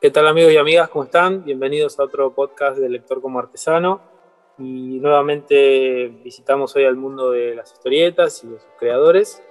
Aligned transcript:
¿Qué 0.00 0.10
tal 0.10 0.26
amigos 0.26 0.50
y 0.50 0.56
amigas? 0.56 0.88
¿Cómo 0.88 1.04
están? 1.04 1.44
Bienvenidos 1.44 2.00
a 2.00 2.04
otro 2.04 2.32
podcast 2.32 2.78
de 2.78 2.88
Lector 2.88 3.20
como 3.20 3.38
Artesano. 3.38 4.00
Y 4.56 4.98
nuevamente 4.98 6.08
visitamos 6.24 6.74
hoy 6.74 6.86
al 6.86 6.96
mundo 6.96 7.32
de 7.32 7.54
las 7.54 7.70
historietas 7.70 8.42
y 8.42 8.46
de 8.46 8.58
sus 8.60 8.70
creadores. 8.78 9.42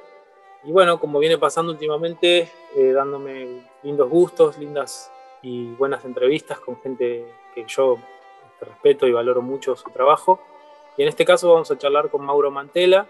Y 0.64 0.72
bueno, 0.72 1.00
como 1.00 1.20
viene 1.20 1.38
pasando 1.38 1.72
últimamente, 1.72 2.50
eh, 2.76 2.92
dándome 2.94 3.62
lindos 3.84 4.10
gustos, 4.10 4.58
lindas 4.58 5.12
y 5.44 5.68
buenas 5.76 6.04
entrevistas 6.04 6.60
con 6.60 6.82
gente 6.82 7.32
que 7.54 7.66
yo 7.68 8.00
respeto 8.60 9.06
y 9.06 9.12
valoro 9.12 9.44
mucho 9.44 9.76
su 9.76 9.92
trabajo. 9.92 10.40
Y 10.98 11.04
en 11.04 11.10
este 11.10 11.26
caso 11.26 11.54
vamos 11.54 11.70
a 11.70 11.78
charlar 11.78 12.10
con 12.10 12.26
Mauro 12.26 12.50
Mantela. 12.50 13.06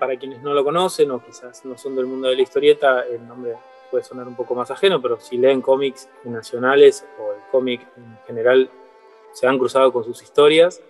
para 0.00 0.16
quienes 0.16 0.40
no 0.40 0.54
lo 0.54 0.64
conocen 0.64 1.10
o 1.10 1.22
quizás 1.22 1.66
no 1.66 1.76
son 1.76 1.94
del 1.96 2.06
mundo 2.06 2.28
de 2.28 2.36
la 2.36 2.42
historieta, 2.42 3.02
el 3.02 3.28
nombre 3.28 3.56
puede 3.90 4.04
sonar 4.04 4.26
un 4.26 4.36
poco 4.36 4.54
más 4.54 4.70
ajeno, 4.70 5.00
pero 5.00 5.18
si 5.20 5.38
leen 5.38 5.60
cómics 5.60 6.08
nacionales 6.24 7.06
o 7.18 7.32
el 7.32 7.40
cómic 7.50 7.86
en 7.96 8.18
general 8.26 8.70
se 9.32 9.46
han 9.46 9.58
cruzado 9.58 9.92
con 9.92 10.04
sus 10.04 10.22
historias, 10.22 10.82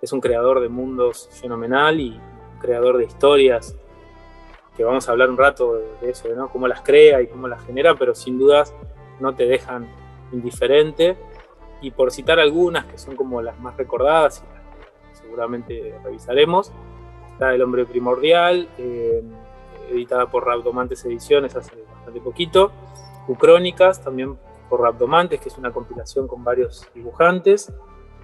es 0.00 0.12
un 0.12 0.20
creador 0.20 0.60
de 0.60 0.68
mundos 0.68 1.28
fenomenal 1.40 2.00
y 2.00 2.10
un 2.10 2.58
creador 2.60 2.98
de 2.98 3.04
historias 3.04 3.76
que 4.76 4.84
vamos 4.84 5.08
a 5.08 5.12
hablar 5.12 5.30
un 5.30 5.36
rato 5.36 5.74
de, 6.00 6.10
eso, 6.10 6.28
¿no? 6.34 6.48
cómo 6.48 6.66
las 6.66 6.80
crea 6.80 7.20
y 7.20 7.26
cómo 7.26 7.46
las 7.46 7.64
genera, 7.64 7.94
pero 7.94 8.14
sin 8.14 8.38
dudas 8.38 8.74
no 9.20 9.34
te 9.34 9.46
dejan 9.46 9.88
indiferente. 10.32 11.16
Y 11.82 11.90
por 11.90 12.12
citar 12.12 12.38
algunas 12.38 12.86
que 12.86 12.96
son 12.96 13.16
como 13.16 13.42
las 13.42 13.58
más 13.58 13.76
recordadas 13.76 14.42
y 14.42 14.54
las 14.54 14.64
que 15.10 15.24
seguramente 15.24 15.94
revisaremos, 16.02 16.72
está 17.32 17.54
El 17.54 17.62
Hombre 17.62 17.84
Primordial, 17.84 18.68
eh, 18.78 19.22
editada 19.92 20.30
por 20.30 20.46
Rabdomantes 20.46 21.04
Ediciones 21.04 21.54
hace 21.54 21.76
bastante 21.94 22.20
poquito. 22.20 22.72
Ucrónicas, 23.28 24.02
también 24.02 24.36
por 24.68 24.80
Rabdomantes, 24.80 25.40
que 25.40 25.48
es 25.48 25.58
una 25.58 25.70
compilación 25.70 26.26
con 26.26 26.42
varios 26.42 26.86
dibujantes. 26.94 27.72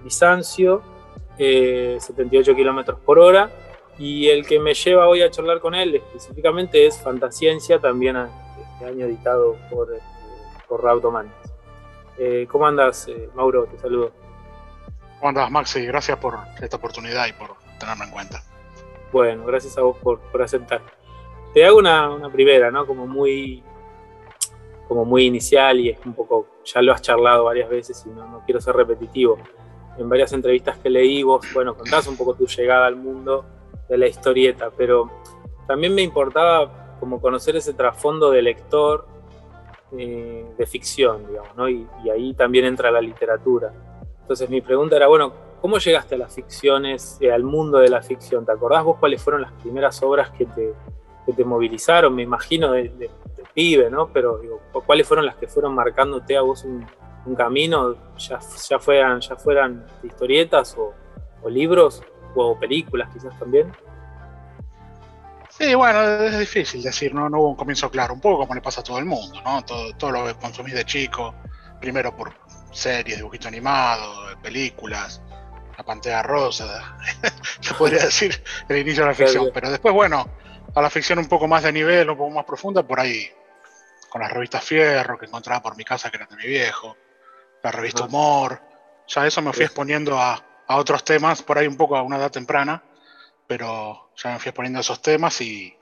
Bizancio, 0.03 0.81
78 1.37 2.51
eh, 2.51 2.55
kilómetros 2.55 2.99
por 2.99 3.19
hora. 3.19 3.51
Y 3.97 4.29
el 4.29 4.47
que 4.47 4.59
me 4.59 4.73
lleva 4.73 5.07
hoy 5.07 5.21
a 5.21 5.29
charlar 5.29 5.59
con 5.59 5.75
él 5.75 5.95
específicamente 5.95 6.87
es 6.87 6.99
Fantasciencia, 7.01 7.79
también 7.79 8.17
este 8.17 8.85
año 8.85 9.05
editado 9.05 9.57
por, 9.69 9.93
eh, 9.93 9.99
por 10.67 10.83
Rabdomantes. 10.83 11.35
Eh, 12.17 12.47
¿Cómo 12.49 12.65
andas, 12.65 13.07
Mauro? 13.35 13.65
Te 13.65 13.77
saludo. 13.77 14.11
¿Cómo 15.19 15.29
andas, 15.29 15.51
Maxi? 15.51 15.85
Gracias 15.85 16.17
por 16.17 16.35
esta 16.61 16.77
oportunidad 16.77 17.27
y 17.27 17.33
por 17.33 17.55
tenerme 17.79 18.05
en 18.05 18.11
cuenta. 18.11 18.41
Bueno, 19.11 19.45
gracias 19.45 19.77
a 19.77 19.81
vos 19.81 19.97
por, 19.97 20.19
por 20.19 20.41
aceptar. 20.41 20.81
Te 21.53 21.65
hago 21.65 21.79
una, 21.79 22.29
primera, 22.31 22.69
¿no? 22.69 22.85
Como 22.85 23.07
muy, 23.07 23.63
como 24.87 25.03
muy 25.03 25.25
inicial 25.25 25.79
y 25.79 25.89
es 25.89 25.99
un 26.05 26.13
poco, 26.13 26.47
ya 26.63 26.81
lo 26.81 26.93
has 26.93 27.01
charlado 27.01 27.45
varias 27.45 27.69
veces 27.69 28.05
y 28.05 28.09
no, 28.09 28.43
quiero 28.45 28.61
ser 28.61 28.75
repetitivo. 28.75 29.37
En 29.97 30.07
varias 30.07 30.31
entrevistas 30.33 30.77
que 30.77 30.89
leí 30.89 31.23
vos, 31.23 31.45
bueno, 31.53 31.75
contás 31.75 32.07
un 32.07 32.15
poco 32.15 32.35
tu 32.35 32.45
llegada 32.45 32.85
al 32.85 32.95
mundo 32.95 33.45
de 33.89 33.97
la 33.97 34.07
historieta, 34.07 34.69
pero 34.77 35.09
también 35.67 35.93
me 35.95 36.03
importaba 36.03 36.97
como 36.99 37.19
conocer 37.19 37.55
ese 37.55 37.73
trasfondo 37.73 38.29
de 38.29 38.41
lector 38.41 39.07
eh, 39.97 40.45
de 40.55 40.65
ficción, 40.67 41.27
digamos, 41.27 41.55
¿no? 41.57 41.67
Y, 41.67 41.87
y, 42.03 42.09
ahí 42.11 42.33
también 42.35 42.65
entra 42.65 42.91
la 42.91 43.01
literatura. 43.01 43.73
Entonces 44.21 44.47
mi 44.47 44.61
pregunta 44.61 44.95
era, 44.95 45.07
bueno, 45.07 45.33
¿cómo 45.59 45.79
llegaste 45.79 46.13
a 46.13 46.19
las 46.19 46.35
ficciones, 46.35 47.17
eh, 47.21 47.31
al 47.31 47.43
mundo 47.43 47.79
de 47.79 47.89
la 47.89 48.03
ficción? 48.03 48.45
¿Te 48.45 48.51
acordás 48.51 48.83
vos 48.83 48.97
cuáles 48.99 49.23
fueron 49.23 49.41
las 49.41 49.51
primeras 49.53 50.01
obras 50.03 50.29
que 50.29 50.45
te, 50.45 50.73
que 51.29 51.33
te 51.35 51.45
movilizaron, 51.45 52.15
me 52.15 52.23
imagino, 52.23 52.71
de, 52.71 53.09
pibe, 53.53 53.89
¿no? 53.89 54.11
Pero 54.11 54.37
digo, 54.39 54.61
¿cuáles 54.85 55.07
fueron 55.07 55.25
las 55.25 55.35
que 55.35 55.47
fueron 55.47 55.73
marcándote 55.75 56.37
a 56.37 56.41
vos 56.41 56.63
un, 56.63 56.85
camino, 57.37 57.95
ya, 58.17 58.39
ya, 58.67 58.79
fueran, 58.79 59.21
ya 59.21 59.35
fueran 59.35 59.85
historietas 60.01 60.75
o, 60.77 60.95
libros 61.47 62.01
o 62.35 62.57
películas 62.57 63.09
quizás 63.13 63.37
también? 63.37 63.71
Sí, 65.49 65.75
bueno, 65.75 66.01
es 66.01 66.39
difícil 66.39 66.81
decir, 66.81 67.13
¿no? 67.13 67.29
no 67.29 67.39
hubo 67.39 67.49
un 67.49 67.55
comienzo 67.55 67.91
claro, 67.91 68.15
un 68.15 68.21
poco 68.21 68.39
como 68.39 68.55
le 68.55 68.61
pasa 68.61 68.81
a 68.81 68.83
todo 68.83 68.97
el 68.97 69.05
mundo, 69.05 69.39
¿no? 69.43 69.63
Todo, 69.63 69.93
todo 69.93 70.11
lo 70.11 70.25
que 70.25 70.33
consumís 70.35 70.73
de 70.73 70.85
chico, 70.85 71.35
primero 71.79 72.15
por 72.15 72.33
series, 72.71 73.17
dibujito 73.17 73.47
animado, 73.47 74.25
películas, 74.41 75.21
la 75.77 75.83
pantalla 75.83 76.23
rosa, 76.23 76.97
se 77.59 77.73
podría 77.75 78.05
decir 78.05 78.41
el 78.67 78.77
inicio 78.79 79.03
de 79.03 79.09
la 79.09 79.15
ficción, 79.15 79.49
pero 79.53 79.69
después, 79.69 79.93
bueno, 79.93 80.27
a 80.79 80.81
la 80.81 80.89
ficción 80.89 81.19
un 81.19 81.27
poco 81.27 81.45
más 81.45 81.63
de 81.63 81.73
nivel, 81.73 82.09
un 82.09 82.17
poco 82.17 82.29
más 82.31 82.45
profunda, 82.45 82.83
por 82.83 82.99
ahí 82.99 83.29
con 84.09 84.21
las 84.21 84.31
revistas 84.31 84.63
Fierro 84.63 85.17
que 85.17 85.25
encontraba 85.25 85.61
por 85.61 85.75
mi 85.75 85.83
casa, 85.83 86.09
que 86.09 86.17
era 86.17 86.25
de 86.25 86.37
mi 86.37 86.47
viejo, 86.47 86.95
la 87.61 87.71
revista 87.71 88.05
Humor, 88.05 88.59
ya 89.05 89.27
eso 89.27 89.41
me 89.41 89.51
fui 89.51 89.65
exponiendo 89.65 90.17
a, 90.17 90.41
otros 90.69 91.03
temas, 91.03 91.41
por 91.41 91.57
ahí 91.57 91.67
un 91.67 91.75
poco 91.75 91.97
a 91.97 92.03
una 92.03 92.17
edad 92.17 92.31
temprana, 92.31 92.81
pero 93.47 94.11
ya 94.15 94.31
me 94.31 94.39
fui 94.39 94.49
exponiendo 94.49 94.77
a 94.77 94.81
esos 94.81 95.01
temas 95.01 95.41
y, 95.41 95.75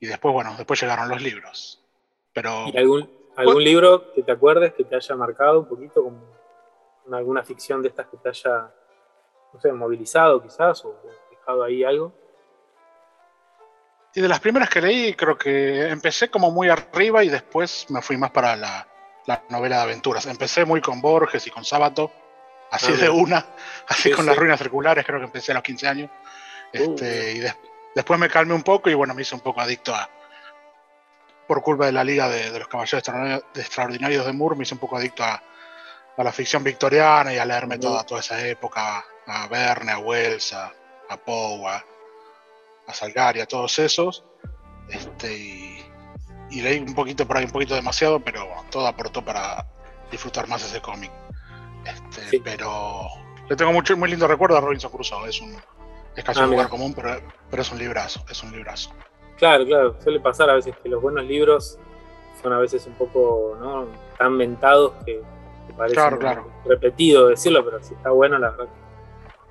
y 0.00 0.06
después, 0.06 0.32
bueno, 0.32 0.54
después 0.56 0.80
llegaron 0.80 1.08
los 1.08 1.22
libros. 1.22 1.84
Pero, 2.32 2.66
¿Y 2.72 2.78
algún, 2.78 3.10
algún 3.36 3.62
libro 3.62 4.12
que 4.12 4.22
te 4.22 4.32
acuerdes 4.32 4.72
que 4.72 4.84
te 4.84 4.96
haya 4.96 5.14
marcado 5.14 5.60
un 5.60 5.68
poquito, 5.68 6.02
como 6.02 6.20
alguna 7.12 7.44
ficción 7.44 7.82
de 7.82 7.88
estas 7.88 8.06
que 8.08 8.16
te 8.16 8.30
haya, 8.30 8.74
no 9.52 9.60
sé, 9.60 9.70
movilizado 9.72 10.42
quizás 10.42 10.84
o 10.84 10.96
dejado 11.30 11.62
ahí 11.62 11.84
algo? 11.84 12.23
Y 14.14 14.20
de 14.20 14.28
las 14.28 14.38
primeras 14.38 14.70
que 14.70 14.80
leí, 14.80 15.14
creo 15.14 15.36
que 15.36 15.88
empecé 15.88 16.30
como 16.30 16.52
muy 16.52 16.68
arriba 16.68 17.24
y 17.24 17.28
después 17.28 17.86
me 17.90 18.00
fui 18.00 18.16
más 18.16 18.30
para 18.30 18.54
la, 18.54 18.86
novela 19.48 19.78
de 19.78 19.82
aventuras. 19.82 20.26
Empecé 20.26 20.64
muy 20.64 20.80
con 20.80 21.00
Borges 21.00 21.44
y 21.48 21.50
con 21.50 21.64
Sábato, 21.64 22.12
así 22.70 22.92
ah, 22.94 23.00
de 23.00 23.10
una, 23.10 23.44
así 23.88 24.12
con 24.12 24.24
las 24.24 24.36
ruinas 24.36 24.60
circulares, 24.60 25.04
creo 25.04 25.18
que 25.18 25.26
empecé 25.26 25.50
a 25.50 25.56
los 25.56 25.64
15 25.64 25.88
años. 25.88 26.10
Este, 26.72 27.32
uh. 27.32 27.36
y 27.36 27.52
después 27.96 28.20
me 28.20 28.28
calmé 28.28 28.54
un 28.54 28.62
poco 28.62 28.88
y 28.88 28.94
bueno, 28.94 29.14
me 29.14 29.22
hice 29.22 29.34
un 29.34 29.40
poco 29.40 29.60
adicto 29.60 29.92
a, 29.92 30.08
por 31.48 31.60
culpa 31.62 31.86
de 31.86 31.92
la 31.92 32.04
Liga 32.04 32.28
de, 32.28 32.56
los 32.56 32.68
Caballeros 32.68 33.02
Extraordinarios 33.56 34.26
de 34.26 34.32
Moore, 34.32 34.56
me 34.56 34.62
hice 34.62 34.74
un 34.74 34.80
poco 34.80 34.96
adicto 34.96 35.24
a, 35.24 35.42
la 36.16 36.30
ficción 36.30 36.62
victoriana 36.62 37.34
y 37.34 37.38
a 37.38 37.44
leerme 37.44 37.78
toda, 37.78 38.04
toda 38.04 38.20
esa 38.20 38.40
época, 38.46 39.04
a 39.26 39.48
Verne, 39.48 39.90
a 39.90 39.98
Wells, 39.98 40.52
a, 40.52 40.72
a 41.08 41.16
Poe, 41.16 41.66
a, 41.66 41.84
a 42.86 42.94
Salgari, 42.94 43.40
a 43.40 43.46
todos 43.46 43.78
esos. 43.78 44.24
Este, 44.88 45.82
y, 46.50 46.60
leí 46.60 46.78
un 46.78 46.94
poquito 46.94 47.26
por 47.26 47.36
ahí, 47.36 47.44
un 47.44 47.50
poquito 47.50 47.74
demasiado, 47.74 48.20
pero 48.20 48.46
todo 48.70 48.86
aportó 48.86 49.24
para 49.24 49.66
disfrutar 50.10 50.48
más 50.48 50.64
ese 50.64 50.80
cómic. 50.80 51.10
Este, 51.84 52.40
Pero 52.40 53.08
le 53.48 53.56
tengo 53.56 53.72
mucho, 53.72 53.96
muy 53.96 54.08
lindo 54.10 54.26
recuerdo 54.26 54.56
a 54.56 54.60
Robinson 54.60 54.90
Crusoe. 54.90 55.28
Es 55.28 55.40
un 55.40 55.56
es 56.16 56.24
casi 56.24 56.40
ah, 56.40 56.44
un 56.44 56.50
lugar 56.50 56.68
común, 56.68 56.94
pero, 56.94 57.20
pero 57.50 57.62
es 57.62 57.72
un 57.72 57.78
librazo, 57.78 58.24
es 58.30 58.42
un 58.42 58.52
librazo. 58.52 58.90
Claro, 59.36 59.66
claro, 59.66 59.96
suele 60.00 60.20
pasar 60.20 60.48
a 60.48 60.54
veces 60.54 60.74
que 60.82 60.88
los 60.88 61.02
buenos 61.02 61.24
libros 61.24 61.78
son 62.40 62.52
a 62.52 62.58
veces 62.58 62.86
un 62.86 62.94
poco 62.94 63.56
¿no? 63.60 63.86
tan 64.16 64.36
mentados 64.36 64.92
que, 65.04 65.22
parece 65.76 66.00
repetido 66.66 67.28
decirlo, 67.28 67.64
pero 67.64 67.82
si 67.82 67.94
está 67.94 68.10
bueno, 68.10 68.38
la 68.38 68.50
verdad 68.50 68.68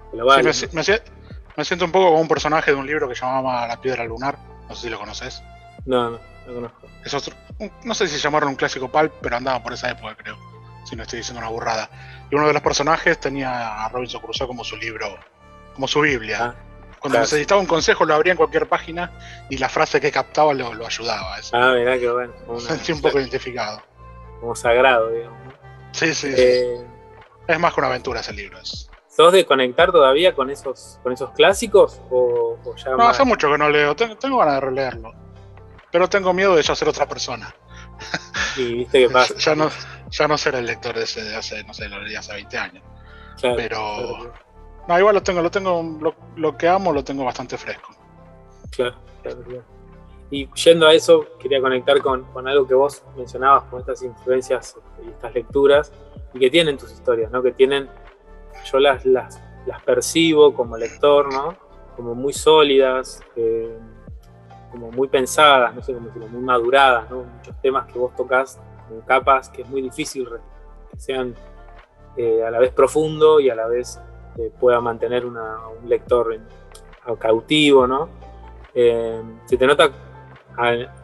que 0.10 0.18
lo 0.18 0.26
vale. 0.26 0.54
Sí, 0.54 0.68
me, 0.72 0.84
me 0.84 1.23
siento 1.64 1.86
un 1.86 1.92
poco 1.92 2.08
como 2.08 2.22
un 2.22 2.28
personaje 2.28 2.72
de 2.72 2.78
un 2.78 2.88
libro 2.88 3.08
que 3.08 3.16
llamaba 3.16 3.68
La 3.68 3.80
Piedra 3.80 4.04
Lunar. 4.06 4.38
No 4.68 4.76
sé 4.76 4.84
si 4.84 4.90
lo 4.90 4.98
conoces. 4.98 5.44
No, 5.86 6.12
no, 6.12 6.20
lo 6.48 6.54
conozco. 6.54 6.88
Es 7.04 7.14
otro, 7.14 7.36
no 7.84 7.94
sé 7.94 8.08
si 8.08 8.18
llamaron 8.18 8.50
un 8.50 8.56
clásico 8.56 8.90
pulp, 8.90 9.14
pero 9.22 9.36
andaba 9.38 9.62
por 9.62 9.74
esa 9.74 9.92
época, 9.92 10.16
creo. 10.16 10.38
Si 10.86 10.96
no 10.96 11.04
estoy 11.04 11.20
diciendo 11.20 11.40
una 11.40 11.50
burrada. 11.50 11.90
Y 12.32 12.36
uno 12.36 12.48
de 12.48 12.54
los 12.54 12.62
personajes 12.62 13.20
tenía 13.20 13.86
a 13.86 13.90
Robinson 13.90 14.22
Crusoe 14.22 14.48
como 14.48 14.64
su 14.64 14.78
libro, 14.78 15.16
como 15.76 15.88
su 15.88 16.02
Biblia. 16.02 16.40
Ah, 16.42 16.56
Cuando 17.00 17.20
necesitaba 17.20 17.62
un 17.62 17.68
consejo 17.68 18.06
lo 18.06 18.16
abría 18.16 18.32
en 18.32 18.38
cualquier 18.38 18.68
página 18.68 19.12
y 19.50 19.58
la 19.58 19.70
frase 19.70 20.02
que 20.02 20.12
captaba 20.12 20.54
lo, 20.54 20.86
ayudaba. 20.86 21.38
Ah, 21.52 21.74
mirá 21.78 22.00
qué 22.00 22.10
bueno. 22.10 22.34
Me 22.48 22.60
sentí 22.60 22.92
un 22.92 23.02
poco 23.02 23.20
identificado. 23.20 23.82
Como 24.40 24.56
sagrado, 24.56 25.10
digamos. 25.12 25.54
Sí, 25.92 26.14
sí, 26.14 26.34
eh, 26.36 26.84
Es 27.48 27.60
más 27.60 27.74
que 27.74 27.80
una 27.80 27.88
aventura 27.88 28.22
ese 28.22 28.34
libro. 28.34 28.60
Es. 28.60 28.90
¿Sos 29.16 29.32
de 29.32 29.46
conectar 29.46 29.92
todavía 29.92 30.34
con 30.34 30.50
esos, 30.50 31.00
con 31.04 31.14
esos 31.14 31.30
clásicos? 31.32 32.02
O, 32.10 32.58
ya 32.76 32.92
no, 32.96 33.04
hace 33.04 33.24
mucho 33.24 33.52
que 33.52 33.60
no 33.60 33.70
leo, 33.70 33.96
tengo, 33.96 34.38
ganas 34.40 34.56
de 34.56 34.62
releerlo. 34.62 35.14
Pero 35.92 36.10
tengo 36.10 36.34
miedo 36.34 36.56
de 36.56 36.64
ya 36.64 36.76
ser 36.76 36.88
otra 36.88 37.08
persona. 37.08 37.54
Y 38.56 38.72
viste 38.76 39.00
qué 39.00 39.10
pasa. 39.10 39.34
ya, 39.36 39.56
no, 39.56 39.68
ya 40.12 40.28
no 40.28 40.38
ser 40.38 40.54
el 40.54 40.68
lector 40.68 40.94
de 40.96 41.06
ese 41.06 41.24
de 41.24 41.36
hace, 41.36 41.64
no 41.64 41.74
sé, 41.74 41.90
lo 41.90 42.00
leí 42.02 42.14
hace 42.14 42.34
20 42.34 42.58
años. 42.58 42.84
Pero. 43.42 44.32
No, 44.88 45.00
igual 45.00 45.16
lo 45.16 45.24
tengo, 45.24 45.42
lo 45.42 45.50
tengo, 45.50 46.16
lo, 46.36 46.58
que 46.58 46.68
amo 46.68 46.94
lo 46.94 47.04
tengo 47.04 47.26
bastante 47.26 47.58
fresco. 47.58 47.96
Claro, 48.70 48.96
claro, 49.24 49.42
claro. 49.42 49.64
Y 50.30 50.48
yendo 50.54 50.86
a 50.88 50.94
eso, 50.94 51.26
quería 51.40 51.60
conectar 51.62 52.00
con, 52.02 52.26
con, 52.26 52.48
algo 52.48 52.68
que 52.68 52.76
vos 52.76 53.04
mencionabas, 53.18 53.64
con 53.64 53.80
estas 53.80 54.04
influencias 54.04 54.76
y 55.04 55.10
estas 55.10 55.34
lecturas, 55.34 55.92
y 56.32 56.40
que 56.40 56.52
tienen 56.52 56.78
tus 56.78 56.92
historias, 56.92 57.32
¿no? 57.32 57.42
Que 57.42 57.54
tienen 57.54 57.90
yo 58.66 58.80
las, 58.80 59.06
las, 59.06 59.42
percibo 59.86 60.54
como 60.54 60.78
lector, 60.78 61.32
¿no? 61.34 61.56
Como 61.96 62.16
muy 62.16 62.34
sólidas, 62.34 63.22
eh, 63.36 63.78
como 64.72 64.92
muy 64.92 65.08
pensadas, 65.08 65.74
no 65.76 65.82
sé 65.82 65.94
cómo 65.94 66.08
decirlo, 66.08 66.28
muy 66.28 66.42
maduradas, 66.42 67.10
¿no? 67.10 67.24
Muchos 67.24 67.56
temas 67.62 67.92
que 67.92 68.00
vos 68.00 68.16
tocas 68.16 68.60
capas 69.06 69.50
que 69.50 69.64
es 69.64 69.70
muy 69.70 69.82
difícil 69.82 70.28
que 70.92 71.00
sean 71.00 71.36
eh, 72.18 72.44
a 72.44 72.52
la 72.52 72.60
vez 72.60 72.72
profundo 72.72 73.40
y 73.40 73.50
a 73.50 73.56
la 73.56 73.68
vez 73.68 74.00
eh, 74.38 74.52
pueda 74.60 74.80
mantener 74.82 75.26
un 75.26 75.38
lector 75.88 76.40
cautivo, 77.20 77.88
¿no? 77.88 78.10
Eh, 78.74 79.22
se 79.46 79.58
te 79.58 79.68
nota, 79.68 79.92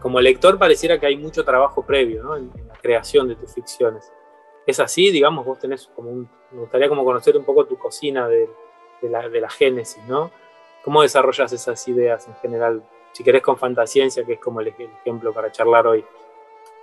como 0.01 0.19
lector 0.21 0.57
pareciera 0.57 0.99
que 0.99 1.05
hay 1.05 1.17
mucho 1.17 1.43
trabajo 1.43 1.85
previo, 1.85 2.23
¿no? 2.23 2.35
En, 2.37 2.51
la 2.67 2.75
creación 2.75 3.27
de 3.27 3.35
tus 3.35 3.53
ficciones. 3.53 4.11
¿Es 4.65 4.79
así? 4.79 5.11
Digamos, 5.11 5.45
vos 5.45 5.59
tenés 5.59 5.89
como 5.95 6.09
un, 6.09 6.29
me 6.51 6.61
gustaría 6.61 6.89
como 6.89 7.03
conocer 7.03 7.35
un 7.37 7.43
poco 7.43 7.65
tu 7.65 7.77
cocina 7.77 8.27
de, 8.27 8.49
la, 9.01 9.27
de 9.27 9.41
la 9.41 9.49
génesis, 9.49 10.03
¿no? 10.05 10.31
¿Cómo 10.83 11.01
desarrollas 11.01 11.51
esas 11.51 11.87
ideas 11.87 12.27
en 12.27 12.35
general? 12.35 12.83
Si 13.11 13.23
querés 13.23 13.41
con 13.41 13.57
fantasciencia, 13.57 14.23
que 14.23 14.33
es 14.33 14.39
como 14.39 14.61
el, 14.61 14.67
ejemplo 14.67 15.33
para 15.33 15.51
charlar 15.51 15.87
hoy. 15.87 16.05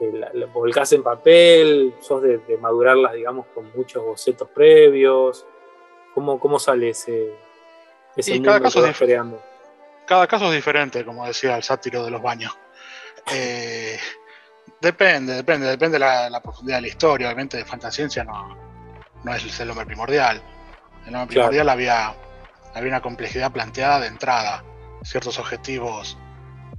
¿La 0.00 0.46
volcás 0.46 0.92
en 0.92 1.02
papel? 1.02 1.94
¿Sos 2.00 2.22
de, 2.22 2.58
madurarlas, 2.60 3.14
digamos, 3.14 3.46
con 3.54 3.70
muchos 3.74 4.04
bocetos 4.04 4.48
previos? 4.50 5.46
¿Cómo, 6.14 6.38
cómo 6.38 6.58
sale 6.58 6.90
ese, 6.90 7.34
ese 8.16 8.42
cada 8.42 8.60
caso 8.60 8.84
es 8.84 8.98
creando? 8.98 9.40
Cada 10.06 10.26
caso 10.26 10.46
es 10.46 10.52
diferente, 10.52 11.04
como 11.04 11.26
decía 11.26 11.56
el 11.56 11.62
sátiro 11.62 12.04
de 12.04 12.10
los 12.10 12.22
baños. 12.22 12.56
Eh, 13.32 13.98
depende, 14.80 15.34
depende, 15.34 15.66
depende 15.66 15.98
de 15.98 16.30
la, 16.30 16.40
profundidad 16.42 16.78
de 16.78 16.82
la 16.82 16.88
historia. 16.88 17.28
Obviamente, 17.28 17.56
de 17.56 17.64
fantasciencia 17.64 18.24
no, 18.24 18.56
no 19.24 19.34
es 19.34 19.60
el 19.60 19.70
hombre 19.70 19.86
primordial. 19.86 20.42
El 21.06 21.14
hombre 21.14 21.34
primordial 21.34 21.68
había 21.68 22.14
había 22.76 22.90
una 22.90 23.00
complejidad 23.00 23.52
planteada 23.52 24.00
de 24.00 24.08
entrada, 24.08 24.62
ciertos 25.02 25.38
objetivos 25.38 26.18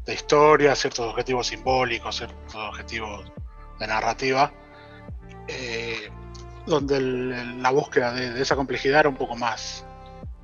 de 0.06 0.14
historia, 0.14 0.76
ciertos 0.76 1.08
objetivos 1.08 1.48
simbólicos, 1.48 2.18
ciertos 2.18 2.54
objetivos 2.54 3.32
de 3.80 3.88
narrativa, 3.88 4.52
eh, 5.48 6.12
donde 6.68 7.02
la 7.02 7.72
búsqueda 7.72 8.12
de, 8.12 8.40
esa 8.40 8.56
complejidad 8.56 9.00
era 9.00 9.10
un 9.10 9.16
poco 9.16 9.36
más, 9.36 9.84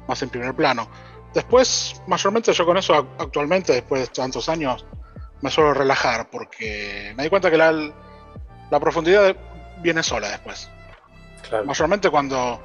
más 0.07 0.23
en 0.23 0.29
primer 0.29 0.55
plano. 0.55 0.89
Después, 1.35 2.01
mayormente 2.07 2.51
yo 2.51 2.65
con 2.65 2.77
eso 2.77 2.95
actualmente, 3.19 3.73
después 3.73 4.01
de 4.01 4.07
tantos 4.07 4.49
años, 4.49 4.87
me 5.43 5.51
suelo 5.51 5.73
relajar 5.73 6.29
porque 6.29 7.13
me 7.17 7.23
di 7.23 7.29
cuenta 7.29 7.51
que 7.51 7.57
la, 7.57 7.73
la 8.71 8.79
profundidad 8.79 9.35
viene 9.81 10.01
sola 10.01 10.29
después. 10.29 10.69
Mayormente 11.65 12.09
cuando 12.09 12.63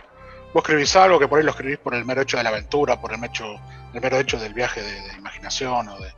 vos 0.54 0.62
escribís 0.62 0.94
algo 0.94 1.18
que 1.18 1.26
por 1.26 1.40
ahí 1.40 1.44
lo 1.44 1.50
escribís 1.50 1.78
por 1.78 1.92
el 1.94 2.04
mero 2.04 2.22
hecho 2.22 2.36
de 2.36 2.44
la 2.44 2.50
aventura, 2.50 3.00
por 3.00 3.12
el, 3.12 3.22
hecho, 3.24 3.60
el 3.92 4.00
mero 4.00 4.18
hecho 4.18 4.38
del 4.38 4.54
viaje 4.54 4.80
de, 4.80 5.12
imaginación 5.18 5.88
o 5.88 5.98
de, 5.98 6.14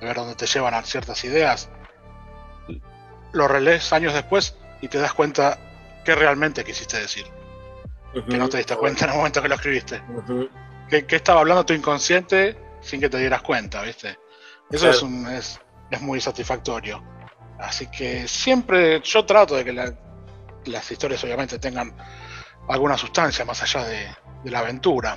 ver 0.00 0.14
dónde 0.14 0.36
te 0.36 0.46
llevan 0.46 0.74
a 0.74 0.82
ciertas 0.82 1.24
ideas, 1.24 1.68
lo 3.32 3.48
relees 3.48 3.92
años 3.92 4.14
después 4.14 4.54
y 4.80 4.86
te 4.86 4.98
das 4.98 5.12
cuenta 5.12 5.58
qué 6.04 6.14
realmente 6.14 6.62
quisiste 6.62 7.00
decir. 7.00 7.26
Que 8.14 8.38
no 8.38 8.48
te 8.48 8.58
diste 8.58 8.76
cuenta 8.76 9.06
en 9.06 9.10
el 9.10 9.16
momento 9.16 9.42
que 9.42 9.48
lo 9.48 9.56
escribiste. 9.56 10.00
que, 10.88 11.16
estaba 11.16 11.40
hablando 11.40 11.66
tu 11.66 11.74
inconsciente 11.74 12.56
sin 12.80 13.00
que 13.00 13.10
te 13.10 13.18
dieras 13.18 13.42
cuenta, 13.42 13.82
¿viste? 13.82 14.16
Eso 14.70 14.88
es, 14.88 15.02
un, 15.02 15.28
es, 15.28 15.60
es, 15.90 16.00
muy 16.00 16.20
satisfactorio. 16.20 17.02
Así 17.58 17.86
que 17.86 18.28
siempre 18.28 19.00
yo 19.02 19.24
trato 19.24 19.56
de 19.56 19.64
que 19.64 19.72
las 19.72 20.90
historias 20.90 21.22
obviamente 21.24 21.58
tengan 21.58 21.94
alguna 22.68 22.96
sustancia 22.98 23.44
más 23.44 23.62
allá 23.62 23.84
de, 23.84 24.08
la 24.44 24.60
aventura. 24.60 25.16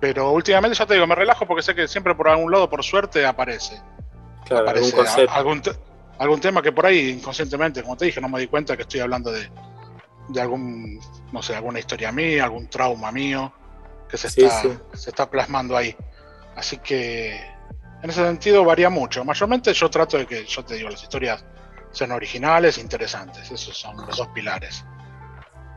Pero 0.00 0.32
últimamente 0.32 0.76
ya 0.76 0.86
te 0.86 0.94
digo, 0.94 1.06
me 1.06 1.14
relajo 1.14 1.46
porque 1.46 1.62
sé 1.62 1.74
que 1.74 1.86
siempre 1.86 2.14
por 2.14 2.28
algún 2.28 2.50
lado, 2.50 2.68
por 2.68 2.82
suerte, 2.82 3.26
aparece. 3.26 3.80
Claro, 4.46 4.62
aparece 4.62 4.96
algún, 5.28 5.62
algún, 6.18 6.40
tema 6.40 6.62
que 6.62 6.72
por 6.72 6.86
ahí 6.86 7.10
inconscientemente, 7.10 7.82
como 7.82 7.96
te 7.96 8.06
dije, 8.06 8.20
no 8.20 8.28
me 8.28 8.40
di 8.40 8.46
cuenta 8.48 8.76
que 8.76 8.82
estoy 8.82 9.00
hablando 9.00 9.30
de, 9.30 9.48
de 10.28 10.40
algún, 10.40 10.98
no 11.30 11.42
sé, 11.42 11.54
alguna 11.54 11.78
historia 11.78 12.10
mía, 12.10 12.44
algún 12.44 12.68
trauma 12.68 13.12
mío 13.12 13.52
que 14.08 14.18
se, 14.18 14.28
está, 14.28 14.62
se 14.92 15.10
está 15.10 15.30
plasmando 15.30 15.76
ahí. 15.76 15.96
Así 16.54 16.78
que 16.78 17.40
en 18.02 18.10
ese 18.10 18.24
sentido 18.24 18.64
varía 18.64 18.90
mucho. 18.90 19.24
Mayormente 19.24 19.72
yo 19.72 19.88
trato 19.88 20.18
de 20.18 20.26
que, 20.26 20.44
yo 20.44 20.64
te 20.64 20.74
digo, 20.74 20.88
las 20.90 21.02
historias 21.02 21.44
sean 21.92 22.10
originales, 22.12 22.78
interesantes. 22.78 23.50
Esos 23.50 23.76
son 23.76 23.96
los 24.06 24.16
dos 24.16 24.28
pilares. 24.28 24.84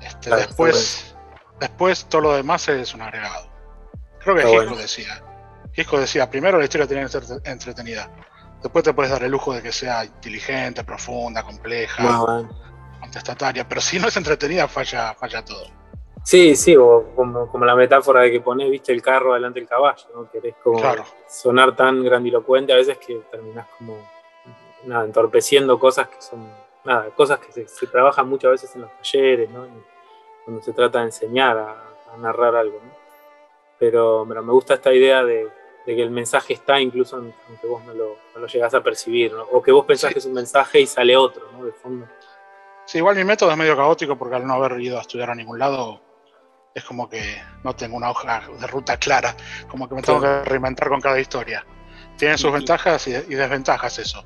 Este, 0.02 0.36
después, 0.36 1.16
después 1.60 2.06
todo 2.06 2.22
lo 2.22 2.34
demás 2.34 2.68
es 2.68 2.94
un 2.94 3.02
agregado. 3.04 3.48
Creo 4.20 4.36
que 4.36 4.48
Gisco 4.48 4.76
decía. 4.76 5.24
Gisco 5.74 6.00
decía, 6.00 6.30
primero 6.30 6.58
la 6.58 6.64
historia 6.64 6.88
tiene 6.88 7.04
que 7.04 7.10
ser 7.10 7.24
entretenida. 7.44 8.10
Después 8.64 8.84
te 8.84 8.94
puedes 8.94 9.12
dar 9.12 9.22
el 9.22 9.32
lujo 9.32 9.54
de 9.54 9.62
que 9.62 9.72
sea 9.72 10.04
inteligente, 10.04 10.84
profunda, 10.84 11.44
compleja, 11.44 12.48
contestataria. 13.00 13.68
Pero 13.68 13.82
si 13.82 14.00
no 14.00 14.08
es 14.08 14.18
entretenida, 14.18 14.68
falla, 14.68 15.14
falla 15.14 15.46
todo. 15.46 15.68
Sí, 16.26 16.56
sí, 16.56 16.76
o 16.76 17.12
como, 17.16 17.66
la 17.66 17.76
metáfora 17.76 18.22
de 18.22 18.32
que 18.32 18.42
pones, 18.42 18.68
viste, 18.72 18.92
el 18.92 19.00
carro 19.00 19.36
delante 19.36 19.60
del 19.60 19.70
caballo, 19.70 20.06
¿no? 20.12 20.32
Querés 20.32 20.56
como 20.56 20.82
sonar 21.30 21.76
tan 21.76 22.04
grandilocuente 22.04 22.74
a 22.74 22.78
veces 22.78 22.98
que 22.98 23.22
terminás 23.30 23.68
como 23.78 23.96
nada, 24.86 25.06
entorpeciendo 25.06 25.78
cosas 25.78 26.08
que 26.08 26.20
son, 26.20 26.50
nada, 26.84 27.12
cosas 27.12 27.38
que 27.38 27.68
se, 27.68 27.88
trabajan 27.88 28.28
muchas 28.28 28.52
veces 28.52 28.76
en 28.76 28.82
los 28.82 28.92
talleres, 28.98 29.52
¿no? 29.52 29.68
cuando 30.44 30.64
se 30.64 30.74
trata 30.74 31.00
de 31.00 31.06
enseñar 31.06 31.60
a, 31.60 32.18
narrar 32.18 32.56
algo. 32.56 32.80
Pero, 33.78 34.26
me 34.26 34.52
gusta 34.52 34.76
esta 34.76 34.92
idea 34.92 35.24
de, 35.24 35.48
que 35.86 36.02
el 36.02 36.10
mensaje 36.10 36.54
está 36.54 36.80
incluso 36.80 37.18
aunque 37.18 37.68
vos 37.68 37.84
no 37.84 37.94
lo, 37.94 38.16
no 38.36 38.48
llegás 38.48 38.74
a 38.74 38.82
percibir, 38.82 39.32
o 39.52 39.62
que 39.62 39.72
vos 39.72 39.86
pensás 39.86 40.12
que 40.12 40.20
es 40.20 40.26
un 40.26 40.34
mensaje 40.34 40.80
y 40.80 40.88
sale 40.88 41.16
otro, 41.16 41.52
¿no? 41.52 41.66
de 41.66 41.72
fondo. 41.72 42.08
Sí, 42.86 42.98
igual 42.98 43.16
mi 43.16 43.24
método 43.24 43.52
es 43.52 43.58
medio 43.58 43.76
caótico 43.76 44.16
porque 44.16 44.38
al 44.38 44.48
no 44.48 44.54
haber 44.54 44.80
ido 44.80 44.98
a 44.98 45.02
estudiar 45.02 45.30
a 45.30 45.36
ningún 45.36 45.60
lado, 45.60 46.02
es 46.76 46.84
como 46.84 47.10
que 47.10 47.42
no 47.64 47.74
tengo 47.74 47.96
una 47.96 48.10
hoja 48.10 48.44
de 48.60 48.68
ruta 48.68 48.98
clara, 48.98 49.34
como 49.70 49.88
que 49.88 49.96
me 49.96 50.02
tengo 50.02 50.20
que 50.20 50.44
reinventar 50.44 50.90
con 50.90 51.00
cada 51.00 51.18
historia. 51.18 51.66
Tiene 52.18 52.38
sus 52.38 52.52
ventajas 52.52 53.08
y, 53.08 53.12
desventajas 53.14 53.98
eso, 53.98 54.24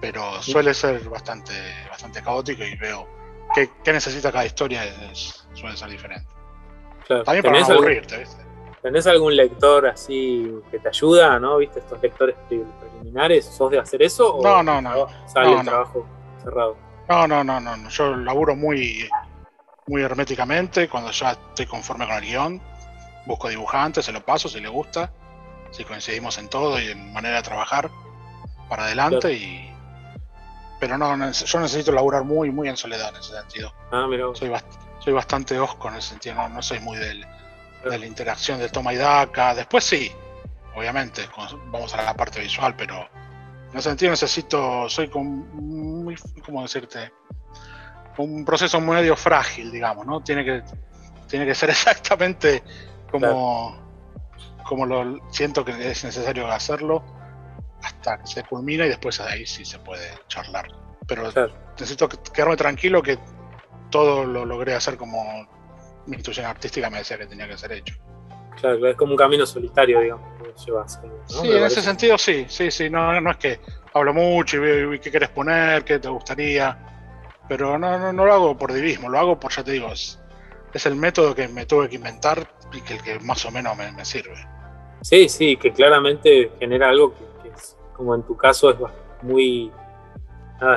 pero 0.00 0.42
suele 0.42 0.72
ser 0.72 1.06
bastante, 1.10 1.52
bastante 1.90 2.22
caótico 2.22 2.64
y 2.64 2.74
veo 2.76 3.06
qué, 3.54 3.70
necesita 3.92 4.32
cada 4.32 4.46
historia 4.46 4.82
suele 5.52 5.76
ser 5.76 5.90
diferente. 5.90 6.26
También 7.06 7.42
para 7.42 7.60
no 7.60 7.66
aburrirte, 7.66 8.18
¿viste? 8.18 8.42
¿Tenés 8.80 9.06
algún 9.06 9.36
lector 9.36 9.86
así 9.86 10.50
que 10.70 10.78
te 10.78 10.88
ayuda, 10.88 11.38
no? 11.38 11.58
¿Viste 11.58 11.80
estos 11.80 12.00
lectores 12.00 12.34
preliminares? 12.48 13.44
¿Sos 13.44 13.70
de 13.70 13.78
hacer 13.78 14.00
eso? 14.00 14.36
O 14.36 14.42
no, 14.42 14.62
no, 14.62 14.80
no. 14.80 15.06
¿Sale 15.26 15.52
el 15.52 15.66
trabajo 15.66 16.06
cerrado? 16.42 16.78
No, 17.10 17.26
no, 17.26 17.44
no, 17.44 17.60
no. 17.60 17.88
Yo 17.90 18.16
laburo 18.16 18.56
muy, 18.56 19.06
muy 19.86 20.02
herméticamente. 20.02 20.88
Cuando 20.88 21.10
ya 21.10 21.32
estoy 21.32 21.66
conforme 21.66 22.06
con 22.06 22.16
el 22.16 22.22
guion, 22.22 22.62
busco 23.26 23.48
dibujantes, 23.48 24.04
se 24.04 24.12
lo 24.12 24.24
paso 24.24 24.48
si 24.48 24.60
le 24.60 24.68
gusta. 24.68 25.12
Si 25.70 25.84
coincidimos 25.84 26.36
en 26.38 26.48
todo 26.48 26.80
y 26.80 26.88
en 26.88 27.12
manera 27.12 27.36
de 27.36 27.42
trabajar 27.42 27.90
para 28.68 28.84
adelante 28.84 29.32
y 29.32 29.70
pero 30.80 30.96
no, 30.96 31.14
yo 31.30 31.60
necesito 31.60 31.92
laburar 31.92 32.24
muy, 32.24 32.50
muy 32.50 32.68
en 32.68 32.76
soledad 32.76 33.10
en 33.10 33.20
ese 33.20 33.34
sentido. 33.34 33.72
Ah, 33.92 34.08
soy, 34.34 34.50
soy 34.98 35.12
bastante 35.12 35.58
osco 35.58 35.88
en 35.88 35.96
ese 35.96 36.08
sentido, 36.08 36.48
no, 36.48 36.62
soy 36.62 36.80
muy 36.80 36.96
del, 36.96 37.24
de 37.84 37.98
la 37.98 38.06
interacción 38.06 38.58
del 38.58 38.72
toma 38.72 38.94
y 38.94 38.96
daca. 38.96 39.54
Después 39.54 39.84
sí, 39.84 40.10
obviamente, 40.74 41.28
vamos 41.66 41.94
a 41.94 42.02
la 42.02 42.14
parte 42.14 42.40
visual, 42.40 42.74
pero 42.76 43.06
en 43.70 43.78
ese 43.78 43.90
sentido 43.90 44.10
necesito, 44.10 44.88
soy 44.88 45.08
como 45.08 45.30
muy, 45.52 46.16
¿cómo 46.44 46.62
decirte? 46.62 47.12
Un 48.22 48.44
proceso 48.44 48.80
medio 48.80 49.16
frágil, 49.16 49.70
digamos, 49.70 50.06
¿no? 50.06 50.22
Tiene 50.22 50.44
que, 50.44 50.62
tiene 51.28 51.46
que 51.46 51.54
ser 51.54 51.70
exactamente 51.70 52.62
como, 53.10 53.76
como 54.64 54.86
lo 54.86 55.18
siento 55.30 55.64
que 55.64 55.72
es 55.72 56.04
necesario 56.04 56.50
hacerlo 56.50 57.02
hasta 57.82 58.18
que 58.18 58.26
se 58.26 58.42
culmina 58.44 58.84
y 58.86 58.88
después 58.88 59.18
de 59.18 59.24
ahí 59.24 59.46
sí 59.46 59.64
se 59.64 59.78
puede 59.78 60.08
charlar. 60.28 60.68
Pero 61.06 61.24
necesito 61.78 62.08
quedarme 62.08 62.56
tranquilo 62.56 63.02
que 63.02 63.18
todo 63.90 64.24
lo 64.24 64.44
logré 64.44 64.74
hacer 64.74 64.96
como 64.96 65.48
mi 66.06 66.16
instrucción 66.16 66.46
artística 66.46 66.88
me 66.90 66.98
decía 66.98 67.18
que 67.18 67.26
tenía 67.26 67.48
que 67.48 67.58
ser 67.58 67.72
hecho. 67.72 67.94
Claro, 68.60 68.86
es 68.88 68.96
como 68.96 69.12
un 69.12 69.16
camino 69.16 69.46
solitario, 69.46 70.00
digamos, 70.00 70.28
Sí, 71.26 71.50
en 71.50 71.64
ese 71.64 71.80
sentido 71.80 72.18
sí, 72.18 72.46
sí, 72.48 72.70
sí, 72.70 72.90
no, 72.90 73.20
no 73.20 73.30
es 73.30 73.36
que 73.38 73.60
hablo 73.94 74.12
mucho 74.12 74.56
y 74.56 74.60
veo 74.60 74.90
qué 75.00 75.10
quieres 75.10 75.30
poner, 75.30 75.84
qué 75.84 75.98
te 75.98 76.08
gustaría, 76.08 76.99
pero 77.50 77.76
no, 77.80 77.98
no, 77.98 78.12
no 78.12 78.24
lo 78.24 78.32
hago 78.32 78.56
por 78.56 78.72
divismo, 78.72 79.08
lo 79.08 79.18
hago 79.18 79.40
por, 79.40 79.50
ya 79.50 79.64
te 79.64 79.72
digo, 79.72 79.88
es, 79.88 80.20
el 80.86 80.94
método 80.94 81.34
que 81.34 81.48
me 81.48 81.66
tuve 81.66 81.88
que 81.88 81.96
inventar 81.96 82.46
y 82.72 82.80
que 82.80 82.94
el 82.94 83.02
que 83.02 83.18
más 83.18 83.44
o 83.44 83.50
menos 83.50 83.76
me, 83.76 84.04
sirve. 84.04 84.36
Sí, 85.00 85.28
sí, 85.28 85.56
que 85.56 85.72
claramente 85.72 86.52
genera 86.60 86.90
algo 86.90 87.12
que 87.12 87.50
como 87.92 88.14
en 88.14 88.22
tu 88.22 88.36
caso 88.36 88.70
es 88.70 88.76
muy, 89.22 89.72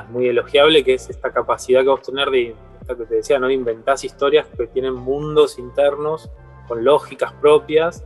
muy 0.09 0.29
elogiable, 0.29 0.83
que 0.83 0.95
es 0.95 1.11
esta 1.11 1.31
capacidad 1.31 1.81
que 1.81 1.89
vos 1.89 2.01
tenés 2.01 2.25
de, 2.31 2.55
que 2.87 3.05
te 3.05 3.15
decía, 3.17 3.37
¿no? 3.37 3.51
Inventás 3.51 4.03
historias 4.03 4.47
que 4.57 4.65
tienen 4.65 4.95
mundos 4.95 5.59
internos 5.59 6.31
con 6.67 6.83
lógicas 6.83 7.33
propias, 7.33 8.03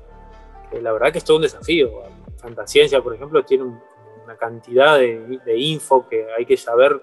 que 0.69 0.81
la 0.81 0.91
verdad 0.91 1.13
que 1.13 1.19
es 1.19 1.23
todo 1.23 1.37
un 1.37 1.43
desafío. 1.43 2.03
Fantasciencia, 2.35 3.01
por 3.01 3.15
ejemplo, 3.15 3.45
tiene 3.45 3.63
una 3.63 4.35
cantidad 4.35 4.99
de, 4.99 5.57
info 5.57 6.05
que 6.09 6.27
hay 6.37 6.45
que 6.45 6.57
saber 6.57 7.01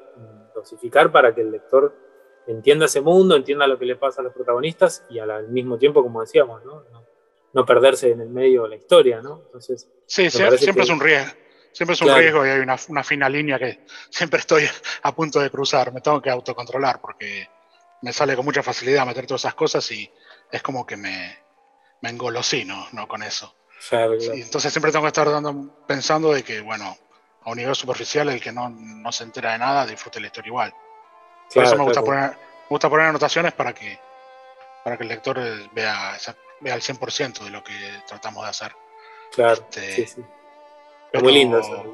dosificar 0.55 1.11
para 1.13 1.35
que 1.35 1.41
el 1.41 1.51
lector 1.51 1.95
entienda 2.47 2.87
ese 2.87 3.01
mundo, 3.01 3.37
entienda 3.37 3.67
lo 3.67 3.79
que 3.79 3.85
le 3.85 3.97
pasa 3.97 4.21
a 4.21 4.25
los 4.25 4.33
protagonistas 4.33 5.05
y 5.09 5.19
al 5.19 5.49
mismo 5.49 5.79
tiempo, 5.79 6.03
como 6.03 6.21
decíamos, 6.21 6.65
no, 6.65 6.85
no, 7.53 7.67
perderse 7.67 8.11
en 8.11 8.21
el 8.21 8.29
medio 8.29 8.65
de 8.65 8.71
la 8.71 8.77
historia, 8.77 9.23
¿no? 9.23 9.43
Entonces, 9.47 9.89
sí, 10.07 10.29
siempre, 10.31 10.83
es 10.83 10.91
un 10.91 11.01
riesgo. 11.01 11.33
Siempre 11.73 11.95
es 11.95 12.03
un 12.03 12.15
riesgo 12.15 12.47
y 12.47 12.51
hay 12.51 12.61
una, 12.61 12.77
una, 12.89 13.03
fina 13.03 13.29
línea 13.29 13.59
que 13.59 13.85
siempre 14.11 14.41
estoy 14.41 14.65
a 15.03 15.15
punto 15.15 15.41
de 15.41 15.51
cruzar. 15.51 15.93
Me 15.93 16.01
tengo 16.01 16.21
que 16.21 16.31
autocontrolar 16.31 17.01
porque 17.01 17.49
me 18.03 18.13
sale 18.13 18.37
con 18.37 18.45
mucha 18.45 18.63
facilidad 18.63 19.07
meter 19.07 19.27
todas 19.27 19.43
esas 19.43 19.55
cosas 19.55 19.91
y 19.91 20.11
es 20.51 20.63
como 20.63 20.85
que 20.85 20.97
me, 20.97 21.39
me 22.05 22.11
engolosino 22.11 22.87
¿no? 22.93 23.09
con 23.09 23.23
eso. 23.23 23.55
entonces 23.91 24.73
siempre 24.73 24.93
tengo 24.93 25.05
que 25.05 25.09
estar 25.09 25.31
dando, 25.31 25.85
pensando 25.87 26.33
de 26.33 26.43
que, 26.43 26.61
bueno, 26.61 26.97
a 27.45 27.51
un 27.51 27.57
nivel 27.57 27.75
superficial 27.75 28.29
el 28.29 28.41
que 28.41 28.53
no, 28.53 28.71
no 28.71 29.13
se 29.13 29.25
entera 29.25 29.53
de 29.53 29.59
nada 29.59 29.87
disfrute 29.87 30.21
la 30.21 30.27
historia 30.27 30.49
igual. 30.49 30.75
Por 31.53 31.65
eso 31.65 31.77
me 31.77 31.85
gusta, 31.85 32.03
poner, 32.03 32.31
me 32.31 32.69
gusta 32.69 32.89
poner 32.89 33.07
anotaciones 33.07 33.53
para 33.53 33.73
que, 33.73 33.99
para 34.83 34.97
que 34.97 35.03
el 35.03 35.09
lector 35.09 35.39
vea, 35.73 36.17
vea 36.61 36.75
el 36.75 36.81
100% 36.81 37.45
de 37.45 37.51
lo 37.51 37.63
que 37.63 37.75
tratamos 38.07 38.45
de 38.45 38.51
hacer. 38.51 38.73
Claro, 39.33 39.53
este, 39.53 39.93
sí, 39.93 40.07
sí. 40.07 40.25
Es 41.13 41.23
muy 41.23 41.33
lindo 41.33 41.59
eso. 41.59 41.85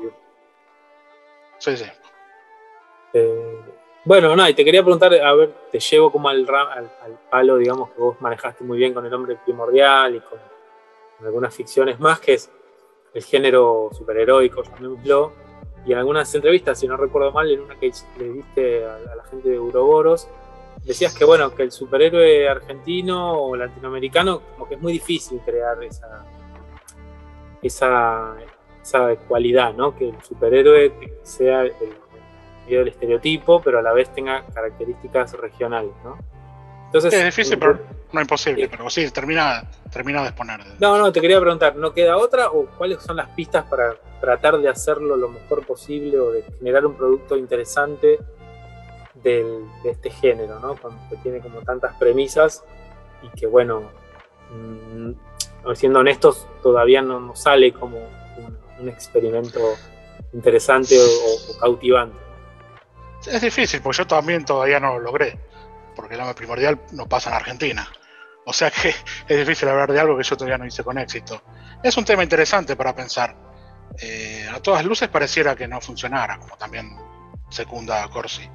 Sí, 1.58 1.76
sí. 1.76 1.84
Eh, 3.12 3.60
bueno, 4.04 4.34
no, 4.34 4.48
y 4.48 4.54
te 4.54 4.64
quería 4.64 4.82
preguntar, 4.82 5.12
a 5.12 5.34
ver, 5.34 5.52
te 5.70 5.78
llevo 5.78 6.10
como 6.10 6.28
al, 6.30 6.48
al, 6.48 6.90
al, 7.02 7.18
palo, 7.28 7.58
digamos, 7.58 7.90
que 7.90 8.00
vos 8.00 8.18
manejaste 8.20 8.64
muy 8.64 8.78
bien 8.78 8.94
con 8.94 9.04
el 9.04 9.12
hombre 9.12 9.36
primordial 9.44 10.16
y 10.16 10.20
con, 10.20 10.38
algunas 11.22 11.54
ficciones 11.54 12.00
más, 12.00 12.18
que 12.18 12.32
es 12.32 12.50
el 13.14 13.22
género 13.22 13.90
superheroico. 13.92 14.62
Y 15.86 15.92
en 15.92 15.98
algunas 15.98 16.34
entrevistas, 16.34 16.78
si 16.78 16.86
no 16.86 16.96
recuerdo 16.96 17.32
mal, 17.32 17.50
en 17.50 17.60
una 17.60 17.78
que 17.78 17.90
le 18.18 18.32
diste 18.32 18.84
a, 18.84 18.98
la 19.16 19.24
gente 19.24 19.48
de 19.48 19.58
Uroboros, 19.58 20.28
decías 20.84 21.14
que, 21.16 21.24
bueno, 21.24 21.54
que 21.54 21.62
el 21.62 21.72
superhéroe 21.72 22.48
argentino 22.48 23.32
o 23.32 23.56
latinoamericano, 23.56 24.42
como 24.52 24.68
que 24.68 24.74
es 24.74 24.80
muy 24.80 24.92
difícil 24.92 25.40
crear 25.44 25.82
esa, 25.82 26.26
esa, 27.62 28.36
esa 28.82 29.16
cualidad, 29.26 29.72
¿no? 29.74 29.96
Que 29.96 30.10
el 30.10 30.22
superhéroe 30.22 30.92
sea 31.22 31.62
el 31.62 31.74
del 32.68 32.88
estereotipo, 32.88 33.60
pero 33.60 33.78
a 33.78 33.82
la 33.82 33.92
vez 33.92 34.12
tenga 34.12 34.44
características 34.46 35.32
regionales, 35.34 35.92
¿no? 36.04 36.18
Entonces, 36.90 37.14
es 37.14 37.24
difícil, 37.24 37.56
pero 37.56 37.78
no 38.10 38.20
imposible, 38.20 38.68
pero 38.68 38.90
sí, 38.90 39.08
termina, 39.12 39.62
termina 39.92 40.22
de 40.22 40.28
exponer. 40.28 40.60
No, 40.80 40.98
no, 40.98 41.12
te 41.12 41.20
quería 41.20 41.40
preguntar, 41.40 41.76
¿no 41.76 41.92
queda 41.92 42.16
otra 42.16 42.50
o 42.50 42.66
cuáles 42.66 43.00
son 43.00 43.16
las 43.16 43.28
pistas 43.28 43.64
para 43.66 43.94
tratar 44.20 44.58
de 44.58 44.68
hacerlo 44.68 45.16
lo 45.16 45.28
mejor 45.28 45.64
posible 45.64 46.18
o 46.18 46.32
de 46.32 46.42
generar 46.58 46.84
un 46.86 46.96
producto 46.96 47.36
interesante 47.36 48.18
de 49.22 49.64
este 49.84 50.10
género, 50.10 50.58
¿no? 50.60 50.74
que 51.08 51.16
tiene 51.22 51.40
como 51.40 51.60
tantas 51.62 51.94
premisas 51.96 52.64
y 53.22 53.28
que, 53.38 53.46
bueno, 53.46 53.90
mm, 54.50 55.12
siendo 55.74 56.00
honestos, 56.00 56.46
todavía 56.62 57.02
no, 57.02 57.34
sale 57.36 57.72
como 57.72 57.98
un, 57.98 58.88
experimento 58.88 59.60
interesante 60.32 60.98
o 60.98 61.60
cautivante. 61.60 62.16
Es 63.26 63.42
difícil, 63.42 63.82
porque 63.82 63.98
yo 63.98 64.06
también 64.06 64.42
todavía 64.44 64.80
no 64.80 64.94
lo 64.94 65.00
logré, 65.00 65.38
porque 66.00 66.14
el 66.14 66.20
hombre 66.22 66.34
primordial 66.34 66.80
no 66.92 67.06
pasa 67.06 67.28
en 67.28 67.36
Argentina. 67.36 67.86
O 68.46 68.54
sea 68.54 68.70
que 68.70 68.88
es 69.28 69.38
difícil 69.38 69.68
hablar 69.68 69.92
de 69.92 70.00
algo 70.00 70.16
que 70.16 70.22
yo 70.22 70.34
todavía 70.34 70.56
no 70.56 70.64
hice 70.64 70.82
con 70.82 70.96
éxito. 70.96 71.42
Es 71.82 71.94
un 71.98 72.06
tema 72.06 72.22
interesante 72.22 72.74
para 72.74 72.94
pensar. 72.94 73.36
Eh, 73.98 74.48
a 74.50 74.60
todas 74.60 74.82
luces 74.82 75.08
pareciera 75.08 75.54
que 75.54 75.68
no 75.68 75.78
funcionara, 75.80 76.38
como 76.38 76.56
también 76.56 76.96
secunda 77.50 78.08
Corsi. 78.08 78.48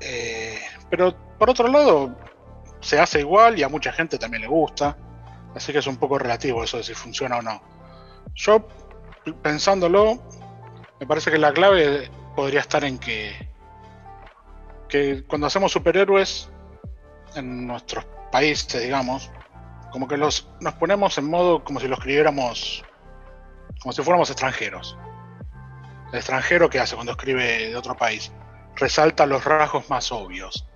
Eh, 0.00 0.58
pero 0.88 1.14
por 1.38 1.50
otro 1.50 1.68
lado, 1.68 2.16
se 2.80 2.98
hace 2.98 3.20
igual 3.20 3.58
y 3.58 3.62
a 3.62 3.68
mucha 3.68 3.92
gente 3.92 4.16
también 4.16 4.40
le 4.40 4.48
gusta. 4.48 4.96
Así 5.54 5.70
que 5.70 5.80
es 5.80 5.86
un 5.86 5.98
poco 5.98 6.18
relativo 6.18 6.64
eso 6.64 6.78
de 6.78 6.84
si 6.84 6.94
funciona 6.94 7.36
o 7.36 7.42
no. 7.42 7.62
Yo, 8.34 8.66
pensándolo, 9.42 10.18
me 10.98 11.06
parece 11.06 11.30
que 11.30 11.36
la 11.36 11.52
clave 11.52 12.10
podría 12.34 12.60
estar 12.60 12.84
en 12.84 12.98
que 12.98 13.52
que 14.88 15.24
cuando 15.26 15.48
hacemos 15.48 15.72
superhéroes 15.72 16.50
en 17.36 17.66
nuestros 17.66 18.04
países, 18.30 18.82
digamos, 18.82 19.30
como 19.90 20.08
que 20.08 20.16
los, 20.16 20.48
nos 20.60 20.74
ponemos 20.74 21.16
en 21.18 21.30
modo 21.30 21.62
como 21.62 21.80
si 21.80 21.86
los 21.86 21.98
escribiéramos, 21.98 22.84
como 23.80 23.92
si 23.92 24.02
fuéramos 24.02 24.30
extranjeros. 24.30 24.96
El 26.10 26.18
extranjero 26.18 26.68
que 26.68 26.80
hace 26.80 26.94
cuando 26.94 27.12
escribe 27.12 27.68
de 27.68 27.76
otro 27.76 27.96
país 27.96 28.32
resalta 28.76 29.26
los 29.26 29.44
rasgos 29.44 29.88
más 29.90 30.10
obvios. 30.12 30.66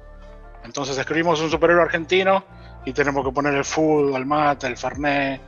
Entonces 0.65 0.97
escribimos 0.99 1.41
un 1.41 1.51
superhéroe 1.51 1.83
argentino 1.83 2.45
y 2.85 2.93
tenemos 2.93 3.25
que 3.25 3.33
poner 3.33 3.55
el 3.55 3.65
fútbol, 3.65 4.15
el 4.17 4.27
mate, 4.27 4.67
el 4.67 4.77
fernet, 4.77 5.41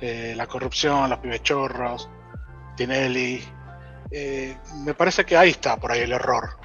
eh, 0.00 0.34
la 0.36 0.46
corrupción, 0.46 1.08
los 1.08 1.18
pibechorros, 1.18 2.08
Tinelli. 2.76 3.42
Eh, 4.10 4.56
me 4.84 4.94
parece 4.94 5.24
que 5.24 5.36
ahí 5.36 5.50
está 5.50 5.76
por 5.76 5.92
ahí 5.92 6.00
el 6.00 6.12
error. 6.12 6.58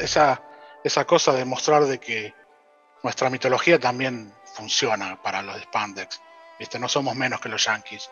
esa, 0.00 0.42
esa 0.84 1.04
cosa 1.04 1.32
de 1.32 1.44
mostrar 1.44 1.84
de 1.84 1.98
que 1.98 2.37
nuestra 3.08 3.30
mitología 3.30 3.78
también 3.78 4.30
funciona 4.54 5.16
para 5.22 5.40
los 5.40 5.56
spandex. 5.62 6.20
¿viste? 6.58 6.78
No 6.78 6.88
somos 6.90 7.16
menos 7.16 7.40
que 7.40 7.48
los 7.48 7.64
yankees. 7.64 8.10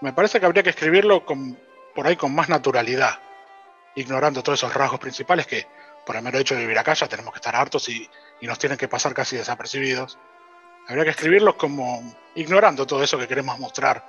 Me 0.00 0.12
parece 0.12 0.40
que 0.40 0.46
habría 0.46 0.64
que 0.64 0.70
escribirlo 0.70 1.24
por 1.24 2.04
ahí 2.04 2.16
con 2.16 2.34
más 2.34 2.48
naturalidad, 2.48 3.20
ignorando 3.94 4.42
todos 4.42 4.58
esos 4.58 4.74
rasgos 4.74 4.98
principales 4.98 5.46
que 5.46 5.68
por 6.04 6.16
el 6.16 6.22
mero 6.22 6.40
hecho 6.40 6.56
de 6.56 6.62
vivir 6.62 6.76
acá 6.76 6.94
ya 6.94 7.06
tenemos 7.06 7.32
que 7.32 7.38
estar 7.38 7.54
hartos 7.54 7.88
y, 7.88 8.10
nos 8.42 8.58
tienen 8.58 8.76
que 8.76 8.88
pasar 8.88 9.14
casi 9.14 9.36
desapercibidos. 9.36 10.18
Habría 10.88 11.04
que 11.04 11.10
escribirlos 11.10 11.54
como 11.54 12.02
ignorando 12.34 12.88
todo 12.88 13.04
eso 13.04 13.16
que 13.16 13.28
queremos 13.28 13.56
mostrar, 13.60 14.04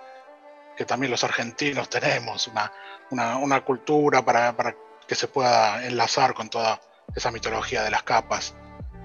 que 0.76 0.86
también 0.86 1.12
los 1.12 1.24
argentinos 1.24 1.88
tenemos, 1.88 2.48
una, 2.48 3.38
una, 3.38 3.62
cultura 3.62 4.26
para 4.26 4.76
que 5.08 5.14
se 5.14 5.28
pueda 5.28 5.86
enlazar 5.86 6.34
con 6.34 6.50
toda 6.50 6.82
esa 7.16 7.30
mitología 7.30 7.84
de 7.84 7.92
las 7.92 8.02
capas. 8.02 8.56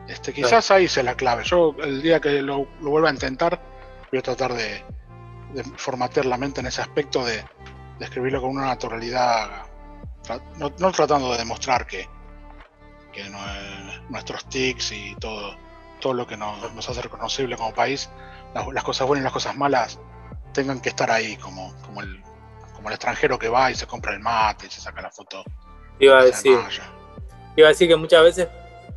Este, 0.09 0.33
quizás 0.33 0.71
ahí 0.71 0.89
sea 0.89 1.03
la 1.03 1.15
clave. 1.15 1.45
Yo 1.45 1.75
el 1.83 2.03
día 2.03 2.21
que 2.21 2.43
lo, 2.43 2.67
vuelva 2.81 3.11
a 3.11 3.13
intentar, 3.13 3.61
voy 4.11 4.19
a 4.19 4.23
tratar 4.23 4.55
de, 4.55 4.85
formatear 5.77 6.27
la 6.27 6.37
mente 6.37 6.61
en 6.61 6.67
ese 6.67 6.81
aspecto 6.81 7.25
de, 7.25 7.45
escribirlo 8.01 8.41
con 8.41 8.51
una 8.51 8.67
naturalidad, 8.67 9.67
no, 10.59 10.71
tratando 10.93 11.33
de 11.33 11.39
demostrar 11.39 11.87
que, 11.87 12.09
nuestros 14.09 14.49
tics 14.49 14.93
y 14.93 15.15
todo, 15.17 15.55
todo 16.01 16.15
lo 16.15 16.27
que 16.27 16.37
nos, 16.37 16.89
hace 16.89 17.03
reconocible 17.03 17.57
como 17.57 17.75
país, 17.75 18.09
las, 18.55 18.83
cosas 18.83 19.07
buenas 19.07 19.23
y 19.23 19.25
las 19.25 19.33
cosas 19.33 19.57
malas, 19.57 19.99
tengan 20.53 20.81
que 20.81 20.89
estar 20.89 21.11
ahí, 21.11 21.37
como, 21.37 21.75
como, 21.83 22.01
el, 22.01 22.23
como 22.75 22.89
el 22.89 22.95
extranjero 22.95 23.39
que 23.39 23.49
va 23.49 23.71
y 23.71 23.75
se 23.75 23.87
compra 23.87 24.15
el 24.15 24.21
mate 24.21 24.67
y 24.67 24.71
se 24.71 24.81
saca 24.81 25.03
la 25.03 25.11
foto. 25.11 25.45
Iba 25.99 26.21
a 26.21 26.25
decir, 26.25 26.59
iba 27.57 27.69
a 27.69 27.71
decir 27.71 27.89
que 27.89 27.97
muchas 27.97 28.23
veces 28.23 28.49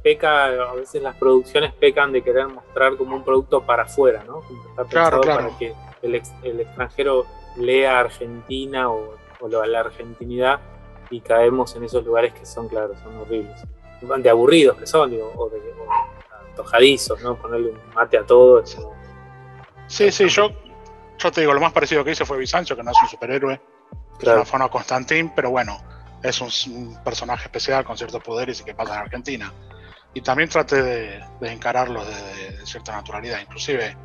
peca, 0.04 0.46
a 0.46 0.74
veces 0.76 1.02
las 1.02 1.16
producciones 1.16 1.74
pecan 1.74 2.12
de 2.12 2.22
querer 2.22 2.48
mostrar 2.48 2.98
como 2.98 3.16
un 3.16 3.24
producto 3.24 3.66
para 3.66 3.84
afuera, 3.84 4.24
¿no? 4.28 4.42
está 4.70 4.84
pensado 4.84 5.22
para 5.22 5.58
que 5.58 5.74
el, 6.02 6.16
extranjero 6.60 7.26
lea 7.56 8.00
Argentina 8.00 8.90
o, 8.90 9.16
la 9.66 9.80
argentinidad 9.82 10.60
y 11.10 11.20
caemos 11.20 11.76
en 11.76 11.84
esos 11.84 12.06
lugares 12.06 12.34
que 12.34 12.46
son, 12.46 12.70
claro, 12.70 12.94
son 13.04 13.18
horribles. 13.18 13.62
De 14.18 14.30
aburridos 14.30 14.78
que 14.78 14.88
son, 14.88 15.14
o, 15.36 15.50
de, 15.50 15.62
antojadizos, 16.50 17.22
¿no? 17.22 17.36
Ponerle 17.36 17.72
un 17.72 17.94
mate 17.94 18.18
a 18.18 18.26
todo. 18.26 18.64
sí, 19.88 20.12
sí, 20.12 20.28
yo, 20.30 20.52
yo 21.18 21.32
te 21.32 21.42
digo, 21.42 21.54
lo 21.54 21.60
más 21.60 21.74
parecido 21.74 22.04
que 22.04 22.12
hice 22.12 22.26
fue 22.26 22.38
Bizancio, 22.38 22.76
que 22.76 22.84
no 22.84 22.92
es 22.92 22.98
un 23.02 23.10
superhéroe, 23.10 23.60
claro. 24.18 24.46
fue 24.46 24.58
una 24.58 24.70
Constantín, 24.70 25.32
pero 25.36 25.50
bueno, 25.50 25.78
es 26.24 26.68
un, 26.68 26.98
personaje 27.04 27.44
especial 27.46 27.84
con 27.84 27.98
ciertos 27.98 28.24
poderes 28.24 28.62
y 28.62 28.64
que 28.64 28.74
pasa 28.74 28.96
en 28.96 29.00
Argentina. 29.02 29.54
Y 30.14 30.22
también 30.22 30.50
traté 30.50 30.82
de, 30.82 31.24
encararlo 31.42 32.06
de, 32.06 32.66
cierta 32.66 32.94
naturalidad, 32.94 33.40
inclusive, 33.40 33.98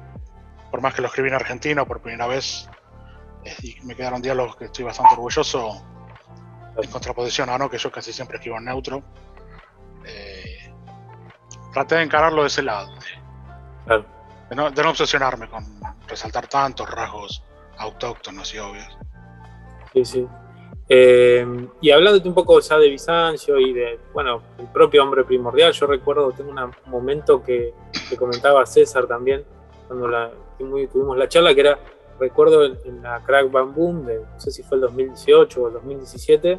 por 0.71 0.81
más 0.81 0.95
que 0.95 1.03
lo 1.03 1.09
escribí 1.09 1.29
en 1.29 1.35
argentino 1.35 1.87
por 1.87 2.01
primera 2.01 2.27
vez, 2.27 2.69
eh, 3.45 3.55
y 3.63 3.81
me 3.85 3.95
quedaron 3.95 4.23
diálogos 4.23 4.57
que 4.57 4.67
estoy 4.67 4.85
bastante 4.85 5.15
orgulloso, 5.15 5.85
en 6.77 6.91
contraposición 6.91 7.51
a 7.51 7.59
no, 7.59 7.69
que 7.69 7.79
yo 7.79 7.91
casi 7.91 8.13
siempre 8.13 8.39
escribo 8.39 8.59
en 8.59 8.65
neutro, 8.65 9.03
eh, 10.05 10.73
traté 11.73 11.97
de 11.97 12.03
encararlo 12.03 12.43
de 12.43 12.49
ese 12.49 12.63
lado, 12.63 12.91
de, 13.87 14.57
no, 14.57 14.71
de 14.71 14.83
no 14.83 14.91
obsesionarme 14.91 15.49
con 15.49 15.65
resaltar 16.07 16.47
tantos 16.47 16.91
rasgos 16.91 17.45
autóctonos 17.77 18.53
y 18.55 18.59
obvios. 18.59 18.99
Sí, 19.93 20.05
sí. 20.05 20.29
Eh, 20.91 21.47
y 21.83 21.91
hablándote 21.91 22.29
un 22.29 22.35
poco 22.35 22.61
ya 22.61 22.79
de 22.79 22.89
Bizancio 22.89 23.59
y 23.59 23.75
de, 23.75 23.99
bueno, 24.15 24.43
el 24.59 24.67
propio 24.69 25.03
hombre 25.03 25.23
primordial, 25.25 25.73
yo 25.73 25.87
recuerdo, 25.87 26.33
tengo 26.33 26.51
un 26.51 26.73
momento 26.87 27.43
que, 27.43 27.75
que 28.09 28.17
comentaba 28.17 28.65
César 28.65 29.07
también, 29.07 29.45
cuando 29.87 30.09
la, 30.09 30.31
tuvimos 30.57 31.17
la 31.19 31.29
charla, 31.29 31.55
que 31.55 31.61
era, 31.61 31.79
recuerdo 32.19 32.65
en, 32.65 33.03
la 33.03 33.23
Crack 33.23 33.51
Bam 33.51 33.75
Boom, 33.75 34.07
de, 34.07 34.21
no 34.21 34.41
sé 34.41 34.51
si 34.51 34.63
fue 34.63 34.77
el 34.77 34.83
2018 34.83 35.63
o 35.63 35.67
el 35.69 35.75
2017, 35.75 36.59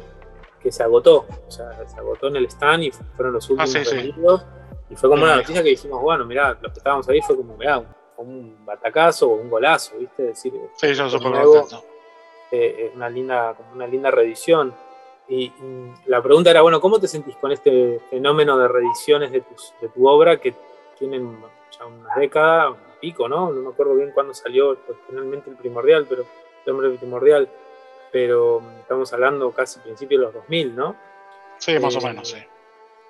que 0.60 0.70
se 0.70 0.82
agotó, 0.82 1.26
o 1.46 1.50
sea, 1.50 1.88
se 1.88 1.98
agotó 1.98 2.28
en 2.28 2.36
el 2.36 2.46
stand 2.46 2.84
y 2.84 2.92
fueron 2.92 3.34
los 3.34 3.48
últimos 3.50 3.74
ah, 3.74 4.44
Y 4.90 4.94
fue 4.94 5.08
como 5.08 5.24
una 5.24 5.36
noticia 5.36 5.62
que 5.62 5.70
dijimos, 5.70 6.00
bueno, 6.02 6.24
mirá, 6.24 6.56
los 6.60 6.72
que 6.72 6.78
estábamos 6.78 7.08
ahí 7.08 7.20
fue 7.20 7.36
como, 7.36 7.56
mirá, 7.56 7.82
un 8.18 8.64
batacazo 8.64 9.30
o 9.30 9.34
un 9.36 9.48
golazo, 9.48 9.96
¿viste? 9.98 10.24
Decir, 10.24 10.52
sí, 10.76 10.92
yo 10.92 11.08
súper 11.08 11.32
eh, 12.50 12.92
una 12.94 13.08
linda, 13.08 13.54
como 13.54 13.72
una 13.72 13.86
linda 13.86 14.10
reedición. 14.10 14.74
Y, 15.28 15.52
la 16.06 16.20
pregunta 16.22 16.50
era, 16.50 16.62
bueno, 16.62 16.80
¿cómo 16.80 16.98
te 16.98 17.06
sentís 17.06 17.36
con 17.36 17.52
este 17.52 18.00
fenómeno 18.10 18.58
de 18.58 18.66
reediciones 18.66 19.30
de, 19.30 19.44
de 19.80 19.88
tu 19.88 20.08
obra 20.08 20.38
que 20.38 20.54
tienen 20.98 21.38
ya 21.78 21.86
una 21.86 22.14
década, 22.16 22.70
un 22.70 22.76
pico, 23.00 23.28
¿no? 23.28 23.50
No 23.52 23.62
me 23.62 23.68
acuerdo 23.70 23.94
bien 23.94 24.10
cuándo 24.12 24.34
salió 24.34 24.76
originalmente 24.88 25.50
el 25.50 25.56
primordial, 25.56 26.06
pero 26.08 26.24
el 26.66 26.72
hombre 26.72 26.90
primordial, 26.90 27.48
pero 28.12 28.62
estamos 28.80 29.12
hablando 29.12 29.50
casi 29.52 29.80
principio 29.80 30.18
de 30.18 30.24
los 30.26 30.34
2000, 30.34 30.76
¿no? 30.76 30.96
Sí, 31.58 31.78
más 31.78 31.96
o 31.96 32.00
eh, 32.00 32.04
menos, 32.04 32.28
sí. 32.28 32.38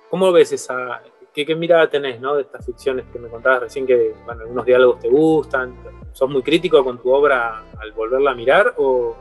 ¿Cómo 0.09 0.33
ves 0.33 0.53
esa, 0.53 1.03
qué, 1.33 1.55
mirada 1.55 1.89
tenés, 1.89 2.21
¿no? 2.21 2.37
De 2.37 2.43
estas 2.43 2.65
ficciones 2.65 3.07
que 3.13 3.19
me 3.19 3.29
contabas 3.29 3.61
recién, 3.61 3.87
que, 3.87 4.15
bueno, 4.25 4.43
algunos 4.43 4.67
diálogos 4.67 5.01
te 5.01 5.09
gustan, 5.09 5.77
¿sos 6.13 6.29
muy 6.29 6.43
crítico 6.43 6.83
con 6.85 6.99
tu 6.99 7.13
obra 7.13 7.65
al 7.79 7.93
volverla 7.93 8.33
a 8.33 8.35
mirar 8.35 8.75
o 8.79 9.17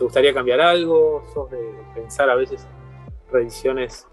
¿Te 0.00 0.04
gustaría 0.04 0.32
cambiar 0.32 0.62
algo? 0.62 1.22
¿Sos 1.34 1.50
de 1.50 1.58
pensar 1.94 2.30
a 2.30 2.34
veces 2.34 2.66
en 3.06 3.32
reediciones 3.34 4.06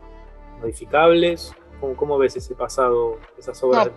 modificables? 0.59 1.55
¿Cómo, 1.95 2.17
ves 2.17 2.35
ese 2.35 2.55
pasado, 2.55 3.17
esas 3.37 3.63
obras? 3.63 3.85
No, 3.85 3.93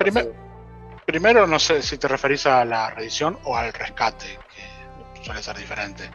primero, 1.05 1.49
no 1.49 1.59
sé 1.59 1.83
si 1.83 1.99
te 1.99 2.07
referís 2.07 2.47
a 2.47 2.65
la 2.65 2.91
reedición 2.91 3.41
o 3.43 3.57
al 3.57 3.73
rescate, 3.73 4.39
que 5.17 5.25
suele 5.25 5.43
ser 5.43 5.57
diferente. 5.57 6.09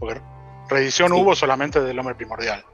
Porque 0.00 0.20
reedición 0.68 1.12
hubo 1.12 1.36
solamente 1.36 1.80
del 1.80 1.96
hombre 1.96 2.16
primordial, 2.16 2.64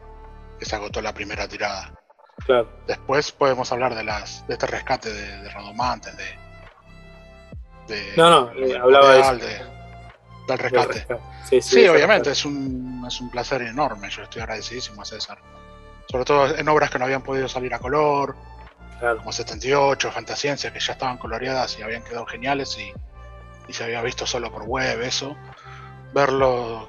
que 0.59 0.65
se 0.65 0.75
agotó 0.75 1.03
la 1.03 1.13
primera 1.13 1.47
tirada. 1.47 2.01
Claro. 2.47 2.67
Después 2.87 3.31
podemos 3.31 3.71
hablar 3.73 3.95
de 3.95 4.05
las 4.05 4.47
de 4.47 4.55
este 4.55 4.67
rescate 4.67 5.13
de, 5.13 5.43
de 5.43 5.51
Rodomantes, 5.51 6.17
de, 6.17 7.95
de, 7.95 8.17
no, 8.17 8.31
no, 8.31 8.53
eh, 8.55 8.75
hablaba 8.79 9.35
de, 9.35 9.76
del 10.47 10.59
rescate. 10.59 11.07
Sí, 11.61 11.87
obviamente, 11.89 12.31
es 12.31 12.45
un, 12.45 13.05
es 13.07 13.21
un 13.21 13.31
placer 13.31 13.63
enorme. 13.63 14.09
Yo 14.11 14.23
estoy 14.23 14.43
agradecidísimo 14.43 15.03
a 15.03 15.05
César. 15.05 15.39
Sobre 16.09 16.25
todo 16.25 16.57
en 16.57 16.69
obras 16.69 16.91
que 16.91 16.99
no 16.99 17.05
habían 17.05 17.23
podido 17.23 17.49
salir 17.49 17.75
a 17.75 17.79
color, 17.79 18.37
como 19.01 19.33
78, 19.33 20.11
Fantasciencia, 20.11 20.73
que 20.73 20.81
ya 20.81 20.93
estaban 20.93 21.19
coloreadas 21.19 21.79
y 21.79 21.83
habían 21.83 22.03
quedado 22.03 22.27
geniales 22.27 22.77
y, 22.79 22.93
se 23.73 23.83
había 23.83 24.01
visto 24.01 24.27
solo 24.27 24.53
por 24.53 24.63
web, 24.63 25.03
eso. 25.03 25.37
Verlo, 26.15 26.89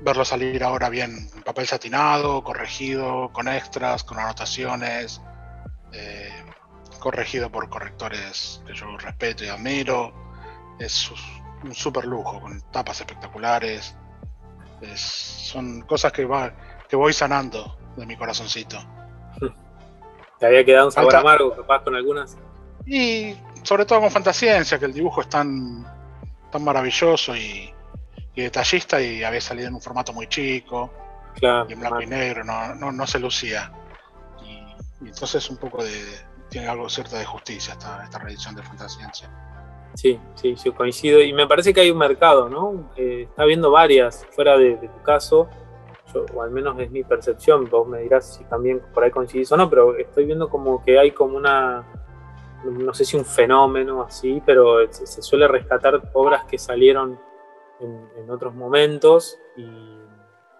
verlo 0.00 0.24
salir 0.24 0.64
ahora 0.64 0.88
bien 0.88 1.28
en 1.34 1.42
papel 1.42 1.66
satinado, 1.66 2.42
corregido, 2.42 3.30
con 3.32 3.46
extras, 3.46 4.04
con 4.04 4.18
anotaciones, 4.18 5.20
eh, 5.92 6.32
corregido 6.98 7.50
por 7.50 7.68
correctores 7.68 8.62
que 8.66 8.74
yo 8.74 8.96
respeto 8.96 9.44
y 9.44 9.48
admiro. 9.48 10.14
Es 10.78 11.10
un 11.62 11.74
super 11.74 12.04
lujo, 12.04 12.40
con 12.40 12.60
tapas 12.70 13.00
espectaculares. 13.00 13.96
son 14.94 15.82
cosas 15.82 16.12
que, 16.12 16.24
va, 16.24 16.52
que 16.88 16.96
voy 16.96 17.12
sanando 17.12 17.76
de 17.96 18.06
mi 18.06 18.16
corazoncito. 18.16 18.78
¿Te 20.38 20.46
había 20.46 20.64
quedado 20.64 20.86
un 20.86 20.92
sabor 20.92 21.16
amargo, 21.16 21.56
capaz, 21.56 21.82
con 21.82 21.96
algunas? 21.96 22.36
Y 22.86 23.36
sobre 23.62 23.84
todo 23.84 24.00
con 24.00 24.10
Fantasciencia, 24.10 24.78
que 24.78 24.84
el 24.84 24.92
dibujo 24.92 25.20
es 25.20 25.28
tan, 25.28 25.84
tan 26.50 26.64
maravilloso 26.64 27.36
y, 27.36 27.74
detallista 28.34 29.00
y 29.00 29.24
había 29.24 29.40
salido 29.40 29.66
en 29.66 29.74
un 29.74 29.80
formato 29.80 30.12
muy 30.12 30.28
chico, 30.28 30.92
claro, 31.34 31.66
y 31.68 31.72
en 31.72 31.80
blanco 31.80 32.00
y 32.02 32.06
negro, 32.06 32.44
no, 32.44 32.92
no, 32.92 33.06
se 33.06 33.18
lucía. 33.18 33.72
Y, 34.44 35.08
entonces 35.08 35.50
un 35.50 35.56
poco 35.56 35.82
de, 35.82 35.90
tiene 36.48 36.68
algo 36.68 36.88
cierta 36.88 37.18
de 37.18 37.24
justicia 37.24 37.72
esta, 37.72 38.04
esta 38.04 38.18
reedición 38.18 38.54
de 38.54 38.62
Fantasciencia. 38.62 39.28
Sí, 39.98 40.16
sí, 40.36 40.54
yo 40.54 40.76
coincido. 40.76 41.20
Y 41.20 41.32
me 41.32 41.48
parece 41.48 41.74
que 41.74 41.80
hay 41.80 41.90
un 41.90 41.98
mercado, 41.98 42.48
¿no? 42.48 42.92
Eh, 42.94 43.26
está 43.28 43.44
viendo 43.44 43.72
varias 43.72 44.24
fuera 44.30 44.56
de, 44.56 44.76
tu 44.76 45.02
caso, 45.02 45.48
o 46.32 46.40
al 46.40 46.52
menos 46.52 46.78
es 46.78 46.88
mi 46.92 47.02
percepción, 47.02 47.68
vos 47.68 47.88
me 47.88 48.02
dirás 48.02 48.36
si 48.36 48.44
también 48.44 48.80
por 48.94 49.02
ahí 49.02 49.10
coincidís 49.10 49.50
o 49.50 49.56
no, 49.56 49.68
pero 49.68 49.96
estoy 49.96 50.24
viendo 50.24 50.48
como 50.48 50.84
que 50.84 51.00
hay 51.00 51.10
como 51.10 51.36
una, 51.36 51.84
no 52.62 52.94
sé 52.94 53.04
si 53.04 53.16
un 53.16 53.24
fenómeno 53.24 54.04
así, 54.04 54.40
pero 54.46 54.86
se, 54.92 55.20
suele 55.20 55.48
rescatar 55.48 56.00
obras 56.12 56.44
que 56.44 56.58
salieron 56.58 57.18
en, 57.80 58.30
otros 58.30 58.54
momentos 58.54 59.36
y 59.56 59.66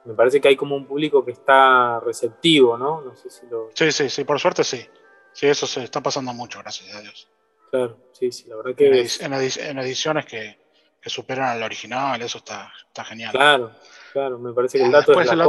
me 0.04 0.14
parece 0.14 0.40
que 0.40 0.48
hay 0.48 0.56
como 0.56 0.74
un 0.74 0.84
público 0.84 1.24
que 1.24 1.30
está 1.30 2.00
receptivo, 2.00 2.76
¿no? 2.76 3.02
No 3.02 3.14
sé 3.14 3.30
si 3.30 3.46
lo... 3.46 3.68
Sí, 3.72 3.92
sí, 3.92 4.10
sí, 4.10 4.24
por 4.24 4.40
suerte 4.40 4.64
sí. 4.64 4.84
Sí, 5.30 5.46
eso 5.46 5.68
se 5.68 5.84
está 5.84 6.02
pasando 6.02 6.32
mucho, 6.32 6.58
gracias 6.58 6.92
a 6.92 7.00
Dios. 7.02 7.28
Claro, 7.70 7.98
sí, 8.12 8.32
sí, 8.32 8.48
la 8.48 8.56
verdad 8.56 8.74
que. 8.74 9.08
En, 9.20 9.78
ediciones 9.78 10.26
que, 10.26 10.58
superan 11.06 11.48
al 11.48 11.62
original, 11.62 12.20
eso 12.20 12.38
está, 12.38 12.70
está 12.86 13.04
genial. 13.04 13.32
Claro, 13.32 13.72
claro, 14.12 14.38
me 14.38 14.52
parece 14.52 14.78
que 14.78 14.84
el 14.84 14.90
dato 14.90 15.18
es 15.20 15.34
la 15.34 15.46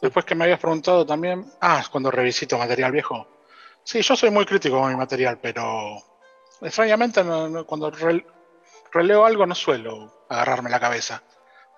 Después 0.00 0.24
que 0.24 0.34
me 0.34 0.44
habías 0.44 0.58
preguntado 0.58 1.06
también, 1.06 1.46
ah, 1.60 1.84
cuando 1.90 2.10
revisito 2.10 2.58
material 2.58 2.90
viejo. 2.90 3.26
Sí, 3.84 4.02
yo 4.02 4.16
soy 4.16 4.30
muy 4.30 4.44
crítico 4.44 4.80
con 4.80 4.90
mi 4.90 4.96
material, 4.96 5.38
pero 5.40 5.96
extrañamente 6.60 7.22
cuando 7.66 7.92
releo 8.92 9.24
algo 9.24 9.46
no 9.46 9.54
suelo 9.54 10.24
agarrarme 10.28 10.70
la 10.70 10.80
cabeza. 10.80 11.22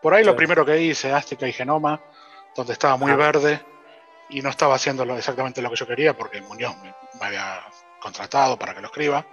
Por 0.01 0.15
ahí 0.15 0.25
lo 0.25 0.35
primero 0.35 0.65
que 0.65 0.81
hice, 0.81 1.13
Azteca 1.13 1.47
y 1.47 1.53
Genoma, 1.53 2.01
donde 2.57 2.73
estaba 2.73 2.97
muy 2.97 3.13
ah. 3.13 3.17
verde 3.17 3.61
y 4.31 4.41
no 4.41 4.49
estaba 4.49 4.75
haciendo 4.75 5.05
exactamente 5.17 5.61
lo 5.61 5.71
que 5.71 5.77
yo 5.77 5.87
quería 5.87 6.17
porque 6.17 6.41
Muñoz 6.41 6.77
me 6.83 7.27
había 7.27 7.63
contratado 8.05 8.59
para 8.59 8.75
que 8.75 8.83
lo 8.83 8.89
escriba. 8.89 9.25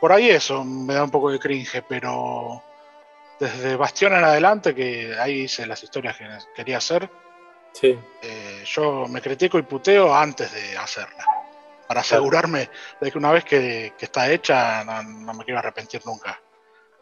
Por 0.00 0.12
ahí 0.12 0.28
eso 0.28 0.64
me 0.64 0.94
da 0.94 1.04
un 1.04 1.10
poco 1.10 1.30
de 1.30 1.38
cringe, 1.38 1.84
pero 1.88 2.60
desde 3.38 3.76
Bastión 3.76 4.12
en 4.14 4.24
adelante, 4.24 4.74
que 4.74 5.16
ahí 5.18 5.42
hice 5.42 5.66
las 5.66 5.82
historias 5.82 6.16
que 6.16 6.26
quería 6.56 6.78
hacer, 6.78 7.08
sí. 7.72 7.96
Eh, 8.20 8.64
yo 8.66 9.06
me 9.08 9.22
critico 9.22 9.58
y 9.58 9.62
puteo 9.62 10.12
antes 10.12 10.52
de 10.52 10.76
hacerla, 10.76 11.24
para 11.86 12.00
asegurarme 12.00 12.68
de 13.00 13.12
que 13.12 13.18
una 13.18 13.30
vez 13.30 13.44
que, 13.44 13.92
está 14.00 14.28
hecha 14.30 14.82
no, 14.84 15.32
me 15.34 15.44
quiero 15.44 15.60
arrepentir 15.60 16.02
nunca. 16.04 16.40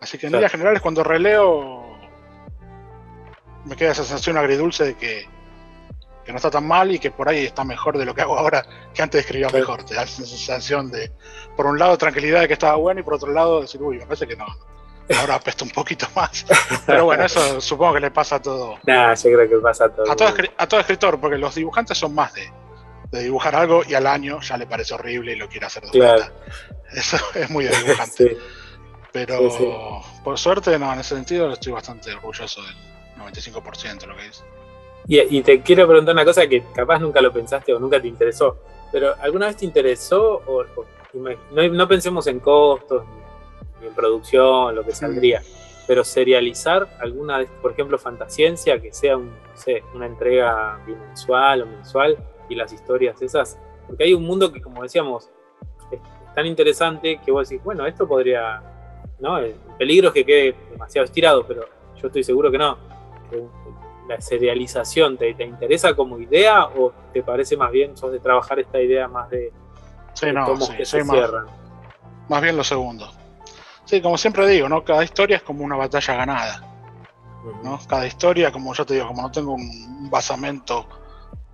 Así 0.00 0.18
que 0.18 0.26
en 0.26 0.32
líneas 0.32 0.52
generales 0.52 0.82
cuando 0.82 1.02
releo 1.02 1.98
me 3.64 3.76
queda 3.76 3.92
esa 3.92 4.04
sensación 4.04 4.36
agridulce 4.36 4.84
de 4.84 4.94
que 4.94 5.28
no 6.30 6.36
está 6.36 6.50
tan 6.50 6.66
mal 6.66 6.90
y 6.90 6.98
que 6.98 7.10
por 7.10 7.28
ahí 7.28 7.46
está 7.46 7.64
mejor 7.64 7.98
de 7.98 8.04
lo 8.04 8.14
que 8.14 8.22
hago 8.22 8.38
ahora, 8.38 8.64
que 8.94 9.02
antes 9.02 9.20
escribía 9.22 9.48
mejor. 9.50 9.84
Te 9.84 9.94
da 9.94 10.02
esa 10.02 10.24
sensación 10.24 10.90
de, 10.90 11.10
por 11.56 11.66
un 11.66 11.78
lado, 11.78 11.96
tranquilidad 11.98 12.40
de 12.40 12.48
que 12.48 12.54
estaba 12.54 12.76
bueno 12.76 13.00
y 13.00 13.02
por 13.02 13.14
otro 13.14 13.32
lado, 13.32 13.62
decir, 13.62 13.82
uy, 13.82 13.98
me 13.98 14.06
parece 14.06 14.26
que 14.26 14.36
no. 14.36 14.46
Ahora 15.18 15.36
apesta 15.36 15.64
un 15.64 15.70
poquito 15.70 16.06
más. 16.14 16.46
Pero 16.86 17.04
bueno, 17.04 17.24
eso 17.24 17.60
supongo 17.60 17.94
que 17.94 18.00
le 18.00 18.10
pasa 18.10 18.36
a 18.36 18.42
todo. 18.42 18.78
Nah, 18.86 19.14
yo 19.14 19.22
creo 19.32 19.48
que 19.48 19.56
pasa 19.56 19.86
a 19.86 19.88
todo. 19.88 20.10
A 20.10 20.14
todo, 20.14 20.28
a 20.56 20.66
todo 20.68 20.80
escritor, 20.80 21.20
porque 21.20 21.36
los 21.36 21.54
dibujantes 21.54 21.98
son 21.98 22.14
más 22.14 22.32
de, 22.34 22.50
dibujar 23.20 23.56
algo 23.56 23.82
y 23.86 23.94
al 23.94 24.06
año 24.06 24.40
ya 24.40 24.56
le 24.56 24.66
parece 24.66 24.94
horrible 24.94 25.32
y 25.32 25.36
lo 25.36 25.48
quiere 25.48 25.66
hacer 25.66 25.82
de 25.82 25.90
claro. 25.90 26.24
Eso 26.92 27.16
es 27.34 27.50
muy 27.50 27.64
de 27.66 27.76
dibujante. 27.76 28.36
Pero 29.12 30.02
por 30.22 30.38
suerte, 30.38 30.78
no, 30.78 30.92
en 30.92 31.00
ese 31.00 31.16
sentido 31.16 31.52
estoy 31.52 31.72
bastante 31.72 32.12
orgulloso 32.12 32.62
del 32.62 32.76
95% 33.18 34.00
de 34.00 34.06
lo 34.06 34.16
que 34.16 34.22
dice. 34.22 34.44
Y, 35.12 35.42
te 35.42 35.60
quiero 35.60 35.88
preguntar 35.88 36.14
una 36.14 36.24
cosa 36.24 36.46
que 36.46 36.62
capaz 36.72 37.00
nunca 37.00 37.20
lo 37.20 37.32
pensaste 37.32 37.74
o 37.74 37.80
nunca 37.80 38.00
te 38.00 38.06
interesó, 38.06 38.58
pero 38.92 39.12
¿alguna 39.20 39.48
vez 39.48 39.56
te 39.56 39.64
interesó? 39.64 40.40
O, 40.46 40.64
no, 41.52 41.88
pensemos 41.88 42.28
en 42.28 42.38
costos 42.38 43.02
ni, 43.80 43.88
en 43.88 43.92
producción, 43.92 44.72
lo 44.72 44.84
que 44.84 44.92
saldría, 44.92 45.42
pero 45.88 46.04
serializar 46.04 46.96
alguna 47.00 47.44
por 47.60 47.72
ejemplo, 47.72 47.98
Fantasciencia, 47.98 48.80
que 48.80 48.92
sea 48.92 49.16
una 49.16 50.06
entrega 50.06 50.80
bimensual 50.86 51.62
o 51.62 51.66
mensual 51.66 52.16
y 52.48 52.54
las 52.54 52.72
historias 52.72 53.20
esas, 53.20 53.58
porque 53.88 54.04
hay 54.04 54.14
un 54.14 54.22
mundo 54.22 54.52
que, 54.52 54.62
como 54.62 54.80
decíamos, 54.84 55.28
es 55.90 55.98
tan 56.36 56.46
interesante 56.46 57.20
que 57.24 57.32
vos 57.32 57.48
decís, 57.48 57.64
bueno, 57.64 57.84
esto 57.84 58.06
podría, 58.06 58.62
¿no? 59.18 59.38
El 59.38 59.56
peligro 59.76 60.10
es 60.10 60.14
que 60.14 60.24
quede 60.24 60.54
demasiado 60.70 61.04
estirado, 61.04 61.44
pero 61.44 61.64
yo 62.00 62.06
estoy 62.06 62.22
seguro 62.22 62.48
que 62.52 62.58
no 62.58 62.78
la 64.10 64.20
serialización 64.20 65.16
te, 65.16 65.34
te, 65.34 65.44
interesa 65.44 65.94
como 65.94 66.18
idea 66.18 66.64
o 66.66 66.92
te 67.12 67.22
parece 67.22 67.56
más 67.56 67.70
bien, 67.70 67.96
sos 67.96 68.10
de 68.12 68.18
trabajar 68.18 68.58
esta 68.58 68.80
idea 68.80 69.06
más 69.06 69.30
de, 69.30 69.52
sí, 70.14 70.32
no, 70.32 70.58
que 70.76 70.84
se 70.84 71.04
más, 71.04 71.16
cierran? 71.16 71.46
Más 72.28 72.42
bien 72.42 72.56
lo 72.56 72.64
segundo. 72.64 73.10
Sí, 73.84 74.00
como 74.00 74.18
siempre 74.18 74.46
digo, 74.48 74.68
¿no? 74.68 74.84
Cada 74.84 75.04
historia 75.04 75.36
es 75.36 75.42
como 75.42 75.64
una 75.64 75.76
batalla 75.76 76.14
ganada. 76.14 76.62
¿no? 77.62 77.78
Cada 77.88 78.06
historia, 78.06 78.52
como 78.52 78.74
yo 78.74 78.84
te 78.84 78.94
digo, 78.94 79.06
como 79.08 79.22
no 79.22 79.30
tengo 79.30 79.54
un 79.54 80.10
basamento 80.10 80.86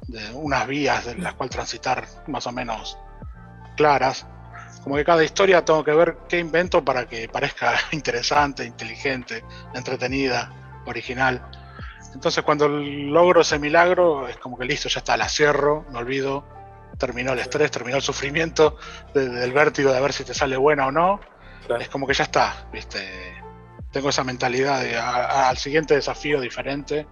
de 0.09 0.33
unas 0.35 0.67
vías 0.67 1.05
de 1.07 1.17
las 1.17 1.35
cuales 1.35 1.55
transitar 1.55 2.07
más 2.27 2.47
o 2.47 2.53
menos 2.53 2.99
claras, 3.77 4.27
como 4.83 4.97
que 4.97 5.05
cada 5.05 5.25
historia 5.25 5.65
tengo 5.65 5.85
que 5.85 5.93
ver 5.93 6.17
qué 6.29 6.39
invento 6.39 6.85
para 6.85 7.07
que 7.07 7.29
parezca 7.29 7.75
interesante, 7.93 8.65
inteligente, 8.65 9.45
entretenida, 9.75 10.53
original. 10.87 11.43
Entonces 12.17 12.43
cuando 12.45 12.67
logro 12.67 13.43
ese 13.43 13.59
milagro, 13.59 14.27
es 14.27 14.39
como 14.39 14.57
que 14.57 14.65
listo, 14.65 14.89
ya 14.89 15.01
está, 15.01 15.19
la 15.19 15.29
cierro, 15.29 15.85
me 15.91 15.99
olvido, 15.99 16.47
terminó 16.99 17.35
el 17.35 17.41
estrés, 17.41 17.71
terminó 17.71 17.99
el 17.99 18.03
sufrimiento 18.03 18.79
del 19.13 19.53
vértigo 19.53 19.93
de 19.93 20.01
ver 20.01 20.15
si 20.15 20.25
te 20.25 20.33
sale 20.33 20.57
buena 20.57 20.87
o 20.87 20.91
no. 20.91 21.21
Es 21.79 21.91
como 21.91 22.07
que 22.07 22.15
ya 22.15 22.25
está, 22.25 22.69
¿viste? 22.73 23.37
Tengo 23.93 24.09
esa 24.09 24.25
mentalidad 24.25 24.81
de 24.81 24.97
al 24.97 25.59
siguiente 25.59 25.95
desafío 25.95 26.41
diferente. 26.41 27.07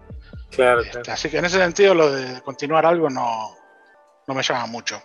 Claro, 0.50 0.80
este, 0.80 1.10
Así 1.10 1.28
que 1.28 1.36
en 1.36 1.44
ese 1.44 1.58
sentido 1.58 1.94
lo 1.94 2.10
de 2.10 2.40
continuar 2.40 2.86
algo 2.86 3.10
no, 3.10 3.54
no 4.26 4.34
me 4.34 4.42
llama 4.42 4.64
mucho. 4.64 5.02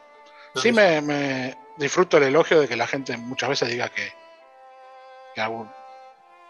Sí 0.55 0.71
me, 0.71 1.57
disfruto 1.75 2.15
el 2.15 2.23
elogio 2.23 2.61
de 2.61 2.69
que 2.69 2.77
la 2.77 2.87
gente 2.87 3.17
muchas 3.17 3.49
veces 3.49 3.67
diga 3.67 3.89
que, 3.89 4.13
que 5.35 5.41
algún, 5.41 5.69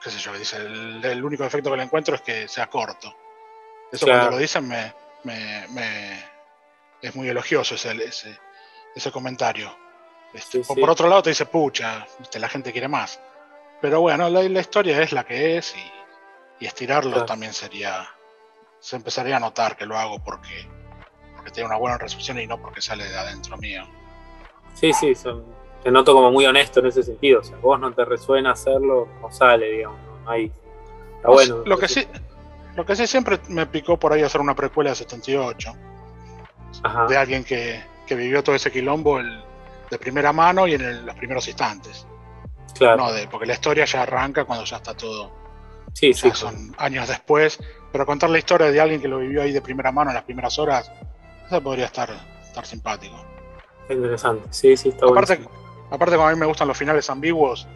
qué 0.04 0.12
sé 0.12 0.20
yo, 0.20 0.38
dice, 0.38 0.58
el, 0.58 1.26
único 1.26 1.44
defecto 1.44 1.72
que 1.72 1.78
le 1.78 1.84
encuentro 1.84 2.14
es 2.14 2.22
que 2.22 2.48
sea 2.48 2.68
corto. 2.68 3.12
Eso 3.91 4.06
cuando 4.06 4.32
lo 4.32 4.38
dicen 4.38 4.67
me, 4.67 4.93
me, 5.23 6.23
es 7.02 7.15
muy 7.15 7.30
elogioso 7.30 7.75
ese, 7.75 7.91
ese, 8.04 8.38
ese 8.95 9.12
comentario. 9.12 9.75
Este, 10.34 10.62
por 10.62 10.89
otro 10.89 11.08
lado 11.10 11.23
te 11.23 11.32
dice, 11.32 11.45
pucha, 11.45 12.06
la 12.34 12.49
gente 12.49 12.71
quiere 12.71 12.88
más. 12.88 13.19
Pero 13.82 14.02
bueno, 14.02 14.30
la, 14.30 14.43
historia 14.43 15.02
es 15.02 15.12
la 15.12 15.23
que 15.23 15.58
es 15.58 15.75
y, 16.60 16.65
estirarlo 16.65 17.25
también 17.25 17.54
sería, 17.54 18.08
se 18.80 18.97
empezaría 18.97 19.38
a 19.38 19.39
notar 19.39 19.78
que 19.78 19.86
lo 19.86 19.97
hago 19.97 20.19
porque, 20.21 20.67
porque 21.36 21.52
tiene 21.52 21.67
una 21.67 21.78
buena 21.78 21.97
recepción 21.97 22.38
y 22.39 22.45
no 22.45 22.62
porque 22.62 22.82
sale 22.82 23.06
de 23.06 23.17
adentro 23.17 23.58
mío. 23.58 23.88
Sí, 24.73 24.91
sí, 24.93 25.13
te 25.84 25.91
noto 25.91 26.13
como 26.13 26.32
muy 26.32 26.45
honesto 26.45 26.82
en 26.82 26.88
ese 26.88 27.04
sentido. 27.04 27.39
O 27.39 27.43
sea, 27.43 27.58
vos 27.58 27.80
no 27.80 27.93
te 27.93 28.04
resuena 28.04 28.52
hacerlo, 28.52 29.08
no 29.21 29.32
sale, 29.32 29.71
digamos. 29.71 29.99
Hay, 30.25 30.52
está 31.15 31.30
bueno. 31.30 31.63
Lo 31.65 31.78
que, 31.78 31.88
sí, 31.88 32.06
lo 32.80 32.86
que 32.86 32.96
sí 32.96 33.08
siempre 33.08 33.42
me 33.50 33.65
picó 33.65 33.98
por 33.98 34.13
ahí 34.13 34.24
hacer 34.24 34.39
una 34.39 34.56
precuela 34.56 34.92
de 34.92 34.96
78. 34.96 35.76
De 37.10 37.18
alguien 37.18 37.44
que, 37.44 37.84
vivió 38.08 38.42
todo 38.42 38.56
ese 38.56 38.72
quilombo 38.72 39.20
de 39.20 40.00
primera 40.00 40.32
mano 40.32 40.65
y 40.65 40.76
en 40.76 41.06
los 41.06 41.13
primeros 41.15 41.46
instantes. 41.50 42.08
Claro. 42.78 43.04
No, 43.04 43.12
de, 43.12 43.28
porque 43.28 43.46
la 43.46 43.54
historia 43.54 43.84
ya 43.84 44.04
arranca 44.04 44.46
cuando 44.46 44.63
ya 44.63 44.78
está 44.78 44.94
todo. 44.94 45.30
Sí, 45.92 46.13
sí. 46.13 46.32
Son 46.34 46.74
años 46.78 47.10
después. 47.10 47.60
Pero 47.92 48.06
contar 48.06 48.30
la 48.30 48.38
historia 48.38 48.72
de 48.72 48.80
alguien 48.80 49.02
que 49.02 49.10
lo 49.10 49.18
vivió 49.18 49.42
ahí 49.42 49.52
de 49.52 49.62
primera 49.62 49.92
mano 49.92 50.12
en 50.12 50.15
las 50.15 50.24
primeras 50.24 50.58
horas, 50.58 50.89
eso 51.46 51.62
podría 51.62 51.88
estar, 51.88 52.10
estar 52.42 52.65
simpático. 52.65 53.18
Interesante, 53.89 54.48
sí, 54.52 54.78
sí, 54.78 54.89
está 54.89 55.06
aparte, 55.06 55.42
aparte, 55.92 56.15
como 56.15 56.30
a 56.30 56.32
mí 56.32 56.39
me 56.39 56.46
gustan 56.46 56.68
los 56.68 56.78
finales 56.78 57.10
ambiguos, 57.10 57.68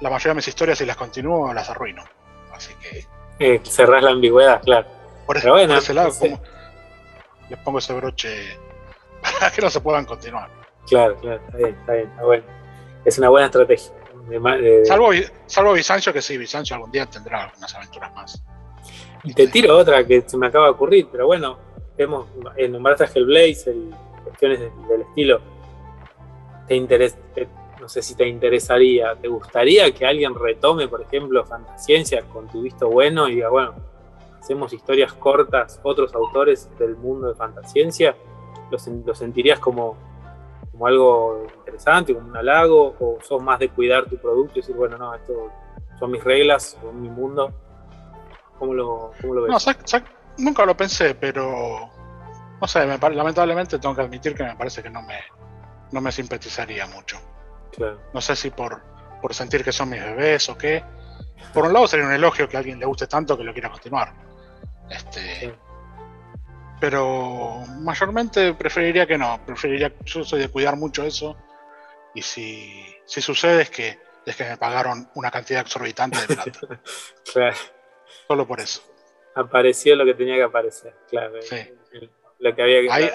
la 0.00 0.08
mayoría 0.08 0.30
de 0.30 0.36
mis 0.36 0.48
historias, 0.48 0.78
si 0.78 0.86
las 0.86 0.96
continúo, 0.96 1.52
las 1.52 1.68
arruino. 1.68 2.04
Así 2.54 2.72
que. 2.80 3.19
Eh, 3.42 3.58
cerrás 3.64 4.02
la 4.02 4.10
ambigüedad, 4.10 4.60
claro. 4.62 4.86
Por, 5.24 5.38
ese 5.38 5.94
lado, 5.94 6.12
les 7.48 7.58
pongo 7.60 7.78
ese 7.78 7.94
broche 7.94 8.58
para 9.22 9.50
que 9.50 9.62
no 9.62 9.70
se 9.70 9.80
puedan 9.80 10.04
continuar. 10.04 10.50
Claro, 10.86 11.16
claro, 11.16 11.40
está 11.46 11.56
bien, 11.56 11.76
está 11.80 11.92
bien, 11.94 12.08
está 12.10 12.22
bueno. 12.22 12.44
Es 13.04 13.18
una 13.18 13.30
buena 13.30 13.46
estrategia. 13.46 13.92
salvo, 14.84 15.10
salvo 15.46 15.72
Bizancio, 15.72 16.12
que 16.12 16.20
sí, 16.20 16.36
Bizancio 16.36 16.76
algún 16.76 16.92
día 16.92 17.06
tendrá 17.06 17.44
algunas 17.44 17.74
aventuras 17.74 18.12
más. 18.14 18.42
Y 19.24 19.32
te 19.32 19.48
tiro 19.48 19.76
otra 19.76 20.06
que 20.06 20.22
se 20.26 20.36
me 20.36 20.48
acaba 20.48 20.66
de 20.66 20.72
ocurrir, 20.72 21.08
pero 21.10 21.26
bueno, 21.26 21.58
vemos, 21.96 22.26
eh, 22.56 22.68
nombraste 22.68 23.04
a 23.04 23.06
Hellblazer 23.06 23.74
y 23.74 23.90
cuestiones 24.24 24.60
del 24.60 25.00
estilo. 25.02 25.40
Te 26.68 26.74
interesa, 26.74 27.16
sé 27.90 28.02
si 28.02 28.14
te 28.14 28.26
interesaría, 28.26 29.16
¿te 29.16 29.26
gustaría 29.26 29.92
que 29.92 30.06
alguien 30.06 30.34
retome, 30.34 30.86
por 30.86 31.02
ejemplo, 31.02 31.44
Fantasciencia 31.44 32.22
con 32.22 32.46
tu 32.48 32.62
visto 32.62 32.88
bueno 32.88 33.28
y 33.28 33.34
diga, 33.34 33.50
bueno, 33.50 33.74
hacemos 34.38 34.72
historias 34.72 35.12
cortas, 35.12 35.80
otros 35.82 36.14
autores 36.14 36.70
del 36.78 36.96
mundo 36.96 37.28
de 37.28 37.34
Fantasciencia? 37.34 38.14
¿Lo, 38.70 38.78
sentirías 39.14 39.58
como, 39.58 39.96
como 40.70 40.86
algo 40.86 41.46
interesante, 41.58 42.14
como 42.14 42.28
un 42.28 42.36
halago? 42.36 42.94
¿O 43.00 43.18
sos 43.22 43.42
más 43.42 43.58
de 43.58 43.68
cuidar 43.70 44.08
tu 44.08 44.16
producto 44.16 44.60
y 44.60 44.62
decir, 44.62 44.76
bueno, 44.76 44.96
no, 44.96 45.12
esto 45.12 45.50
son 45.98 46.12
mis 46.12 46.22
reglas, 46.22 46.78
son 46.80 47.02
mi 47.02 47.10
mundo? 47.10 47.52
¿Cómo 48.56 48.72
lo, 48.72 49.10
ves? 49.42 49.66
No, 49.66 50.00
nunca 50.38 50.64
lo 50.64 50.76
pensé, 50.76 51.16
pero 51.16 51.90
no 52.60 52.68
sé, 52.68 52.86
lamentablemente 52.86 53.80
tengo 53.80 53.96
que 53.96 54.02
admitir 54.02 54.36
que 54.36 54.44
me 54.44 54.54
parece 54.54 54.80
que 54.80 54.90
no 54.90 55.02
me, 55.02 55.18
no 55.90 56.00
me 56.00 56.12
simpatizaría 56.12 56.86
mucho. 56.86 57.18
No 58.12 58.20
sé 58.20 58.36
si 58.36 58.50
por, 58.50 58.82
por 59.20 59.34
sentir 59.34 59.64
que 59.64 59.72
son 59.72 59.90
mis 59.90 60.02
bebés 60.02 60.48
o 60.48 60.58
qué. 60.58 60.82
Por 61.52 61.64
un 61.64 61.72
lado 61.72 61.86
sería 61.86 62.06
un 62.06 62.12
elogio 62.12 62.48
que 62.48 62.56
a 62.56 62.60
alguien 62.60 62.78
le 62.78 62.86
guste 62.86 63.06
tanto 63.06 63.36
que 63.36 63.44
lo 63.44 63.52
quiera 63.52 63.70
continuar. 63.70 64.12
Este, 64.88 65.54
Pero 66.80 67.62
mayormente 67.80 68.54
preferiría 68.54 69.06
que 69.06 69.18
no. 69.18 69.40
Preferiría, 69.44 69.92
yo 70.04 70.24
soy 70.24 70.40
de 70.40 70.48
cuidar 70.48 70.76
mucho 70.76 71.04
eso. 71.04 71.36
Y 72.14 72.22
si, 72.22 72.84
si 73.04 73.20
sucede 73.20 73.62
es 73.62 73.70
que, 73.70 73.98
es 74.26 74.36
que 74.36 74.44
me 74.44 74.56
pagaron 74.56 75.08
una 75.14 75.30
cantidad 75.30 75.60
exorbitante 75.60 76.18
de 76.20 76.34
plata. 76.34 76.80
Solo 78.26 78.46
por 78.46 78.60
eso. 78.60 78.82
Apareció 79.34 79.94
lo 79.94 80.04
que 80.04 80.14
tenía 80.14 80.36
que 80.36 80.42
aparecer, 80.42 80.94
claro. 81.08 81.34
Lo 82.40 82.54
que 82.54 82.62
había 82.62 82.80
que, 82.80 82.90
ahí, 82.90 83.10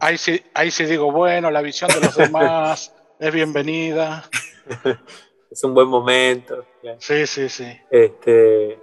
Ahí 0.00 0.16
sí, 0.16 0.42
ahí 0.54 0.70
sí 0.70 0.86
digo, 0.86 1.10
bueno, 1.10 1.50
la 1.50 1.60
visión 1.62 1.90
de 1.90 2.00
los 2.00 2.16
demás 2.16 2.94
es 3.22 3.32
bienvenida. 3.32 4.28
es 5.50 5.62
un 5.62 5.74
buen 5.74 5.86
momento. 5.86 6.64
Sí, 6.98 7.24
sí, 7.26 7.48
sí. 7.48 7.66
Este, 7.88 8.80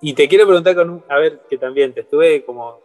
y 0.00 0.12
te 0.12 0.26
quiero 0.26 0.44
preguntar 0.44 0.74
con 0.74 1.04
a 1.08 1.18
ver, 1.18 1.42
que 1.48 1.56
también 1.56 1.94
te 1.94 2.00
estuve 2.00 2.44
como 2.44 2.80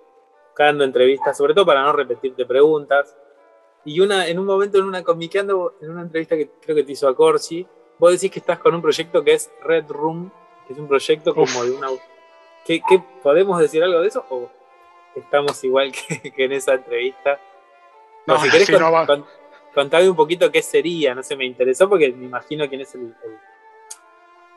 buscando 0.47 0.83
entrevistas, 0.83 1.35
sobre 1.35 1.55
todo 1.55 1.65
para 1.65 1.81
no 1.81 1.91
repetirte 1.91 2.45
preguntas. 2.45 3.17
Y 3.83 3.99
una, 3.99 4.27
en 4.27 4.37
un 4.37 4.45
momento 4.45 4.77
en 4.77 4.83
una 4.83 5.03
comiqueando, 5.03 5.75
en 5.81 5.89
una 5.89 6.03
entrevista 6.03 6.37
que 6.37 6.51
creo 6.61 6.75
que 6.75 6.83
te 6.83 6.91
hizo 6.91 7.07
a 7.07 7.15
Corsi, 7.15 7.65
vos 7.97 8.11
decís 8.11 8.29
que 8.29 8.39
estás 8.39 8.59
con 8.59 8.75
un 8.75 8.81
proyecto 8.83 9.23
que 9.23 9.33
es 9.33 9.51
Red 9.63 9.85
Room, 9.89 10.31
que 10.67 10.73
es 10.73 10.79
un 10.79 10.87
proyecto 10.87 11.33
como 11.33 11.63
de 11.63 11.71
una. 11.71 11.87
¿Qué, 12.63 12.79
podemos 13.23 13.59
decir 13.59 13.81
algo 13.83 14.01
de 14.01 14.07
eso? 14.07 14.23
¿O 14.29 14.51
estamos 15.15 15.63
igual 15.63 15.91
que, 16.35 16.45
en 16.45 16.51
esa 16.51 16.75
entrevista? 16.75 17.39
No, 18.27 18.39
si 18.39 18.51
querés 18.51 18.69
contame 19.73 20.09
un 20.09 20.15
poquito 20.15 20.51
qué 20.51 20.61
sería, 20.61 21.15
no 21.15 21.23
sé, 21.23 21.35
me 21.35 21.45
interesó 21.45 21.87
porque 21.89 22.11
me 22.11 22.25
imagino 22.25 22.67
quién 22.67 22.81
es 22.81 22.93
el, 22.95 23.13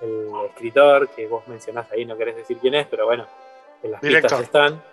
el, 0.03 0.31
escritor 0.51 1.09
que 1.11 1.27
vos 1.27 1.47
mencionás 1.49 1.91
ahí, 1.93 2.05
no 2.05 2.17
querés 2.17 2.37
decir 2.37 2.59
quién 2.59 2.75
es, 2.75 2.87
pero 2.87 3.07
bueno, 3.07 3.27
en 3.83 3.93
las 3.93 4.01
Director. 4.01 4.31
pistas 4.31 4.43
están. 4.43 4.85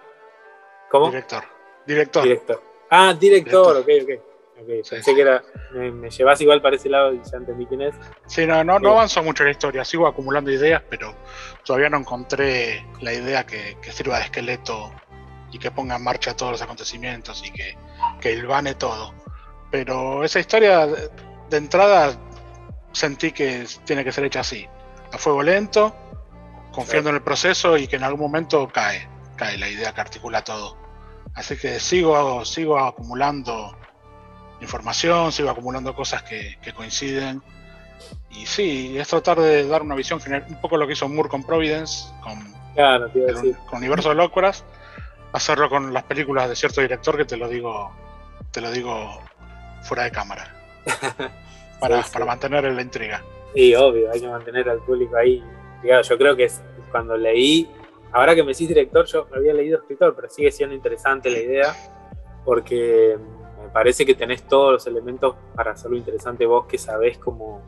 ¿Cómo? 0.90 1.08
Director. 1.08 1.44
Director. 1.86 2.24
Director. 2.24 2.64
Ah, 2.90 3.14
director, 3.18 3.78
ok, 3.78 3.88
ok. 4.04 4.32
Okay, 4.62 4.82
pensé 4.88 5.16
que 5.16 5.22
era. 5.22 5.44
Me, 5.72 6.10
llevas 6.10 6.40
igual 6.42 6.62
para 6.62 6.76
ese 6.76 6.90
lado 6.90 7.14
y 7.14 7.22
ya 7.24 7.38
entendí 7.38 7.66
quién 7.66 7.82
es. 7.82 7.96
Sí, 8.28 8.46
no, 8.46 8.64
no, 8.64 8.80
no 8.80 8.92
avanzo 8.92 9.24
mucho 9.24 9.44
en 9.44 9.48
la 9.48 9.52
historia, 9.52 9.84
sigo 9.84 10.06
acumulando 10.06 10.52
ideas, 10.52 10.84
pero 10.90 11.16
todavía 11.66 11.90
no 11.90 11.98
encontré 11.98 12.86
la 13.02 13.14
idea 13.14 13.46
que, 13.46 13.78
sirva 13.92 14.18
de 14.18 14.26
esqueleto 14.26 14.92
y 15.52 15.58
que 15.58 15.72
ponga 15.72 15.96
en 15.96 16.04
marcha 16.04 16.36
todos 16.36 16.52
los 16.52 16.62
acontecimientos 16.62 17.44
y 17.46 17.52
que, 17.52 17.76
que 18.20 18.34
ilvane 18.34 18.76
todo. 18.76 19.14
Pero 19.72 20.24
esa 20.24 20.40
historia 20.40 20.86
de 20.86 21.58
entrada 21.58 22.18
sentí 22.92 23.32
que 23.32 23.66
tiene 23.86 24.04
que 24.04 24.12
ser 24.12 24.26
hecha 24.26 24.42
así, 24.42 24.68
a 25.12 25.18
fuego 25.18 25.42
lento, 25.42 25.96
confiando 26.72 27.10
en 27.10 27.16
el 27.16 27.22
proceso 27.22 27.78
y 27.78 27.88
que 27.88 27.96
en 27.96 28.04
algún 28.04 28.20
momento 28.20 28.68
cae, 28.68 29.08
cae 29.36 29.58
la 29.58 29.70
idea 29.70 29.94
que 29.94 30.02
articula 30.02 30.44
todo. 30.44 30.78
Así 31.34 31.58
que 31.58 31.80
sigo, 31.80 32.44
sigo 32.44 32.78
acumulando 32.78 33.78
información, 34.60 35.32
sigo 35.32 35.50
acumulando 35.50 35.96
cosas 35.96 36.24
que, 36.24 36.58
coinciden. 36.76 37.42
Y 38.32 38.46
sí, 38.46 38.98
es 38.98 39.08
tratar 39.08 39.40
de 39.40 39.68
dar 39.68 39.82
una 39.82 39.96
visión 39.96 40.20
general, 40.20 40.46
un 40.50 40.60
poco 40.60 40.78
lo 40.78 40.88
que 40.88 40.94
hizo 40.94 41.08
Moore 41.08 41.30
con 41.30 41.44
Providence, 41.44 42.10
con, 42.22 42.54
el, 42.76 43.56
con 43.70 43.80
Universo 43.80 44.10
de 44.10 44.16
Lócuras, 44.16 44.64
hacerlo 45.34 45.70
con 45.70 45.94
las 45.94 46.04
películas 46.04 46.50
de 46.50 46.56
cierto 46.56 46.82
director 46.82 47.18
que 47.18 47.26
te 47.26 47.38
lo 47.38 47.48
digo, 47.48 47.92
te 48.52 48.60
lo 48.60 48.72
digo 48.72 49.22
fuera 49.82 50.04
de 50.04 50.12
cámara. 50.12 50.56
para, 51.80 52.04
para 52.04 52.26
mantener 52.26 52.64
la 52.64 52.82
intriga. 52.82 53.24
Sí, 53.54 53.76
obvio, 53.76 54.12
hay 54.12 54.22
que 54.22 54.28
mantener 54.28 54.70
al 54.70 54.80
público 54.80 55.16
ahí. 55.18 55.44
yo 55.84 56.18
creo 56.18 56.36
que 56.36 56.46
es 56.46 56.62
cuando 56.92 57.18
leí, 57.18 57.70
ahora 58.12 58.36
que 58.36 58.44
me 58.44 58.52
decís 58.52 58.68
director, 58.68 59.06
yo 59.06 59.28
había 59.36 59.54
leído 59.54 59.80
escritor, 59.80 60.16
pero 60.16 60.30
sigue 60.30 60.52
siendo 60.52 60.76
interesante 60.76 61.30
la 61.30 61.40
idea, 61.40 61.76
porque 62.46 63.18
me 63.62 63.70
parece 63.70 64.06
que 64.06 64.14
tenés 64.14 64.44
todos 64.44 64.74
los 64.74 64.88
elementos 64.88 65.36
para 65.56 65.72
hacerlo 65.72 65.98
interesante 65.98 66.46
vos, 66.46 66.66
que 66.66 66.78
sabés 66.78 67.18
cómo 67.18 67.62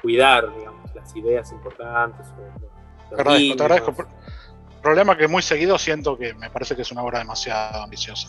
cuidar, 0.00 0.52
digamos, 0.56 0.94
las 0.94 1.14
ideas 1.16 1.50
importantes. 1.52 2.26
te 3.08 3.14
agradezco, 3.14 3.56
te 3.56 3.62
agradezco. 3.62 3.94
problema 4.82 5.16
que 5.16 5.28
muy 5.28 5.42
seguido 5.42 5.78
siento 5.78 6.16
que 6.16 6.34
me 6.34 6.50
parece 6.50 6.74
que 6.76 6.82
es 6.82 6.92
una 6.92 7.02
obra 7.02 7.18
demasiado 7.18 7.82
ambiciosa. 7.82 8.28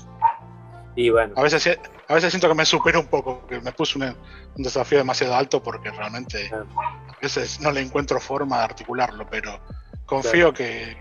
Y 1.00 1.12
bueno. 1.12 1.34
A 1.38 1.44
veces, 1.44 1.80
a 2.10 2.14
veces 2.14 2.30
siento 2.30 2.50
que 2.50 2.56
me 2.56 2.66
supero 2.66 3.00
un 3.00 3.08
poco, 3.08 3.48
que 3.48 3.62
me 3.62 3.72
puse 3.72 3.98
un, 3.98 4.14
desafío 4.58 4.98
demasiado 4.98 5.34
alto 5.34 5.64
porque 5.64 5.92
realmente 5.92 6.52
a 6.54 7.18
veces 7.22 7.62
no 7.62 7.72
le 7.72 7.80
encuentro 7.80 8.20
forma 8.20 8.58
de 8.58 8.64
articularlo, 8.66 9.26
pero 9.30 9.62
confío 10.06 10.54
que, 10.54 10.98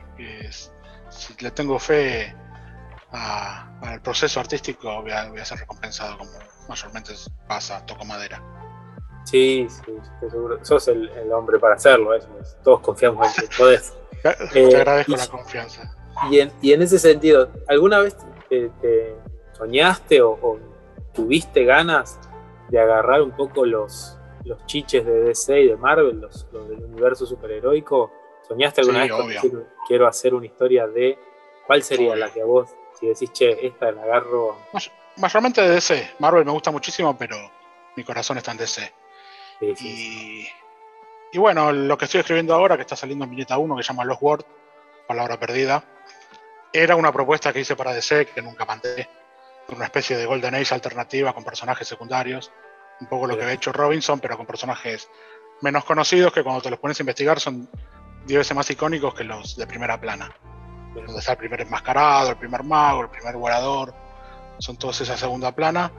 si 1.11 1.35
le 1.41 1.51
tengo 1.51 1.81
fe 1.81 2.33
al 3.11 4.01
proceso 4.01 4.39
artístico, 4.39 5.03
voy 5.03 5.11
a, 5.11 5.45
ser 5.45 5.59
recompensado 5.59 6.17
como 6.17 6.31
mayormente 6.69 7.15
pasa, 7.49 7.85
toco 7.85 8.05
madera. 8.05 8.41
Sí, 9.25 9.67
sí, 9.69 9.93
estoy 10.01 10.31
seguro. 10.31 10.65
Sos 10.65 10.87
el, 10.87 11.11
hombre 11.33 11.59
para 11.59 11.75
hacerlo, 11.75 12.15
eso. 12.15 12.29
todos 12.63 12.79
confiamos 12.83 13.37
en 13.37 13.49
que 13.49 13.57
podés. 13.59 13.95
Te 14.53 14.63
eh, 14.63 14.77
agradezco 14.77 15.17
la 15.17 15.27
confianza. 15.27 15.93
Y 16.31 16.39
en, 16.39 16.53
y 16.63 16.73
en, 16.73 16.83
ese 16.83 17.01
sentido, 17.01 17.51
¿alguna 17.67 17.99
vez 17.99 18.17
te, 18.49 19.17
soñaste 19.59 20.23
o, 20.23 20.59
tuviste 21.13 21.65
ganas 21.65 22.19
de 22.69 22.79
agarrar 22.81 23.23
un 23.23 23.33
poco 23.33 23.67
los, 23.67 24.17
los 24.45 24.65
chiches 24.67 25.05
de 25.05 25.23
DC 25.23 25.61
y 25.61 25.69
de 25.69 25.77
Marvel, 25.77 26.21
los, 26.21 26.51
del 26.53 26.85
universo 26.85 27.27
superheroico? 27.27 28.13
¿Soñaste 28.47 28.81
alguna 28.81 29.01
vez 29.01 29.11
con 29.11 29.67
quiero 29.87 30.07
hacer 30.07 30.33
una 30.35 30.47
historia 30.47 30.87
de 30.87 31.19
cuál 31.67 31.83
sería 31.83 32.17
la 32.17 32.31
que 32.31 32.41
a 32.41 32.45
vos, 32.45 32.71
si 32.99 33.09
decís, 33.09 33.31
che, 33.33 33.67
esta 33.67 33.91
la 33.93 34.03
agarro? 34.03 34.57
Mayormente 35.17 35.61
de 35.61 35.71
DC. 35.71 36.15
Marvel 36.21 36.45
me 36.45 36.53
gusta 36.53 36.71
muchísimo, 36.71 37.17
pero 37.19 37.37
mi 37.97 38.05
corazón 38.05 38.39
está 38.39 38.53
en 38.53 38.59
DC. 38.59 38.93
Y, 39.61 40.47
y, 41.33 41.39
bueno, 41.39 41.73
lo 41.73 41.99
que 41.99 42.05
estoy 42.05 42.21
escribiendo 42.21 42.55
ahora, 42.55 42.77
que 42.77 42.83
está 42.83 42.95
saliendo 42.95 43.25
en 43.25 43.31
viñeta 43.33 43.59
1, 43.59 43.77
que 43.77 43.83
se 43.83 43.89
llama 43.89 44.05
Lost 44.05 44.23
World, 44.23 44.45
Palabra 45.07 45.39
Perdida, 45.39 45.85
era 46.73 46.97
una 46.97 47.13
propuesta 47.13 47.53
que 47.53 47.61
hice 47.61 47.75
para 47.75 47.93
DC, 47.93 48.27
que 48.27 48.41
nunca 48.41 48.65
mandé, 48.65 49.09
una 49.75 49.85
especie 49.85 50.17
de 50.17 50.27
Golden 50.27 50.55
Age 50.55 50.75
alternativa 50.75 51.33
con 51.33 51.45
personajes 51.45 51.87
secundarios, 51.87 52.51
un 53.01 53.07
poco 53.07 53.27
lo 53.27 53.37
que 53.37 53.43
había 53.43 53.55
hecho 53.55 53.73
Robinson, 53.73 54.19
pero 54.21 54.37
con 54.37 54.47
personajes 54.47 55.09
menos 55.61 55.85
conocidos 55.85 56.33
que 56.33 56.43
cuando 56.43 56.63
te 56.63 56.71
los 56.71 56.79
pones 56.79 56.99
a 56.99 57.03
investigar 57.03 57.39
son 57.39 57.69
10 58.27 58.39
veces 58.39 58.57
más 58.57 58.71
icónicos 58.71 59.15
que 59.15 59.25
los 59.25 59.57
de 59.57 59.67
primera 59.67 60.01
plana. 60.01 60.31
Donde 60.95 61.19
está 61.19 61.33
el 61.33 61.39
primer 61.39 61.61
enmascarado, 61.61 62.31
el 62.31 62.37
primer 62.37 62.65
mago, 62.65 63.03
el 63.03 63.11
primer 63.11 63.37
volador, 63.37 63.95
son 64.59 64.77
todos 64.77 65.01
esa 65.01 65.17
segunda 65.17 65.53
plana. 65.53 65.93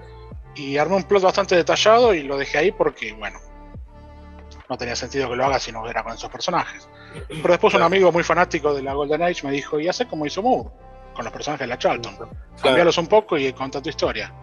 Y 0.55 0.77
armé 0.77 0.95
un 0.95 1.03
plot 1.03 1.23
bastante 1.23 1.55
detallado 1.55 2.13
y 2.13 2.23
lo 2.23 2.38
dejé 2.38 2.58
ahí 2.58 2.71
porque, 2.71 3.13
bueno, 3.13 3.39
no 4.67 4.77
tenía 4.77 4.95
sentido 4.95 5.29
que 5.29 5.36
lo 5.36 5.45
haga 5.45 5.60
si 5.60 5.71
no 5.71 5.88
era 5.88 6.03
con 6.03 6.13
esos 6.13 6.29
personajes. 6.29 6.89
Pero 7.27 7.49
después 7.49 7.73
un 7.75 7.84
amigo 7.84 8.12
muy 8.12 8.23
fanático 8.23 8.73
de 8.73 8.82
la 8.82 8.93
Golden 8.93 9.23
Age 9.23 9.45
me 9.45 9.51
dijo, 9.51 9.79
y 9.79 9.88
hace 9.88 10.08
como 10.08 10.25
hizo 10.25 10.41
Moore, 10.41 10.69
con 11.19 11.25
los 11.25 11.34
personajes 11.34 11.65
de 11.65 11.67
la 11.67 11.77
Charlton. 11.77 12.17
Cambialos 12.63 12.97
un 12.97 13.08
poco 13.08 13.38
y 13.38 13.51
conta 13.51 13.82
tu 13.82 13.89
historia. 13.89 14.34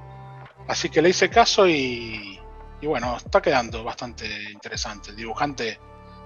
Así 0.68 0.90
que 0.90 1.00
le 1.00 1.08
hice 1.08 1.30
caso 1.30 1.66
y, 1.66 2.38
y 2.82 2.86
bueno, 2.86 3.16
está 3.16 3.40
quedando 3.40 3.82
bastante 3.82 4.26
interesante. 4.52 5.08
El 5.08 5.16
dibujante 5.16 5.80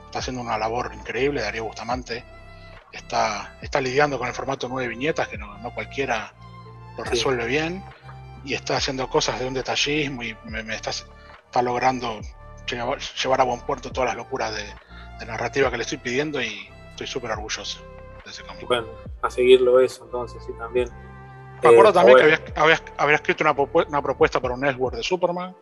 está 0.06 0.18
haciendo 0.18 0.42
una 0.42 0.58
labor 0.58 0.90
increíble, 0.92 1.40
Darío 1.40 1.66
Bustamante. 1.66 2.24
Está, 2.90 3.58
está 3.62 3.80
lidiando 3.80 4.18
con 4.18 4.26
el 4.26 4.34
formato 4.34 4.68
nueve 4.68 4.88
viñetas, 4.88 5.28
que 5.28 5.38
no, 5.38 5.72
cualquiera 5.72 6.34
lo 6.98 7.04
resuelve 7.04 7.46
bien. 7.46 7.84
Y 8.44 8.54
está 8.54 8.76
haciendo 8.76 9.08
cosas 9.08 9.38
de 9.38 9.46
un 9.46 9.54
detallismo 9.54 10.24
y 10.24 10.36
me, 10.46 10.74
está, 10.74 10.90
está, 10.90 11.62
logrando 11.62 12.20
llevar, 12.66 13.40
a 13.40 13.44
buen 13.44 13.60
puerto 13.60 13.92
todas 13.92 14.08
las 14.08 14.16
locuras 14.16 14.52
de, 14.52 15.26
narrativa 15.26 15.70
que 15.70 15.76
le 15.76 15.84
estoy 15.84 15.98
pidiendo 15.98 16.42
y 16.42 16.68
estoy 16.90 17.06
súper 17.06 17.30
orgulloso 17.30 17.80
de 17.84 17.99
ese 18.30 18.42
cómic. 18.44 18.66
Bueno, 18.66 18.88
a 19.22 19.30
seguirlo 19.30 19.80
eso 19.80 20.04
entonces, 20.04 20.42
sí, 20.44 20.52
también. 20.58 20.88
Me 21.62 21.68
acuerdo 21.68 21.90
eh, 21.90 21.92
también 21.92 22.18
que 22.18 22.60
había, 22.60 23.14
escrito 23.14 23.44
una, 23.44 23.54
una, 23.88 24.02
propuesta 24.02 24.40
para 24.40 24.54
un 24.54 24.60
network 24.60 24.96
de 24.96 25.02
Superman. 25.02 25.54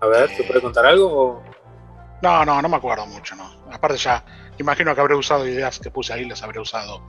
A 0.00 0.06
ver, 0.06 0.34
¿te 0.34 0.42
puede 0.44 0.60
contar 0.60 0.86
algo? 0.86 1.42
No, 2.22 2.44
no, 2.44 2.62
no 2.62 2.68
me 2.68 2.76
acuerdo 2.76 3.06
mucho, 3.06 3.34
no. 3.36 3.50
Aparte 3.70 3.98
ya, 3.98 4.24
imagino 4.58 4.94
que 4.94 5.00
habré 5.00 5.14
usado 5.14 5.46
ideas 5.46 5.78
que 5.78 5.90
puse 5.90 6.12
ahí, 6.12 6.24
las 6.24 6.42
habré 6.42 6.60
usado 6.60 7.02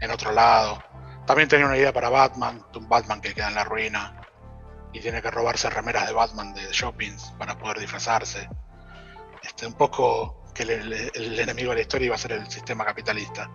en 0.00 0.10
otro 0.10 0.32
lado. 0.32 0.82
También 1.26 1.48
tenía 1.48 1.66
una 1.66 1.76
idea 1.76 1.92
para 1.92 2.08
Batman, 2.08 2.64
un 2.74 2.88
Batman 2.88 3.20
que 3.20 3.34
queda 3.34 3.48
en 3.48 3.54
la 3.54 3.64
ruina 3.64 4.20
y 4.92 5.00
tiene 5.00 5.20
que 5.20 5.30
robarse 5.30 5.68
remeras 5.68 6.06
de 6.06 6.14
Batman 6.14 6.54
de 6.54 6.62
shoppings 6.72 7.34
para 7.38 7.58
poder 7.58 7.78
disfrazarse. 7.78 8.48
Este, 9.42 9.66
un 9.66 9.74
poco 9.74 10.45
que 10.56 10.62
el, 10.62 11.38
enemigo 11.38 11.70
de 11.70 11.76
la 11.76 11.80
historia 11.82 12.06
iba 12.06 12.14
a 12.14 12.18
ser 12.18 12.32
el 12.32 12.50
sistema 12.50 12.84
capitalista. 12.84 13.50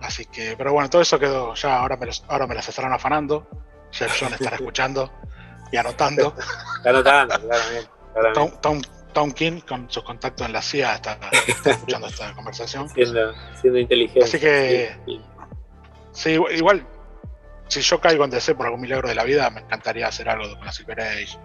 Así 0.00 0.26
que, 0.26 0.54
pero 0.56 0.72
bueno, 0.72 0.88
todo 0.88 1.02
eso 1.02 1.18
quedó 1.18 1.54
ya, 1.54 1.78
ahora 1.78 1.96
me, 1.96 2.06
los, 2.06 2.24
ahora 2.28 2.46
me 2.46 2.54
las 2.54 2.68
estarán 2.68 2.92
afanando. 2.92 3.48
Jefferson 3.90 4.34
estará 4.34 4.56
escuchando 4.56 5.12
y 5.72 5.76
anotando. 5.76 6.34
anotando, 6.84 7.40
claramente. 7.40 7.90
claramente. 8.12 8.88
Tom 9.12 9.32
King, 9.32 9.60
con 9.66 9.90
sus 9.90 10.04
contactos 10.04 10.46
en 10.46 10.52
la 10.52 10.62
CIA, 10.62 10.94
está, 10.94 11.18
escuchando 11.64 12.06
esta 12.06 12.32
conversación. 12.36 12.88
Siendo, 12.90 13.78
inteligente. 13.78 14.24
Así 14.24 14.38
que, 14.38 14.96
sí, 16.12 16.38
igual, 16.54 16.86
si 17.66 17.80
yo 17.80 18.00
caigo 18.00 18.24
en 18.24 18.30
DC 18.30 18.54
por 18.54 18.66
algún 18.66 18.80
milagro 18.80 19.08
de 19.08 19.14
la 19.14 19.24
vida, 19.24 19.50
me 19.50 19.60
encantaría 19.60 20.06
hacer 20.06 20.28
algo 20.28 20.54
con 20.56 20.64
la 20.64 20.72
Silver 20.72 21.00
Age. 21.00 21.38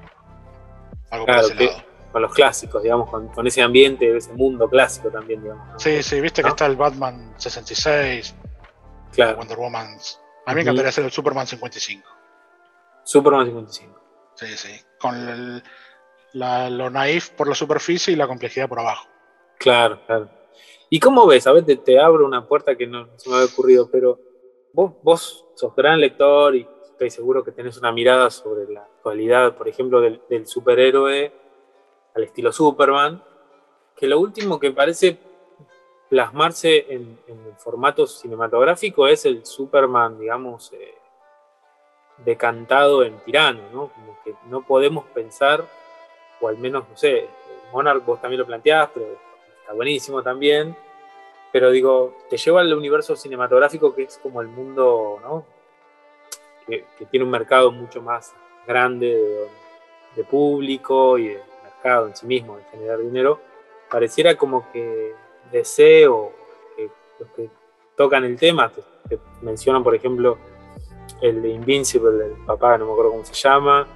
Algo 1.10 1.26
por 1.26 1.36
ese 1.36 1.56
lado. 1.56 1.93
Con 2.14 2.22
los 2.22 2.34
clásicos, 2.34 2.82
digamos, 2.82 3.10
con, 3.10 3.48
ese 3.48 3.62
ambiente, 3.62 4.16
ese 4.16 4.32
mundo 4.34 4.70
clásico 4.70 5.10
también, 5.10 5.42
digamos. 5.42 5.82
Sí, 5.82 6.02
sí, 6.02 6.22
viste 6.22 6.44
que 6.44 6.50
está 6.50 6.68
el 6.68 6.76
Batman 6.76 7.34
66, 7.38 8.36
claro. 9.12 9.38
Wonder 9.38 9.58
Woman. 9.58 9.98
A 10.46 10.52
mí 10.52 10.56
me 10.56 10.62
encantaría 10.62 10.90
hacer 10.90 11.04
el 11.04 11.12
Superman 11.12 11.48
55. 11.48 12.08
Superman 13.04 13.48
55. 13.48 14.00
Sí, 14.36 14.46
sí. 14.56 14.80
Con 15.00 15.16
el, 15.16 15.64
lo 16.34 16.90
naif 16.90 17.32
por 17.32 17.48
la 17.48 17.56
superficie 17.56 18.14
y 18.14 18.16
la 18.16 18.28
complejidad 18.28 18.70
por 18.70 18.80
abajo. 18.80 19.08
Claro, 19.58 20.00
claro. 20.06 20.30
¿Y 20.90 21.00
cómo 21.00 21.26
ves? 21.26 21.48
A 21.48 21.54
ver, 21.54 21.64
te, 21.66 22.00
abro 22.00 22.26
una 22.26 22.48
puerta 22.48 22.76
que 22.76 22.86
no 22.86 23.08
se 23.18 23.30
me 23.30 23.38
había 23.38 23.48
ocurrido, 23.48 23.90
pero 23.92 24.20
vos, 24.74 24.94
vos 25.02 25.48
sos 25.56 25.76
gran 25.76 26.00
lector 26.00 26.56
y 26.56 26.68
estoy 26.92 27.10
seguro 27.10 27.44
que 27.44 27.52
tenés 27.52 27.78
una 27.78 27.92
mirada 27.92 28.30
sobre 28.30 28.72
la 28.72 28.84
actualidad, 28.84 29.58
por 29.58 29.68
ejemplo, 29.68 30.02
del, 30.02 30.48
superhéroe 30.48 31.34
al 32.16 32.24
estilo 32.24 32.52
Superman, 32.52 33.24
que 33.96 34.08
lo 34.08 34.20
último 34.20 34.60
que 34.60 34.72
parece 34.72 35.18
plasmarse 36.10 36.86
en, 36.90 37.20
formato 37.58 38.06
cinematográfico 38.06 39.08
es 39.08 39.26
el 39.26 39.46
Superman, 39.46 40.20
digamos, 40.20 40.72
eh, 40.74 40.96
decantado 42.18 43.04
en 43.04 43.18
tirano, 43.20 43.62
¿no? 43.72 43.88
Como 43.88 44.18
que 44.24 44.36
no 44.50 44.62
podemos 44.64 45.06
pensar 45.06 45.66
o 46.44 46.48
al 46.48 46.58
menos, 46.58 46.84
no 46.90 46.98
sé, 46.98 47.28
Monarch 47.72 48.06
vos 48.06 48.22
también 48.22 48.42
lo 48.42 48.46
planteás, 48.46 48.90
pero 48.94 49.08
está 49.62 49.74
buenísimo 49.74 50.22
también. 50.22 50.76
Pero 51.52 51.72
digo, 51.72 52.18
te 52.30 52.38
lleva 52.38 52.62
al 52.62 52.74
universo 52.74 53.16
cinematográfico 53.16 53.96
que 53.96 54.04
es 54.04 54.18
como 54.18 54.42
el 54.42 54.48
mundo, 54.48 55.20
¿no? 55.22 55.46
Que, 56.68 56.86
tiene 57.10 57.26
un 57.26 57.32
mercado 57.32 57.72
mucho 57.72 58.02
más 58.02 58.34
grande 58.68 59.50
de, 60.16 60.24
público 60.24 61.18
y 61.18 61.30
de 61.30 61.42
en 61.84 62.16
sí 62.16 62.26
mismo, 62.26 62.58
de 62.58 62.64
generar 62.72 63.00
dinero. 63.00 63.40
Pareciera 63.90 64.36
como 64.36 64.72
que 64.72 65.14
deseo 65.52 66.32
que 66.76 66.90
los 67.20 67.30
que 67.32 67.50
tocan 67.96 68.24
el 68.24 68.38
tema, 68.38 68.72
que, 69.08 69.20
mencionan, 69.42 69.84
por 69.84 69.94
ejemplo, 69.94 70.38
el 71.22 71.46
Invincible, 71.46 72.12
del 72.12 72.32
papá, 72.46 72.78
no 72.78 72.86
me 72.86 72.92
acuerdo 72.92 73.12
cómo 73.12 73.26
se 73.26 73.34
llama, 73.34 73.88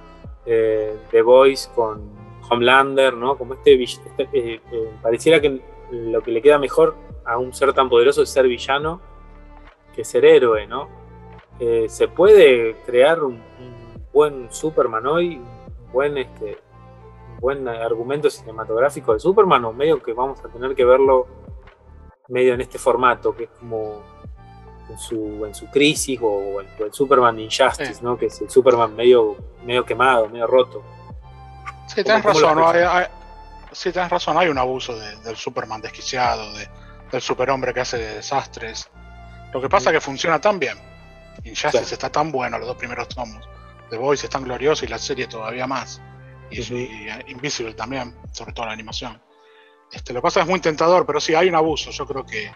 eh, 0.46 0.96
The 1.10 1.22
Voice 1.22 1.68
con 1.74 2.10
Homelander, 2.48 3.14
¿no? 3.14 3.36
Como 3.36 3.54
este, 3.54 3.82
este 3.82 4.22
eh, 4.32 4.60
eh, 4.72 4.90
pareciera 5.02 5.40
que 5.40 5.60
lo 5.90 6.20
que 6.22 6.30
le 6.30 6.42
queda 6.42 6.58
mejor 6.58 6.94
a 7.24 7.38
un 7.38 7.52
ser 7.52 7.72
tan 7.72 7.88
poderoso 7.88 8.22
es 8.22 8.30
ser 8.30 8.46
villano 8.46 9.00
que 9.94 10.04
ser 10.04 10.24
héroe, 10.24 10.66
¿no? 10.66 10.88
Se 11.88 12.06
puede 12.06 12.76
crear 12.86 13.24
un, 13.24 13.42
buen 14.12 14.50
Superman 14.52 15.06
hoy, 15.06 15.36
un 15.38 15.92
buen, 15.92 16.18
este, 16.18 16.58
buen 17.40 17.66
argumento 17.68 18.30
cinematográfico 18.30 19.12
de 19.14 19.20
Superman, 19.20 19.64
o 19.64 19.72
medio 19.72 20.02
que 20.02 20.12
vamos 20.12 20.40
a 20.44 20.48
tener 20.48 20.74
que 20.74 20.84
verlo 20.84 21.26
medio 22.28 22.54
en 22.54 22.60
este 22.60 22.78
formato, 22.78 23.34
que 23.34 23.44
es 23.44 23.50
como 23.58 24.02
en 24.88 24.98
su, 24.98 25.44
en 25.46 25.54
su 25.54 25.66
crisis, 25.70 26.18
o, 26.22 26.60
el, 26.60 26.92
Superman 26.92 27.38
Injustice, 27.38 28.00
¿no? 28.02 28.16
Que 28.16 28.26
es 28.26 28.40
el 28.40 28.50
Superman 28.50 28.94
medio, 28.94 29.36
medio 29.64 29.84
quemado, 29.84 30.28
medio 30.28 30.46
roto. 30.46 30.82
Sí, 31.86 32.02
tienes 32.02 32.22
razón. 32.22 32.58
Hay, 32.64 33.06
sí, 33.72 33.92
tienes 33.92 34.10
razón. 34.10 34.36
Hay 34.36 34.48
un 34.48 34.58
abuso 34.58 34.96
del 34.96 35.36
Superman 35.36 35.80
desquiciado, 35.80 36.44
del 37.10 37.20
superhombre 37.20 37.72
que 37.72 37.80
hace 37.80 37.98
desastres. 37.98 38.90
Lo 39.52 39.60
que 39.60 39.68
pasa 39.68 39.90
es 39.90 39.94
que 39.94 40.00
funciona 40.00 40.40
tan 40.40 40.58
bien. 40.58 40.76
Injustice 41.44 41.94
está 41.94 42.10
tan 42.10 42.30
bueno, 42.30 42.58
los 42.58 42.68
dos 42.68 42.76
primeros 42.76 43.08
tomos. 43.08 43.48
The 43.90 43.96
Voice 43.96 44.26
es 44.26 44.30
tan 44.30 44.44
glorioso 44.44 44.84
y 44.84 44.88
la 44.88 44.98
serie 44.98 45.26
todavía 45.26 45.66
más. 45.66 46.02
Y, 46.50 47.30
Invisible 47.30 47.74
también, 47.74 48.14
sobre 48.32 48.52
todo 48.52 48.66
la 48.66 48.72
animación. 48.72 49.20
Este, 49.92 50.12
lo 50.12 50.20
que 50.20 50.24
pasa 50.24 50.40
es 50.40 50.46
muy 50.46 50.60
tentador, 50.60 51.06
pero 51.06 51.20
sí 51.20 51.34
hay 51.34 51.48
un 51.48 51.54
abuso. 51.54 51.90
Yo 51.90 52.06
creo 52.06 52.24
que, 52.24 52.52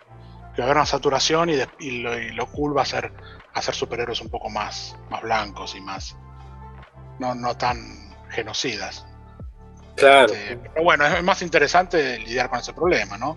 que 0.54 0.60
va 0.60 0.64
a 0.64 0.64
haber 0.64 0.76
una 0.76 0.86
saturación 0.86 1.50
y, 1.50 2.00
lo, 2.32 2.46
cool 2.46 2.76
va 2.76 2.82
a 2.82 2.86
ser 2.86 3.12
hacer 3.54 3.74
superhéroes 3.74 4.20
un 4.20 4.30
poco 4.30 4.48
más, 4.48 4.96
más 5.10 5.22
blancos 5.22 5.74
y 5.74 5.80
más. 5.80 6.16
No, 7.18 7.34
no 7.34 7.56
tan 7.56 7.76
genocidas. 8.30 9.06
Claro. 9.96 10.32
Este, 10.32 10.56
pero 10.56 10.84
bueno, 10.84 11.06
es 11.06 11.22
más 11.22 11.42
interesante 11.42 12.18
lidiar 12.18 12.48
con 12.48 12.60
ese 12.60 12.72
problema, 12.72 13.18
¿no? 13.18 13.36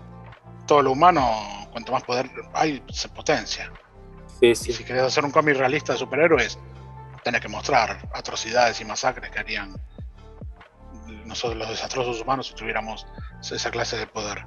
Todo 0.66 0.82
lo 0.82 0.92
humano, 0.92 1.68
cuanto 1.70 1.92
más 1.92 2.02
poder 2.02 2.30
hay, 2.54 2.82
se 2.90 3.08
potencia. 3.10 3.70
Sí, 4.40 4.46
Y 4.46 4.54
sí. 4.54 4.72
si 4.72 4.84
querés 4.84 5.02
hacer 5.02 5.24
un 5.24 5.30
cómic 5.30 5.56
realista 5.56 5.92
de 5.92 5.98
superhéroes, 5.98 6.58
tenés 7.22 7.40
que 7.40 7.48
mostrar 7.48 8.08
atrocidades 8.14 8.80
y 8.80 8.84
masacres 8.84 9.30
que 9.30 9.38
harían 9.38 9.74
nosotros 11.26 11.58
los 11.58 11.68
desastrosos 11.68 12.20
humanos 12.20 12.48
si 12.48 12.54
tuviéramos 12.54 13.06
esa 13.40 13.70
clase 13.70 13.96
de 13.96 14.06
poder. 14.06 14.44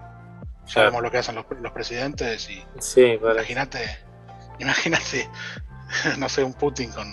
Sabemos 0.65 1.01
lo 1.01 1.09
que 1.09 1.17
hacen 1.17 1.35
los, 1.35 1.45
los 1.61 1.71
presidentes 1.71 2.49
y 2.49 2.63
Sí, 2.79 3.17
imagínate, 3.21 3.79
imagínate, 4.59 5.29
no 6.17 6.29
sé, 6.29 6.43
un 6.43 6.53
Putin 6.53 6.91
con, 6.91 7.07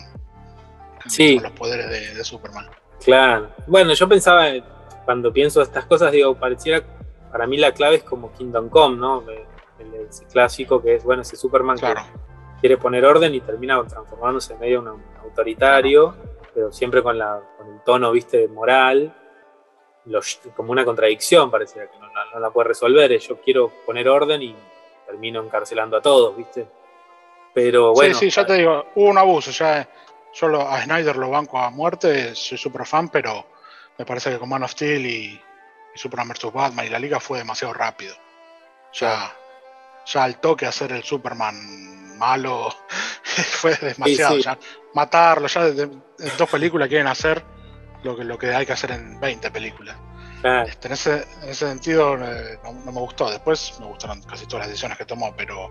con 1.03 1.11
Sí. 1.11 1.39
los 1.39 1.53
poderes 1.53 1.89
de, 1.89 2.15
de 2.15 2.25
Superman. 2.25 2.67
Claro. 3.05 3.51
Bueno, 3.67 3.93
yo 3.95 4.09
pensaba, 4.09 4.49
eh, 4.51 4.63
cuando 5.05 5.33
pienso 5.33 5.63
estas 5.63 5.87
cosas, 5.87 6.13
digo, 6.13 6.35
pareciera, 6.35 6.83
para 7.31 7.47
mí 7.47 7.57
la 7.57 7.73
clave 7.73 7.97
es 7.97 8.03
como 8.03 8.33
Kingdom 8.33 8.69
Come, 8.69 8.97
¿no? 8.97 9.23
El, 9.31 9.39
el- 9.79 10.09
clásico 10.33 10.83
que 10.83 10.97
es, 10.97 11.05
bueno, 11.05 11.23
ese 11.23 11.37
Superman 11.37 11.77
Claro, 11.79 12.01
que 12.01 12.61
quiere 12.61 12.77
poner 12.79 13.05
orden 13.05 13.35
y 13.35 13.41
termina 13.41 13.83
transformándose 13.87 14.55
en 14.55 14.61
medio 14.61 14.83
de 14.83 14.91
un 14.91 15.03
autoritario, 15.23 16.15
pero 16.55 16.73
siempre 16.73 17.03
con, 17.03 17.19
la, 17.19 17.41
con 17.59 17.69
el 17.73 17.81
tono, 17.83 18.11
viste, 18.13 18.49
moral, 18.49 19.15
lo- 20.07 20.21
como 20.55 20.73
una 20.73 20.85
contradicción, 20.85 21.51
pareciera 21.51 21.91
que 21.91 21.99
no, 21.99 22.07
no- 22.09 22.31
no 22.35 22.41
la 22.41 22.51
puede 22.51 22.69
resolver. 22.69 23.13
es, 23.13 23.27
Yo 23.29 23.41
quiero 23.41 23.71
poner 23.85 24.09
orden 24.09 24.43
y 24.43 24.57
termino 25.07 25.43
encarcelando 25.43 25.97
a 25.97 26.03
todos, 26.03 26.37
viste. 26.37 26.67
Pero 27.55 27.93
bueno. 27.95 28.15
sí, 28.15 28.31
sí, 28.31 28.31
ya 28.37 28.45
te 28.47 28.55
digo, 28.55 28.87
hubo 28.95 29.09
un 29.09 29.19
abuso, 29.19 29.51
ya 29.51 29.89
yo 30.35 30.49
lo- 30.49 30.69
a 30.69 30.83
Snyder 30.83 31.17
lo 31.17 31.31
banco 31.31 31.59
a 31.59 31.71
muerte, 31.71 32.35
soy 32.35 32.59
súper 32.59 32.85
fan, 32.87 33.09
pero 33.09 33.47
me 33.99 34.05
parece 34.05 34.31
que 34.31 34.39
con 34.39 34.49
Man 34.49 34.63
of 34.63 34.73
Steel 34.73 35.07
y, 35.07 35.41
y 35.95 35.99
Superman 35.99 36.29
vs. 36.29 36.53
Batman 36.53 36.87
y 36.87 36.91
la 36.91 36.99
liga 36.99 37.19
fue 37.21 37.39
demasiado 37.39 37.73
rápido. 37.73 38.15
Ya, 38.93 39.33
ya 40.07 40.25
al 40.25 40.39
toque 40.41 40.67
hacer 40.67 40.93
el 40.93 41.03
Superman 41.03 42.19
malo 42.19 42.69
fue 43.25 43.75
demasiado. 43.77 44.35
Sí, 44.37 44.43
sí. 44.43 44.45
Ya 44.45 44.59
matarlo, 44.95 45.47
ya 45.49 45.65
de- 45.65 45.91
dos 46.37 46.49
películas 46.51 46.89
quieren 46.89 47.07
hacer 47.07 47.43
lo 48.07 48.17
que, 48.17 48.25
lo 48.25 48.39
que 48.39 48.55
hay 48.55 48.65
que 48.65 48.73
hacer 48.73 48.93
en 48.93 49.19
20 49.21 49.51
películas. 49.51 49.97
claro, 50.41 50.67
Este, 50.69 50.89
en, 50.89 50.95
ese, 50.95 51.27
en 51.43 51.49
ese 51.51 51.67
sentido 51.69 52.15
eh, 52.23 52.59
no, 52.65 52.73
no 52.73 52.93
me 52.93 53.01
gustó. 53.01 53.31
Después 53.31 53.75
me 53.81 53.87
gustaron 53.87 54.23
casi 54.23 54.47
todas 54.47 54.61
las 54.61 54.69
decisiones 54.69 54.97
que 54.99 55.05
tomó, 55.05 55.35
pero 55.37 55.71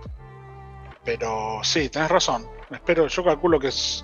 pero 1.03 1.59
sí, 1.63 1.89
tenés 1.89 2.09
razón. 2.09 2.47
Espero, 2.71 3.07
yo 3.07 3.23
calculo 3.23 3.59
que 3.59 3.67
es 3.67 4.03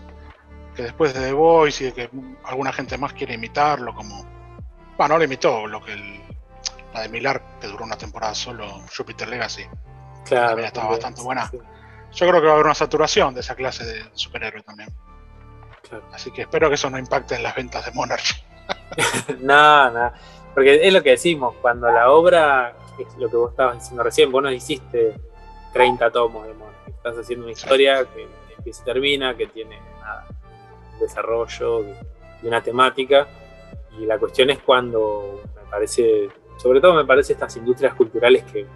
que 0.75 0.83
después 0.83 1.13
de 1.13 1.19
The 1.21 1.33
Voice 1.33 1.83
y 1.83 1.87
de 1.87 1.93
que 1.93 2.09
alguna 2.45 2.71
gente 2.71 2.97
más 2.97 3.13
quiere 3.13 3.33
imitarlo, 3.33 3.93
como 3.95 4.23
bueno, 4.97 5.15
no 5.15 5.17
lo 5.17 5.23
imitó, 5.23 5.65
lo 5.67 5.83
que 5.83 5.93
el- 5.93 6.21
la 6.93 7.01
de 7.01 7.09
Milar 7.09 7.41
que 7.59 7.67
duró 7.67 7.85
una 7.85 7.97
temporada 7.97 8.35
solo, 8.35 8.81
Jupiter 8.95 9.27
Legacy. 9.27 9.63
claro. 10.25 10.47
también 10.49 10.67
estaba 10.67 10.89
bastante 10.89 11.21
buena. 11.21 11.49
sí, 11.49 11.57
Yo 12.13 12.27
creo 12.27 12.39
que 12.41 12.45
va 12.47 12.51
a 12.51 12.53
haber 12.55 12.65
una 12.65 12.75
saturación 12.75 13.33
de 13.33 13.39
esa 13.39 13.55
clase 13.55 13.83
de 13.85 14.05
superhéroe 14.13 14.61
también. 14.61 14.89
Claro. 15.81 16.03
Así 16.11 16.31
que 16.31 16.41
espero 16.43 16.69
que 16.69 16.75
eso 16.75 16.89
no 16.89 16.97
impacte 16.97 17.35
en 17.35 17.43
las 17.43 17.55
ventas 17.55 17.85
de 17.85 17.91
Monarch. 17.91 18.43
No, 19.39 19.89
no. 19.89 20.11
Porque 20.53 20.85
es 20.85 20.93
lo 20.93 21.01
que 21.01 21.11
decimos, 21.11 21.55
cuando 21.61 21.89
la 21.89 22.11
obra, 22.11 22.75
es 22.99 23.15
lo 23.17 23.29
que 23.29 23.37
vos 23.37 23.51
estabas 23.51 23.79
diciendo 23.79 24.03
recién, 24.03 24.31
vos 24.31 24.43
no 24.43 24.51
hiciste 24.51 25.15
30 25.73 26.11
tomos 26.11 26.45
de 26.45 26.53
Monarch. 26.53 26.87
Estás 26.87 27.17
haciendo 27.17 27.45
una 27.45 27.53
historia 27.53 28.05
que 28.05 28.27
empieza 28.57 28.81
y 28.81 28.85
termina, 28.85 29.35
que 29.35 29.47
tiene 29.47 29.79
nada, 30.01 30.27
un 30.93 30.99
desarrollo 30.99 31.85
y 32.43 32.47
una 32.47 32.61
temática. 32.61 33.27
Y 33.97 34.05
la 34.05 34.19
cuestión 34.19 34.49
es 34.49 34.59
cuando 34.59 35.41
me 35.55 35.69
parece, 35.69 36.29
sobre 36.57 36.81
todo 36.81 36.93
me 36.93 37.05
parece 37.05 37.33
estas 37.33 37.55
industrias 37.55 37.93
culturales 37.93 38.43
que 38.43 38.67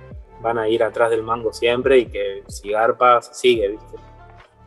van 0.41 0.57
a 0.57 0.67
ir 0.67 0.83
atrás 0.83 1.09
del 1.09 1.23
mango 1.23 1.51
siempre 1.51 1.97
y 1.97 2.05
que 2.05 2.43
si 2.47 2.71
garpa 2.71 3.21
se 3.21 3.33
sigue, 3.33 3.69
¿viste? 3.69 3.97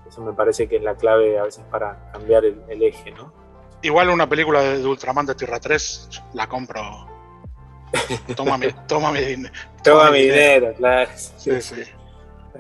Eso 0.09 0.23
me 0.23 0.33
parece 0.33 0.69
que 0.69 0.77
es 0.77 0.83
la 0.83 0.95
clave 0.97 1.39
a 1.39 1.45
veces 1.45 1.65
para 1.71 2.11
cambiar 2.13 2.45
el, 2.45 2.63
el 2.69 2.83
eje, 2.83 3.11
¿no? 3.13 3.33
Igual 3.83 4.09
una 4.11 4.29
película 4.29 4.61
de, 4.63 4.79
de 4.79 4.87
Ultraman 4.87 5.27
de 5.27 5.35
Tierra 5.35 5.61
3 5.61 6.09
la 6.35 6.49
compro. 6.49 6.81
Toma 8.37 8.59
mi, 8.59 8.67
toma 8.87 9.13
mi, 9.13 9.21
Toma 9.83 10.11
mi 10.11 10.23
dinero, 10.23 10.73
claro. 10.77 11.11
Sí, 11.15 11.61
sí. 11.61 11.83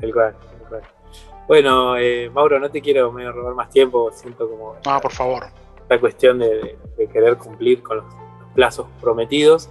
Tal 0.01 0.13
cual. 0.13 0.37
Bueno, 1.47 1.97
eh, 1.97 2.31
Mauro, 2.31 2.59
no 2.59 2.71
te 2.71 2.81
quiero 2.83 3.11
medio 3.11 3.33
robar 3.33 3.55
más 3.55 3.71
tiempo, 3.71 4.11
siento 4.13 4.49
como 4.49 4.77
No, 4.85 5.01
por 5.01 5.13
favor. 5.13 5.47
esta 5.81 5.99
cuestión 5.99 6.39
de, 6.39 6.47
de- 6.49 6.79
de 6.99 7.09
querer 7.09 7.37
cumplir 7.39 7.83
con 7.83 7.99
los, 7.99 8.07
los 8.07 8.53
plazos 8.55 8.87
prometidos. 9.01 9.71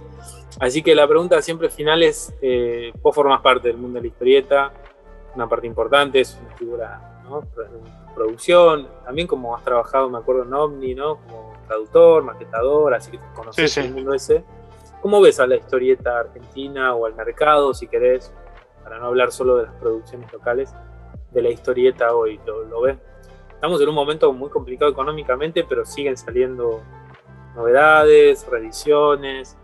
Así 0.60 0.82
que 0.82 0.94
la 0.96 1.06
pregunta 1.06 1.40
siempre 1.40 1.68
final 1.70 2.02
es, 2.02 2.34
eh, 2.42 2.92
vos 3.00 3.14
formas 3.14 3.40
parte 3.42 3.68
del 3.68 3.76
mundo 3.78 3.96
de 3.98 4.02
la 4.02 4.08
historieta, 4.08 4.72
una 5.36 5.48
parte 5.48 5.66
importante, 5.68 6.20
es 6.20 6.36
una 6.44 6.56
figura 6.56 7.17
¿no? 7.28 7.40
en 7.40 8.14
producción, 8.14 8.88
también 9.04 9.26
como 9.26 9.54
has 9.56 9.64
trabajado, 9.64 10.08
me 10.10 10.18
acuerdo, 10.18 10.42
en 10.42 10.54
Omni, 10.54 10.94
¿no? 10.94 11.16
como 11.16 11.52
traductor, 11.66 12.22
maquetador, 12.24 12.94
así 12.94 13.10
que 13.12 13.20
conoces 13.34 13.72
Sí, 13.72 13.80
sí. 13.82 13.86
el 13.86 13.94
mundo 13.94 14.14
ese. 14.14 14.44
¿Cómo 15.02 15.20
ves 15.20 15.38
a 15.38 15.46
la 15.46 15.56
historieta 15.56 16.18
argentina 16.18 16.94
o 16.94 17.06
al 17.06 17.14
mercado, 17.14 17.72
si 17.74 17.86
querés, 17.86 18.32
para 18.82 18.98
no 18.98 19.06
hablar 19.06 19.30
solo 19.30 19.56
de 19.56 19.64
las 19.64 19.74
producciones 19.74 20.32
locales, 20.32 20.74
de 21.30 21.42
la 21.42 21.50
historieta 21.50 22.14
hoy? 22.14 22.40
¿Lo, 22.44 22.64
lo 22.64 22.80
ves? 22.80 22.98
Estamos 23.52 23.80
en 23.80 23.88
un 23.88 23.94
momento 23.94 24.32
muy 24.32 24.50
complicado 24.50 24.90
económicamente, 24.90 25.64
pero 25.68 25.84
siguen 25.84 26.16
saliendo 26.16 26.80
novedades, 27.54 28.46
reediciones. 28.48 29.56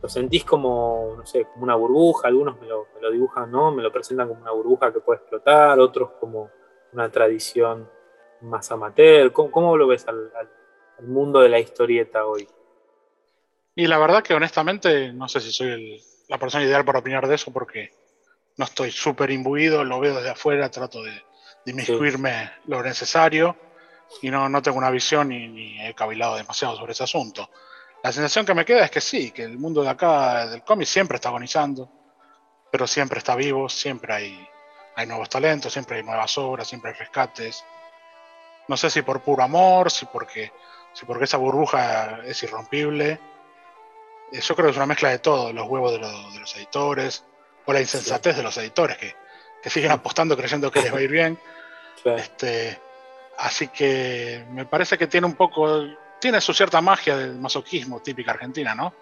Lo 0.00 0.08
sentís 0.08 0.44
como, 0.44 1.14
no 1.16 1.26
sé, 1.26 1.46
como 1.46 1.64
una 1.64 1.74
burbuja, 1.74 2.28
algunos 2.28 2.60
me 2.60 2.66
lo, 2.68 2.86
me 2.94 3.00
lo 3.00 3.10
dibujan, 3.10 3.50
¿no? 3.50 3.72
Me 3.72 3.82
lo 3.82 3.90
presentan 3.90 4.28
como 4.28 4.40
una 4.40 4.52
burbuja 4.52 4.92
que 4.92 5.00
puede 5.00 5.18
explotar, 5.18 5.80
otros 5.80 6.10
como 6.20 6.50
una 6.92 7.10
tradición 7.10 7.88
más 8.40 8.70
amateur. 8.70 9.32
¿Cómo, 9.32 9.50
cómo 9.50 9.76
lo 9.76 9.86
ves 9.86 10.06
al, 10.08 10.30
al- 10.36 10.50
al 10.98 11.06
mundo 11.06 11.40
de 11.40 11.48
la 11.48 11.58
historieta 11.60 12.24
hoy? 12.26 12.48
Y 13.74 13.86
la 13.86 13.98
verdad 13.98 14.22
que 14.22 14.34
honestamente 14.34 15.12
no 15.12 15.28
sé 15.28 15.40
si 15.40 15.52
soy 15.52 15.68
el- 15.68 16.00
la 16.28 16.38
persona 16.38 16.64
ideal 16.64 16.84
para 16.84 16.98
opinar 16.98 17.26
de 17.28 17.34
eso 17.36 17.52
porque 17.52 17.90
no 18.56 18.64
estoy 18.64 18.90
súper 18.90 19.30
imbuido, 19.30 19.84
lo 19.84 20.00
veo 20.00 20.16
desde 20.16 20.30
afuera, 20.30 20.70
trato 20.70 21.02
de, 21.02 21.12
de 21.12 21.70
inmiscuirme 21.72 22.50
lo 22.66 22.82
necesario 22.82 23.56
y 24.20 24.30
no, 24.30 24.48
no 24.48 24.60
tengo 24.62 24.78
una 24.78 24.90
visión 24.90 25.28
ni, 25.28 25.48
ni 25.48 25.80
he 25.86 25.94
cavilado 25.94 26.36
demasiado 26.36 26.76
sobre 26.76 26.92
ese 26.92 27.04
asunto. 27.04 27.48
La 28.02 28.12
sensación 28.12 28.44
que 28.46 28.54
me 28.54 28.64
queda 28.64 28.84
es 28.84 28.90
que 28.90 29.00
sí, 29.00 29.30
que 29.30 29.42
el 29.44 29.58
mundo 29.58 29.82
de 29.82 29.90
acá 29.90 30.46
del 30.48 30.62
cómic 30.64 30.86
siempre 30.86 31.16
está 31.16 31.28
agonizando, 31.28 31.88
pero 32.70 32.86
siempre 32.86 33.18
está 33.18 33.36
vivo, 33.36 33.68
siempre 33.68 34.12
hay, 34.12 34.48
hay 35.00 35.06
nuevos 35.06 35.28
talentos, 35.28 35.72
siempre 35.72 35.96
hay 35.98 36.02
nuevas 36.02 36.36
obras, 36.38 36.66
siempre 36.68 36.90
hay 36.90 36.96
rescates. 36.96 37.64
No 38.66 38.76
sé 38.76 38.90
si 38.90 39.02
por 39.02 39.20
puro 39.20 39.42
amor, 39.42 39.90
si 39.90 40.06
porque, 40.06 40.52
si 40.92 41.06
porque 41.06 41.24
esa 41.24 41.36
burbuja 41.36 42.20
es 42.24 42.42
irrompible. 42.42 43.18
Eh, 44.32 44.40
Yo 44.40 44.54
creo 44.54 44.66
que 44.66 44.70
es 44.72 44.76
una 44.76 44.86
mezcla 44.86 45.10
de 45.10 45.20
todo, 45.20 45.52
los 45.52 45.66
huevos 45.68 45.92
de, 45.92 45.98
lo- 45.98 46.30
de 46.32 46.40
los 46.40 46.54
editores, 46.56 47.24
o 47.64 47.72
la 47.72 47.80
insensatez 47.80 48.36
de 48.36 48.42
los 48.42 48.56
editores 48.58 48.96
que, 48.98 49.14
que 49.62 49.70
siguen 49.70 49.90
apostando 49.92 50.36
creyendo 50.36 50.70
que 50.70 50.82
les 50.82 50.92
va 50.92 50.98
a 50.98 51.02
ir 51.02 51.10
bien. 51.10 51.38
Este, 52.04 52.78
así 53.38 53.66
que 53.68 54.44
me 54.52 54.64
parece 54.64 54.96
que 54.96 55.08
tiene 55.08 55.26
un 55.26 55.34
poco, 55.34 55.84
tiene 56.20 56.40
su 56.40 56.54
cierta 56.54 56.80
magia 56.80 57.16
del 57.16 57.34
masoquismo 57.34 58.00
típica 58.00 58.30
argentina, 58.30 58.72
¿no? 58.74 58.94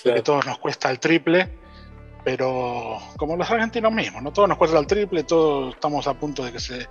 Claro. 0.00 0.16
que 0.16 0.22
todos 0.22 0.46
nos 0.46 0.58
cuesta 0.58 0.88
el 0.90 1.00
triple, 1.00 1.48
pero 2.24 2.98
como 3.16 3.36
los 3.36 3.50
argentinos 3.50 3.92
mismos, 3.92 4.22
¿no? 4.22 4.32
Todos 4.32 4.48
nos 4.48 4.58
cuesta 4.58 4.78
el 4.78 4.86
triple, 4.86 5.24
todos 5.24 5.74
estamos 5.74 6.06
a 6.06 6.14
punto 6.14 6.42
de 6.44 6.52
que 6.52 6.58
se, 6.60 6.86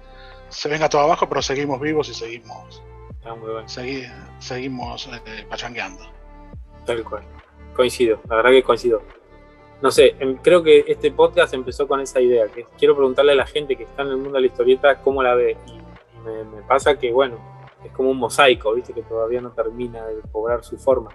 se 0.50 0.70
venga 0.70 0.88
todo 0.88 1.02
abajo, 1.02 1.28
pero 1.28 1.42
seguimos 1.42 1.80
vivos 1.82 2.08
y 2.10 2.14
seguimos, 2.14 2.82
Está 3.10 3.34
muy 3.36 3.52
bueno. 3.52 3.68
segui- 3.68 4.12
seguimos 4.40 5.08
eh, 5.08 5.46
pachangueando. 5.50 6.04
Tal 6.86 7.04
cual. 7.04 7.24
Coincido, 7.76 8.20
la 8.30 8.36
verdad 8.38 8.52
que 8.52 8.64
coincido. 8.64 9.02
No 9.82 9.90
sé, 9.92 10.16
em, 10.20 10.36
creo 10.38 10.62
que 10.64 10.86
este 10.88 11.12
podcast 11.12 11.54
empezó 11.54 11.88
con 11.88 12.00
esa 12.00 12.22
idea, 12.22 12.48
que 12.48 12.66
quiero 12.78 12.96
preguntarle 12.96 13.32
a 13.32 13.36
la 13.36 13.46
gente 13.46 13.76
que 13.76 13.84
está 13.84 14.04
en 14.04 14.10
el 14.10 14.18
mundo 14.18 14.34
de 14.34 14.42
la 14.42 14.48
historieta 14.48 15.02
cómo 15.02 15.24
la 15.24 15.34
ve. 15.36 15.58
Y, 15.68 15.72
y 15.72 16.20
me, 16.24 16.44
me 16.44 16.62
pasa 16.64 16.98
que, 17.00 17.12
bueno, 17.12 17.38
es 17.84 17.92
como 17.92 18.12
un 18.12 18.18
mosaico, 18.18 18.74
viste, 18.74 18.94
que 18.94 19.02
todavía 19.02 19.42
no 19.42 19.52
termina 19.52 20.06
de 20.06 20.22
cobrar 20.32 20.64
su 20.64 20.78
forma. 20.78 21.10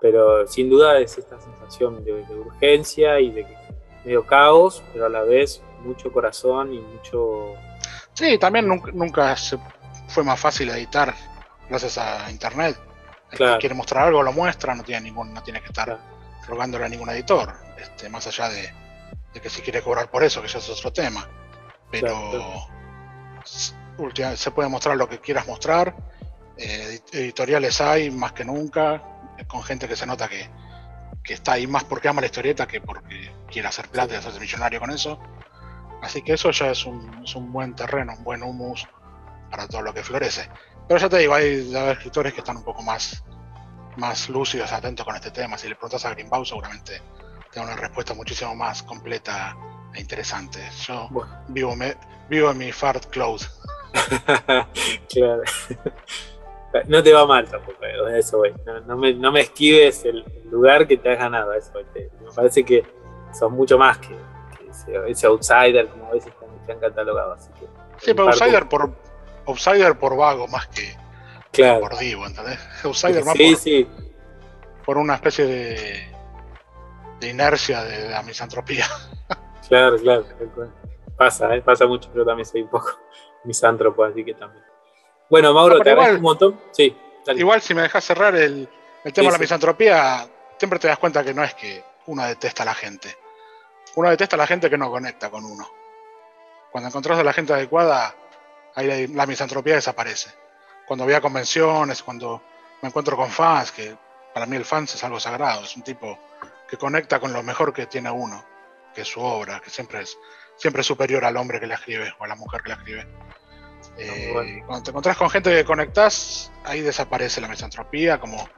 Pero 0.00 0.46
sin 0.46 0.68
duda 0.68 0.98
es 0.98 1.16
esta 1.18 1.40
sensación 1.40 2.04
de, 2.04 2.24
de 2.24 2.34
urgencia 2.34 3.18
y 3.20 3.30
de 3.30 3.46
que 3.46 3.56
medio 4.04 4.26
caos, 4.26 4.82
pero 4.92 5.06
a 5.06 5.08
la 5.08 5.22
vez 5.22 5.62
mucho 5.82 6.12
corazón 6.12 6.72
y 6.72 6.80
mucho... 6.80 7.54
Sí, 8.12 8.38
también 8.38 8.68
nunca, 8.68 8.90
nunca 8.92 9.36
se 9.36 9.58
fue 10.08 10.22
más 10.24 10.38
fácil 10.38 10.70
editar 10.70 11.14
gracias 11.68 11.98
a 11.98 12.30
internet. 12.30 12.78
El 13.30 13.38
Claro. 13.38 13.54
que 13.54 13.60
quiere 13.60 13.74
mostrar 13.74 14.06
algo 14.06 14.22
lo 14.22 14.32
muestra, 14.32 14.74
no 14.74 14.82
tiene 14.84 15.00
ningún, 15.02 15.34
no 15.34 15.42
tiene 15.42 15.60
que 15.60 15.66
estar 15.66 15.86
Claro. 15.86 16.00
rogándole 16.46 16.84
a 16.84 16.88
ningún 16.88 17.08
editor, 17.10 17.52
este, 17.78 18.08
más 18.08 18.26
allá 18.28 18.48
de, 18.48 18.72
de 19.32 19.40
que 19.40 19.50
si 19.50 19.60
quiere 19.62 19.82
cobrar 19.82 20.08
por 20.10 20.22
eso, 20.22 20.40
que 20.40 20.48
ya 20.48 20.58
es 20.58 20.68
otro 20.70 20.92
tema. 20.92 21.26
Pero 21.90 22.66
Claro, 24.14 24.36
se 24.36 24.50
puede 24.50 24.68
mostrar 24.68 24.96
lo 24.96 25.08
que 25.08 25.18
quieras 25.20 25.46
mostrar. 25.46 25.94
eh, 26.56 27.00
edit- 27.02 27.14
editoriales 27.18 27.80
hay 27.80 28.10
más 28.12 28.32
que 28.32 28.44
nunca, 28.44 29.02
eh, 29.38 29.44
con 29.46 29.62
gente 29.64 29.88
que 29.88 29.96
se 29.96 30.06
nota 30.06 30.28
que, 30.28 30.48
que 31.24 31.34
está 31.34 31.52
ahí 31.54 31.66
más 31.66 31.82
porque 31.84 32.06
ama 32.08 32.20
la 32.20 32.26
historieta 32.26 32.66
que 32.68 32.80
porque 32.80 33.32
quiere 33.54 33.68
hacer 33.68 33.88
plata 33.88 34.14
y 34.14 34.16
hacerse 34.16 34.40
millonario 34.40 34.80
con 34.80 34.90
eso. 34.90 35.16
Así 36.02 36.22
que 36.22 36.32
eso 36.32 36.50
ya 36.50 36.72
es 36.72 36.84
un, 36.84 37.22
es 37.22 37.36
un 37.36 37.52
buen 37.52 37.74
terreno, 37.76 38.12
un 38.18 38.24
buen 38.24 38.42
humus 38.42 38.86
para 39.48 39.68
todo 39.68 39.80
lo 39.82 39.94
que 39.94 40.02
florece. 40.02 40.50
Pero 40.88 40.98
ya 40.98 41.08
te 41.08 41.18
digo, 41.18 41.34
hay, 41.34 41.72
escritores 41.92 42.34
que 42.34 42.40
están 42.40 42.56
un 42.56 42.64
poco 42.64 42.82
más, 42.82 43.22
más 43.96 44.28
lúcidos, 44.28 44.72
atentos 44.72 45.06
con 45.06 45.14
este 45.14 45.30
tema. 45.30 45.56
Si 45.56 45.68
le 45.68 45.76
preguntas 45.76 46.04
a 46.04 46.10
Greenbaum, 46.10 46.44
seguramente 46.44 47.00
te 47.52 47.60
da 47.60 47.64
una 47.64 47.76
respuesta 47.76 48.12
muchísimo 48.12 48.56
más 48.56 48.82
completa 48.82 49.56
e 49.94 50.00
interesante. 50.00 50.58
Yo 50.84 51.08
vivo, 51.46 51.76
me, 51.76 51.96
vivo 52.28 52.50
en 52.50 52.58
mi 52.58 52.72
fart 52.72 53.06
cloud. 53.06 53.40
claro. 55.08 55.42
No 56.88 57.00
te 57.04 57.12
va 57.12 57.24
mal 57.24 57.48
tampoco, 57.48 57.84
eh, 57.84 58.18
eso, 58.18 58.38
güey. 58.38 58.52
No, 58.84 58.96
me, 58.96 59.14
no, 59.14 59.30
me, 59.30 59.42
esquives 59.42 60.04
el 60.04 60.24
lugar 60.50 60.88
que 60.88 60.96
te 60.96 61.12
has 61.12 61.20
ganado, 61.20 61.52
eso. 61.52 61.70
Me 61.94 62.32
parece 62.34 62.64
que 62.64 62.82
son 63.38 63.52
mucho 63.52 63.78
más 63.78 63.98
que, 63.98 64.16
ese, 65.08 65.26
outsider, 65.26 65.88
como 65.88 66.06
a 66.06 66.12
veces 66.12 66.32
te 66.66 66.72
han 66.72 66.80
catalogado. 66.80 67.32
Así 67.32 67.50
que, 67.52 67.66
sí, 67.98 68.14
pero 68.14 68.28
outsider 68.28 68.68
por, 68.68 68.90
outsider 69.46 69.98
por 69.98 70.16
vago 70.16 70.48
más 70.48 70.68
que, 70.68 70.96
por 71.80 71.98
divo, 71.98 72.26
¿entendés? 72.26 72.58
Outsider 72.84 73.24
más 73.24 73.36
por, 73.36 74.84
por 74.84 74.98
una 74.98 75.14
especie 75.14 75.46
de, 75.46 76.08
de 77.20 77.28
inercia 77.28 77.82
de, 77.84 78.10
la 78.10 78.22
misantropía. 78.22 78.86
Claro, 79.66 79.96
claro. 79.96 80.26
Pasa, 81.16 81.54
¿eh? 81.56 81.62
pasa 81.62 81.86
mucho, 81.86 82.10
pero 82.12 82.26
también 82.26 82.44
soy 82.44 82.60
un 82.62 82.68
poco 82.68 82.98
misántropo, 83.44 84.04
así 84.04 84.22
que 84.22 84.34
también. 84.34 84.62
Bueno, 85.30 85.54
Mauro, 85.54 85.80
te 85.80 85.90
agradezco 85.90 86.16
un 86.16 86.22
montón. 86.22 86.60
Sí, 86.70 86.94
Igual 87.32 87.60
si 87.60 87.74
me 87.74 87.82
dejas 87.82 88.04
cerrar 88.04 88.34
el, 88.36 88.68
tema 89.12 89.28
de 89.28 89.32
la 89.32 89.38
misantropía, 89.38 90.28
siempre 90.58 90.78
te 90.78 90.88
das 90.88 90.98
cuenta 90.98 91.24
que 91.24 91.32
no 91.32 91.42
es 91.42 91.54
que 91.54 91.82
uno 92.06 92.26
detesta 92.26 92.62
a 92.62 92.66
la 92.66 92.74
gente. 92.74 93.16
Uno 93.96 94.10
detesta 94.10 94.36
a 94.36 94.38
la 94.38 94.46
gente 94.46 94.68
que 94.68 94.78
no 94.78 94.90
conecta 94.90 95.30
con 95.30 95.44
uno. 95.44 95.68
Cuando 96.70 96.88
encontrás 96.88 97.18
a 97.18 97.24
la 97.24 97.32
gente 97.32 97.52
adecuada, 97.52 98.14
ahí 98.74 99.06
la 99.08 99.26
misantropía 99.26 99.74
desaparece. 99.74 100.30
Cuando 100.86 101.04
voy 101.04 101.14
a 101.14 101.20
convenciones, 101.20 102.02
cuando 102.02 102.42
me 102.82 102.88
encuentro 102.88 103.16
con 103.16 103.30
fans, 103.30 103.70
que 103.70 103.96
para 104.34 104.46
mí 104.46 104.56
el 104.56 104.64
fans 104.64 104.94
es 104.94 105.04
algo 105.04 105.20
sagrado, 105.20 105.64
es 105.64 105.76
un 105.76 105.82
tipo 105.82 106.18
que 106.68 106.76
conecta 106.76 107.20
con 107.20 107.32
lo 107.32 107.42
mejor 107.42 107.72
que 107.72 107.86
tiene 107.86 108.10
uno, 108.10 108.44
que 108.94 109.02
es 109.02 109.08
su 109.08 109.20
obra, 109.20 109.60
que 109.60 109.70
siempre 109.70 110.02
es, 110.02 110.18
siempre 110.56 110.82
superior 110.82 111.24
al 111.24 111.36
hombre 111.36 111.60
que 111.60 111.66
la 111.66 111.76
escribe 111.76 112.12
o 112.18 112.24
a 112.24 112.26
la 112.26 112.34
mujer 112.34 112.62
que 112.62 112.68
la 112.70 112.74
escribe. 112.74 113.06
Eh, 113.96 114.62
cuando 114.66 114.82
te 114.82 114.90
encontrás 114.90 115.16
con 115.16 115.30
gente 115.30 115.50
que 115.50 115.64
conectás, 115.64 116.50
ahí 116.64 116.80
desaparece 116.80 117.40
la 117.40 117.48
misantropía, 117.48 118.18
como, 118.18 118.48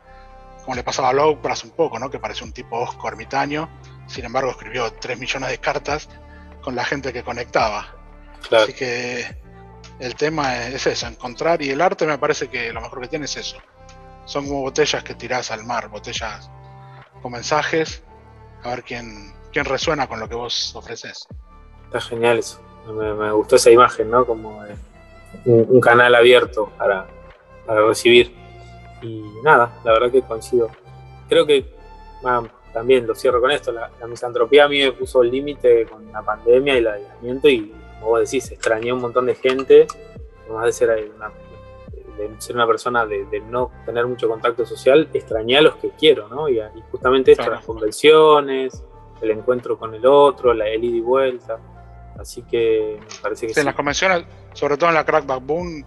como 0.63 0.75
le 0.75 0.83
pasaba 0.83 1.11
a 1.11 1.13
Lovecraft 1.13 1.65
un 1.65 1.71
poco, 1.73 1.99
¿no? 1.99 2.11
que 2.11 2.19
parece 2.19 2.45
un 2.45 2.53
tipo 2.53 2.79
osco 2.79 3.09
ermitaño, 3.09 3.69
sin 4.07 4.25
embargo 4.25 4.51
escribió 4.51 4.93
3 4.93 5.19
millones 5.19 5.51
de 5.51 5.59
cartas 5.59 6.09
con 6.63 6.75
la 6.75 6.85
gente 6.85 7.13
que 7.13 7.23
conectaba. 7.23 7.95
Así 8.51 8.73
que 8.73 9.25
el 9.99 10.15
tema 10.15 10.67
es 10.67 10.87
eso, 10.87 11.07
encontrar, 11.07 11.63
y 11.63 11.71
el 11.71 11.81
arte 11.81 12.07
me 12.07 12.19
parece 12.19 12.49
que 12.49 12.73
lo 12.73 12.81
mejor 12.81 13.01
que 13.01 13.09
tiene 13.09 13.25
es 13.25 13.37
eso. 13.37 13.57
Son 14.25 14.47
como 14.47 14.61
botellas 14.61 15.03
que 15.05 15.15
tirás 15.15 15.51
al 15.51 15.65
mar, 15.65 15.89
botellas 15.89 16.51
con 17.23 17.33
mensajes, 17.33 18.03
a 18.63 18.71
ver 18.71 18.83
quién, 18.83 19.33
quién 19.53 19.65
resuena 19.65 20.07
con 20.07 20.21
lo 20.21 20.29
que 20.29 20.35
vos 20.35 20.75
ofreces. 20.75 21.27
Está 21.87 22.01
genial 22.01 22.39
eso, 22.39 22.61
me, 22.93 23.31
gustó 23.33 23.57
esa 23.57 23.71
imagen, 23.71 24.11
¿no? 24.11 24.27
Como 24.27 24.63
un, 25.45 25.81
canal 25.81 26.15
abierto 26.15 26.71
para, 26.77 27.07
recibir. 27.67 28.35
Y 29.03 29.23
nada, 29.43 29.79
la 29.85 29.93
verdad 29.93 30.11
que 30.11 30.23
coincido. 30.23 30.71
Creo 31.29 31.47
que 31.47 31.75
también 32.77 33.07
lo 33.07 33.15
cierro 33.15 33.41
con 33.41 33.51
esto, 33.51 33.73
la, 33.73 33.91
misantropía 34.07 34.67
a 34.67 34.69
mí 34.69 34.81
me 34.81 34.93
puso 34.93 35.23
el 35.23 35.31
límite 35.31 35.87
con 35.87 36.13
la 36.13 36.21
pandemia 36.21 36.75
y 36.75 36.77
el 36.77 36.87
aislamiento 36.87 37.49
y 37.49 37.73
como 37.99 38.11
vos 38.11 38.31
decís, 38.31 38.53
extrañé 38.53 38.93
un 38.93 39.01
montón 39.01 39.25
de 39.25 39.35
gente, 39.35 39.87
además 40.45 40.67
de 40.67 40.73
ser 40.73 41.11
una, 41.17 41.33
de 42.19 42.31
ser 42.39 42.55
una 42.55 42.67
persona 42.67 43.07
de, 43.07 43.41
no 43.49 43.73
tener 43.87 44.07
mucho 44.07 44.29
contacto 44.29 44.67
social, 44.67 45.09
extrañé 45.15 45.57
a 45.57 45.63
los 45.63 45.77
que 45.77 45.89
quiero, 45.99 46.29
¿no? 46.29 46.51
Y, 46.51 46.61
justamente 46.91 47.33
esto, 47.33 47.51
las 47.51 47.65
convenciones, 47.65 48.85
el 49.23 49.31
encuentro 49.31 49.79
con 49.79 49.95
el 49.95 50.05
otro, 50.05 50.53
la, 50.53 50.69
el 50.69 50.85
ida 50.85 50.97
y 50.99 51.01
vuelta. 51.01 51.59
Así 52.19 52.43
que 52.43 52.99
me 53.01 53.23
parece 53.23 53.47
que 53.47 53.55
sí. 53.55 53.61
En 53.61 53.65
las 53.65 53.75
convenciones, 53.75 54.27
sobre 54.53 54.77
todo 54.77 54.91
en 54.91 54.97
la 54.97 55.07
Crackback 55.07 55.43
Boom, 55.43 55.83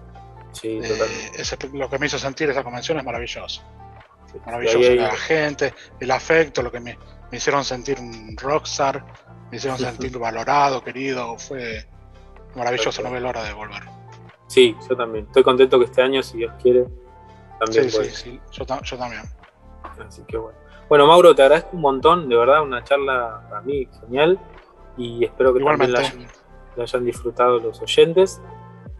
sí, 0.53 0.79
eh, 0.83 1.69
lo 1.73 1.87
que 1.87 1.99
me 1.99 2.07
hizo 2.07 2.17
sentir 2.17 2.49
esa 2.49 2.63
convención 2.63 2.97
es 2.97 3.05
maravilloso. 3.05 3.61
Maravilloso. 4.45 4.95
La 4.95 5.15
gente, 5.15 5.73
el 5.99 6.11
afecto, 6.11 6.61
lo 6.61 6.71
que 6.71 6.79
me, 6.79 6.97
me 7.31 7.37
hicieron 7.37 7.63
sentir 7.63 7.99
un 7.99 8.35
rockstar, 8.37 9.03
me 9.51 9.57
hicieron 9.57 9.77
sentir 9.77 10.17
valorado, 10.17 10.83
querido. 10.83 11.37
Fue 11.37 11.85
maravilloso, 12.55 13.01
no 13.01 13.11
veo 13.11 13.21
la 13.21 13.29
hora 13.29 13.43
de 13.43 13.53
volver. 13.53 13.83
Sí, 14.47 14.75
yo 14.89 14.95
también. 14.95 15.25
Estoy 15.25 15.43
contento 15.43 15.77
que 15.79 15.85
este 15.85 16.01
año, 16.01 16.23
si 16.23 16.37
Dios 16.37 16.53
quiere, 16.61 16.85
también. 17.59 17.89
Sí, 17.89 18.03
sí, 18.03 18.09
sí, 18.09 18.41
yo, 18.51 18.65
yo 18.65 18.97
también. 18.97 19.23
Así 20.05 20.21
que 20.27 20.37
bueno. 20.37 20.57
Bueno, 20.89 21.05
Mauro, 21.05 21.35
te 21.35 21.43
agradezco 21.43 21.69
un 21.73 21.81
montón, 21.81 22.27
de 22.27 22.35
verdad, 22.35 22.63
una 22.63 22.83
charla 22.83 23.45
para 23.47 23.61
mí 23.61 23.87
genial 24.01 24.39
y 24.97 25.23
espero 25.23 25.53
que 25.53 25.63
también 25.63 25.93
la 25.93 26.83
hayan, 26.83 27.05
disfrutado 27.05 27.59
los 27.59 27.79
oyentes. 27.79 28.41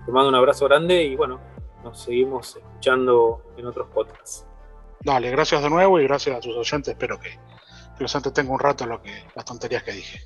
Te 0.05 0.11
mando 0.11 0.29
un 0.29 0.35
abrazo 0.35 0.65
grande 0.65 1.03
y 1.03 1.15
bueno, 1.15 1.39
nos 1.83 1.99
seguimos 1.99 2.55
escuchando 2.55 3.41
en 3.57 3.65
otros 3.65 3.87
podcasts. 3.87 4.45
Dale, 5.01 5.31
gracias 5.31 5.61
de 5.61 5.69
nuevo 5.69 5.99
y 5.99 6.03
gracias 6.03 6.35
a 6.35 6.39
tus 6.39 6.55
oyentes. 6.55 6.93
Espero 6.93 7.19
que, 7.19 7.29
que 7.29 8.03
los 8.03 8.13
entretenga 8.15 8.51
un 8.51 8.59
rato 8.59 8.85
lo 8.85 9.01
que, 9.01 9.25
las 9.35 9.45
tonterías 9.45 9.83
que 9.83 9.91
dije. 9.93 10.21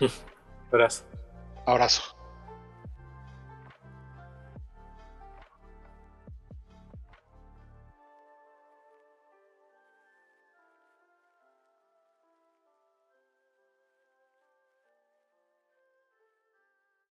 abrazo. 0.72 1.04
Abrazo. 1.64 2.15